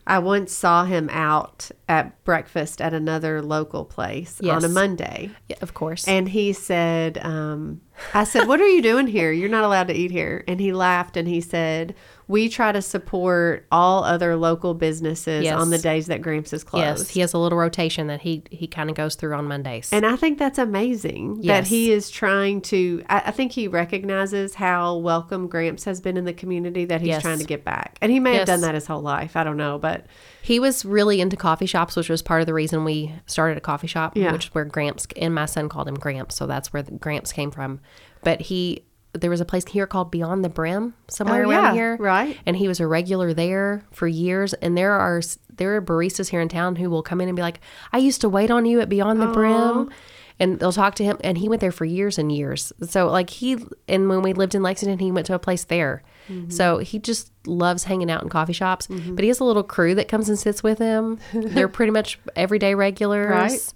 I 0.06 0.18
once 0.18 0.52
saw 0.52 0.84
him 0.84 1.08
out 1.10 1.70
at 1.88 2.22
breakfast 2.24 2.80
at 2.80 2.92
another 2.92 3.40
local 3.40 3.84
place 3.84 4.40
on 4.42 4.64
a 4.64 4.68
Monday. 4.68 5.30
Yeah, 5.48 5.56
of 5.62 5.72
course. 5.72 6.06
And 6.06 6.28
he 6.28 6.52
said, 6.52 7.18
um, 7.24 7.80
I 8.12 8.24
said, 8.24 8.48
What 8.48 8.60
are 8.60 8.68
you 8.68 8.82
doing 8.82 9.06
here? 9.06 9.30
You're 9.32 9.48
not 9.48 9.64
allowed 9.64 9.88
to 9.88 9.94
eat 9.94 10.10
here. 10.10 10.44
And 10.48 10.58
he 10.60 10.72
laughed 10.72 11.16
and 11.16 11.28
he 11.28 11.40
said, 11.40 11.94
We 12.26 12.48
try 12.48 12.72
to 12.72 12.82
support 12.82 13.66
all 13.70 14.02
other 14.04 14.34
local 14.36 14.74
businesses 14.74 15.44
Yes. 15.44 15.54
on 15.60 15.70
the 15.70 15.78
days 15.78 16.06
that 16.06 16.20
Gramps 16.20 16.52
is 16.52 16.64
closed. 16.64 16.98
yes, 17.00 17.10
he 17.10 17.20
has 17.20 17.32
a 17.34 17.38
little 17.38 17.58
rotation 17.58 18.08
that 18.08 18.22
he 18.22 18.42
he 18.50 18.66
kind 18.66 18.90
of 18.90 18.96
goes 18.96 19.14
through 19.14 19.34
on 19.34 19.46
Mondays. 19.46 19.90
And 19.92 20.04
I 20.04 20.16
think 20.16 20.38
that's 20.38 20.58
amazing 20.58 21.42
that 21.42 21.66
he 21.68 21.92
is 21.92 22.10
trying 22.10 22.60
to. 22.62 23.04
I, 23.08 23.22
I 23.26 23.30
think 23.30 23.52
he 23.52 23.68
recognizes 23.68 24.54
how 24.54 24.96
welcome 24.96 25.46
Gramps 25.48 25.84
has 25.84 26.00
been 26.00 26.16
in 26.16 26.24
the 26.24 26.34
community 26.34 26.84
that 26.86 27.00
he's 27.00 27.08
Yes. 27.08 27.22
trying 27.22 27.38
to 27.38 27.44
get 27.44 27.64
back. 27.64 27.98
And 28.02 28.10
he 28.10 28.18
may 28.20 28.34
have 28.36 28.46
done 28.46 28.62
that 28.62 28.74
his 28.74 28.86
whole 28.86 29.02
life. 29.02 29.36
I 29.36 29.44
don't 29.44 29.56
know. 29.56 29.78
But 29.78 30.06
He 30.44 30.60
was 30.60 30.84
really 30.84 31.20
into 31.22 31.36
coffee 31.36 31.64
shops, 31.66 31.96
which 31.96 32.10
was 32.10 32.20
part 32.20 32.40
of 32.42 32.46
the 32.46 32.52
reason 32.54 32.84
we 32.84 33.12
started 33.26 33.56
a 33.56 33.62
coffee 33.62 33.86
shop, 33.86 34.14
Yeah. 34.14 34.30
which 34.32 34.46
is 34.48 34.54
where 34.54 34.64
Gramps 34.66 35.06
and 35.16 35.34
my 35.34 35.46
son 35.46 35.70
called 35.70 35.88
him 35.88 35.94
Gramps, 35.94 36.34
so 36.36 36.46
that's 36.46 36.70
where 36.72 36.82
the 36.82 36.92
Gramps 36.92 37.32
came 37.32 37.50
from. 37.50 37.80
But 38.22 38.42
he, 38.42 38.84
there 39.14 39.30
was 39.30 39.40
a 39.40 39.46
place 39.46 39.64
here 39.66 39.86
called 39.86 40.10
Beyond 40.10 40.44
the 40.44 40.48
Brim 40.50 40.92
somewhere 41.08 41.46
Oh, 41.46 41.50
around 41.50 41.64
yeah, 41.64 41.72
here, 41.72 41.96
right. 41.98 42.36
And 42.44 42.56
he 42.58 42.68
was 42.68 42.78
a 42.78 42.86
regular 42.86 43.32
there 43.32 43.84
for 43.90 44.06
years. 44.06 44.52
And 44.54 44.76
there 44.76 44.92
are 44.92 45.22
there 45.56 45.76
are 45.76 45.80
baristas 45.80 46.30
here 46.30 46.40
in 46.40 46.48
town 46.48 46.74
who 46.76 46.90
will 46.90 47.02
come 47.02 47.20
in 47.20 47.28
and 47.28 47.36
be 47.36 47.42
like, 47.42 47.60
"I 47.92 47.98
used 47.98 48.20
to 48.22 48.28
wait 48.28 48.50
on 48.50 48.66
you 48.66 48.80
at 48.80 48.88
Beyond 48.88 49.22
the 49.22 49.28
Brim." 49.28 49.88
And 50.40 50.58
they'll 50.58 50.72
talk 50.72 50.96
to 50.96 51.04
him, 51.04 51.16
and 51.22 51.38
he 51.38 51.48
went 51.48 51.60
there 51.60 51.70
for 51.70 51.84
years 51.84 52.18
and 52.18 52.32
years. 52.32 52.72
So, 52.88 53.06
like 53.08 53.30
he, 53.30 53.56
and 53.86 54.08
when 54.08 54.20
we 54.22 54.32
lived 54.32 54.56
in 54.56 54.62
Lexington, 54.64 54.98
he 54.98 55.12
went 55.12 55.26
to 55.26 55.34
a 55.34 55.38
place 55.38 55.62
there. 55.64 56.02
Mm-hmm. 56.28 56.50
So 56.50 56.78
he 56.78 56.98
just 56.98 57.30
loves 57.46 57.84
hanging 57.84 58.10
out 58.10 58.22
in 58.22 58.28
coffee 58.28 58.52
shops. 58.52 58.88
But 58.88 59.22
he 59.22 59.28
has 59.28 59.38
a 59.38 59.44
little 59.44 59.62
crew 59.62 59.94
that 59.94 60.08
comes 60.08 60.28
and 60.28 60.36
sits 60.38 60.62
with 60.62 60.78
him. 60.78 61.20
They're 61.34 61.68
pretty 61.68 61.92
much 61.92 62.18
everyday 62.34 62.74
regulars. 62.74 63.30
Right. 63.30 63.72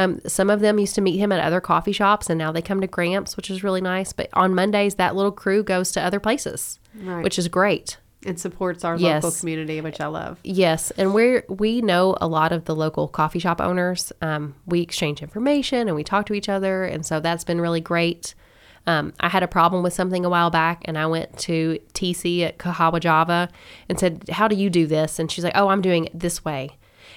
Um, 0.00 0.20
some 0.26 0.48
of 0.48 0.60
them 0.60 0.78
used 0.78 0.94
to 0.94 1.00
meet 1.00 1.18
him 1.18 1.32
at 1.32 1.40
other 1.40 1.60
coffee 1.60 1.92
shops, 1.92 2.30
and 2.30 2.38
now 2.38 2.52
they 2.52 2.62
come 2.62 2.80
to 2.80 2.86
Gramps, 2.86 3.36
which 3.36 3.50
is 3.50 3.64
really 3.64 3.80
nice. 3.80 4.12
But 4.12 4.28
on 4.32 4.54
Mondays, 4.54 4.94
that 4.94 5.16
little 5.16 5.32
crew 5.32 5.62
goes 5.62 5.90
to 5.92 6.00
other 6.00 6.20
places, 6.20 6.78
Right. 6.94 7.22
which 7.24 7.38
is 7.38 7.48
great. 7.48 7.98
It 8.22 8.40
supports 8.40 8.84
our 8.84 8.96
Yes. 8.96 9.22
local 9.22 9.38
community, 9.38 9.80
which 9.80 10.00
I 10.00 10.06
love. 10.06 10.38
Yes, 10.42 10.90
and 10.92 11.14
we 11.14 11.42
we 11.48 11.80
know 11.80 12.16
a 12.20 12.26
lot 12.26 12.52
of 12.52 12.64
the 12.64 12.74
local 12.74 13.08
coffee 13.08 13.38
shop 13.38 13.60
owners. 13.60 14.12
Um, 14.20 14.54
we 14.66 14.80
exchange 14.80 15.22
information 15.22 15.86
and 15.88 15.94
we 15.96 16.04
talk 16.04 16.26
to 16.26 16.34
each 16.34 16.48
other, 16.48 16.84
and 16.84 17.06
so 17.06 17.20
that's 17.20 17.44
been 17.44 17.60
really 17.60 17.80
great. 17.80 18.34
Um, 18.86 19.12
I 19.20 19.28
had 19.28 19.42
a 19.42 19.48
problem 19.48 19.82
with 19.82 19.92
something 19.92 20.24
a 20.24 20.30
while 20.30 20.50
back, 20.50 20.82
and 20.86 20.96
I 20.96 21.06
went 21.06 21.36
to 21.40 21.78
TC 21.92 22.42
at 22.42 22.58
Kahawa 22.58 23.00
Java 23.00 23.50
and 23.88 23.98
said, 24.00 24.24
"How 24.30 24.48
do 24.48 24.56
you 24.56 24.70
do 24.70 24.86
this?" 24.86 25.18
And 25.18 25.30
she's 25.30 25.44
like, 25.44 25.56
"Oh, 25.56 25.68
I'm 25.68 25.82
doing 25.82 26.06
it 26.06 26.18
this 26.18 26.44
way." 26.44 26.70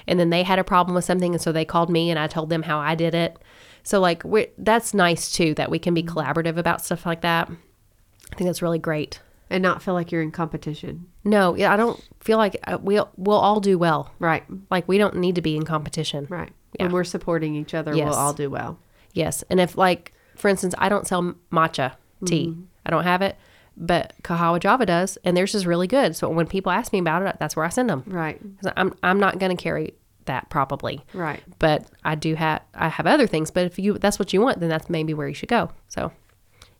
And 0.08 0.20
then 0.20 0.32
they 0.32 0.44
had 0.44 0.60
a 0.60 0.64
problem 0.64 0.96
with 0.96 1.06
something, 1.06 1.34
and 1.34 1.42
so 1.42 1.52
they 1.52 1.64
called 1.66 1.90
me, 1.90 2.10
and 2.10 2.20
I 2.20 2.28
told 2.28 2.50
them 2.50 2.64
how 2.64 2.80
I 2.80 2.96
did 2.96 3.16
it. 3.16 3.38
So 3.84 4.00
like, 4.00 4.24
that's 4.58 4.94
nice 4.94 5.32
too 5.32 5.54
that 5.56 5.72
we 5.72 5.80
can 5.80 5.94
be 5.94 6.04
collaborative 6.04 6.58
about 6.58 6.84
stuff 6.84 7.06
like 7.06 7.22
that. 7.22 7.50
I 7.50 8.36
think 8.36 8.48
that's 8.48 8.62
really 8.62 8.80
great. 8.80 9.20
And 9.52 9.62
not 9.62 9.84
feel 9.84 9.94
like 9.94 10.12
you're 10.12 10.22
in 10.22 10.32
competition. 10.32 11.08
No, 11.24 11.56
yeah, 11.56 11.72
I 11.74 11.78
don't 11.78 12.02
feel 12.22 12.38
like 12.38 12.58
uh, 12.66 12.78
we'll 12.82 13.10
we'll 13.18 13.38
all 13.38 13.60
do 13.60 13.78
well. 13.78 14.12
Right. 14.20 14.44
Like 14.72 14.88
we 14.88 14.98
don't 14.98 15.18
need 15.18 15.36
to 15.36 15.42
be 15.42 15.56
in 15.56 15.66
competition. 15.66 16.26
Right. 16.30 16.52
Yeah. 16.80 16.86
When 16.86 16.94
we're 16.94 17.04
supporting 17.04 17.56
each 17.56 17.74
other, 17.74 17.94
Yes. 17.96 18.06
we'll 18.10 18.16
all 18.18 18.34
do 18.34 18.50
well. 18.50 18.80
Yes. 19.14 19.44
And 19.50 19.60
if 19.60 19.78
like 19.78 20.14
for 20.38 20.48
instance, 20.48 20.74
I 20.78 20.90
don't 20.90 21.06
sell 21.08 21.36
matcha 21.52 21.94
tea. 22.26 22.48
Mm-hmm. 22.48 22.62
I 22.86 22.90
don't 22.90 23.04
have 23.04 23.22
it, 23.22 23.36
but 23.78 24.14
Kahawa 24.24 24.60
Java 24.60 24.86
does, 24.86 25.18
and 25.24 25.36
theirs 25.38 25.54
is 25.54 25.68
really 25.68 25.88
good. 25.88 26.16
So 26.16 26.30
when 26.30 26.48
people 26.48 26.72
ask 26.72 26.92
me 26.94 27.00
about 27.00 27.22
it, 27.24 27.36
that's 27.40 27.56
where 27.56 27.66
I 27.66 27.70
send 27.70 27.90
them. 27.90 28.04
Right. 28.08 28.40
'Cause 28.62 28.72
I'm 28.78 28.94
I'm 29.04 29.20
not 29.20 29.38
going 29.38 29.56
to 29.56 29.62
carry 29.62 29.94
that 30.26 30.50
probably. 30.50 31.04
Right. 31.14 31.42
But 31.60 31.86
I 32.06 32.16
do 32.16 32.36
have 32.36 32.62
I 32.74 32.88
have 32.88 33.06
other 33.06 33.28
things, 33.28 33.52
but 33.52 33.66
if 33.66 33.78
you 33.78 33.98
that's 33.98 34.18
what 34.18 34.32
you 34.34 34.40
want, 34.42 34.60
then 34.62 34.70
that's 34.70 34.90
maybe 34.90 35.14
where 35.14 35.28
you 35.28 35.34
should 35.34 35.50
go. 35.50 35.72
So, 35.90 36.12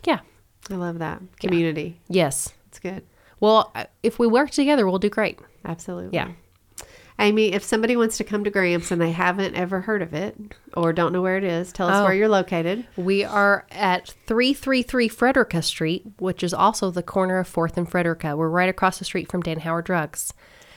yeah. 0.06 0.20
I 0.70 0.76
love 0.76 1.00
that. 1.00 1.22
Community. 1.40 2.00
Yes. 2.08 2.54
Good. 2.82 3.04
Well, 3.40 3.72
uh, 3.76 3.86
if 4.04 4.20
we 4.20 4.28
work 4.28 4.52
together, 4.52 4.88
we'll 4.88 5.00
do 5.00 5.10
great. 5.10 5.40
Absolutely. 5.66 6.16
Yeah. 6.16 6.32
Amy, 7.20 7.54
if 7.54 7.64
somebody 7.64 7.96
wants 7.96 8.18
to 8.18 8.24
come 8.24 8.44
to 8.44 8.50
Gramps 8.50 8.90
and 8.90 9.00
they 9.00 9.12
haven't 9.12 9.54
ever 9.54 9.82
heard 9.82 10.02
of 10.02 10.14
it 10.14 10.36
or 10.76 10.92
don't 10.92 11.14
know 11.14 11.22
where 11.22 11.38
it 11.38 11.44
is, 11.44 11.72
tell 11.72 11.88
us 11.88 11.98
Oh. 11.98 12.04
where 12.06 12.14
you're 12.14 12.28
located. 12.30 12.88
We 12.98 13.24
are 13.24 13.68
at 13.70 14.16
333 14.26 15.08
Frederica 15.08 15.62
Street, 15.62 16.04
which 16.18 16.42
is 16.42 16.54
also 16.54 16.90
the 16.90 17.04
corner 17.04 17.38
of 17.38 17.48
4th 17.48 17.78
and 17.78 17.88
Frederica. 17.90 18.36
We're 18.36 18.50
right 18.50 18.70
across 18.70 18.98
the 18.98 19.06
street 19.06 19.30
from 19.32 19.42
Dan 19.42 19.60
Howard 19.60 19.86
Drugs. 19.86 20.34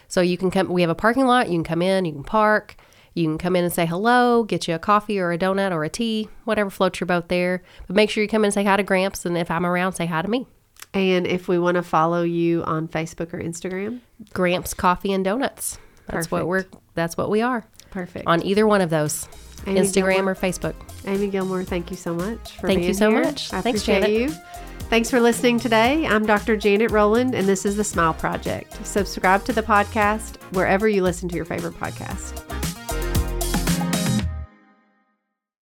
So 0.07 0.21
you 0.21 0.37
can 0.37 0.51
come, 0.51 0.69
we 0.69 0.83
have 0.83 0.91
a 0.91 0.95
parking 0.95 1.27
lot. 1.27 1.47
You 1.49 1.55
can 1.55 1.65
come 1.65 1.81
in, 1.83 2.05
you 2.05 2.13
can 2.13 2.25
park, 2.25 2.77
you 3.15 3.25
can 3.25 3.39
come 3.39 3.57
in 3.57 3.65
and 3.65 3.73
say 3.73 3.87
hello, 3.87 4.43
get 4.45 4.69
you 4.69 4.75
a 4.75 4.79
coffee 4.79 5.19
or 5.19 5.33
a 5.33 5.39
donut 5.39 5.73
or 5.73 5.83
a 5.83 5.89
tea, 5.89 6.29
whatever 6.45 6.69
floats 6.69 7.01
your 7.01 7.07
boat 7.07 7.29
there. 7.29 7.63
But 7.87 7.97
make 7.97 8.11
sure 8.11 8.23
you 8.23 8.29
come 8.29 8.43
in 8.43 8.47
and 8.49 8.55
say 8.55 8.65
hi 8.65 8.77
to 8.77 8.83
Gramps. 8.83 9.25
And 9.25 9.39
if 9.39 9.51
I'm 9.51 9.65
around, 9.65 9.93
say 9.93 10.05
hi 10.07 10.21
to 10.21 10.29
me. 10.29 10.47
And 10.95 11.27
if 11.27 11.49
we 11.49 11.59
want 11.59 11.75
to 11.75 11.83
follow 11.83 12.23
you 12.23 12.63
on 12.65 12.89
Facebook 12.89 13.35
or 13.35 13.41
Instagram, 13.41 14.01
Gramps 14.33 14.75
Coffee 14.75 15.13
and 15.13 15.25
Donuts. 15.25 15.79
That's 16.07 16.31
what 16.31 16.47
we're, 16.47 16.67
that's 16.95 17.17
what 17.17 17.31
we 17.31 17.43
are 17.43 17.65
perfect. 17.91 18.27
on 18.27 18.45
either 18.45 18.67
one 18.67 18.81
of 18.81 18.91
those 18.91 19.29
Amy 19.67 19.81
Instagram 19.81 20.15
Gilmore. 20.17 20.33
or 20.33 20.35
Facebook. 20.37 20.75
Amy 21.07 21.29
Gilmore, 21.29 21.65
thank 21.65 21.91
you 21.91 21.97
so 21.97 22.15
much 22.15 22.53
for 22.53 22.67
Thank 22.69 22.81
being 22.81 22.89
you 22.89 22.95
so 22.95 23.11
here. 23.11 23.25
much. 23.25 23.53
I 23.53 23.61
Thanks, 23.61 23.83
appreciate 23.83 24.03
Janet. 24.03 24.33
you. 24.33 24.39
Thanks 24.91 25.11
for 25.11 25.19
listening 25.19 25.59
today. 25.59 26.07
I'm 26.07 26.27
Dr. 26.27 26.57
Janet 26.57 26.91
Rowland, 26.91 27.35
and 27.35 27.49
this 27.49 27.65
is 27.65 27.77
The 27.77 27.85
Smile 27.85 28.13
Project. 28.15 28.87
Subscribe 28.87 29.45
to 29.47 29.53
the 29.53 29.63
podcast 29.63 30.37
wherever 30.53 30.87
you 30.87 31.03
listen 31.03 31.29
to 31.31 31.37
your 31.37 31.47
favorite 31.47 31.75
podcast. 31.75 32.84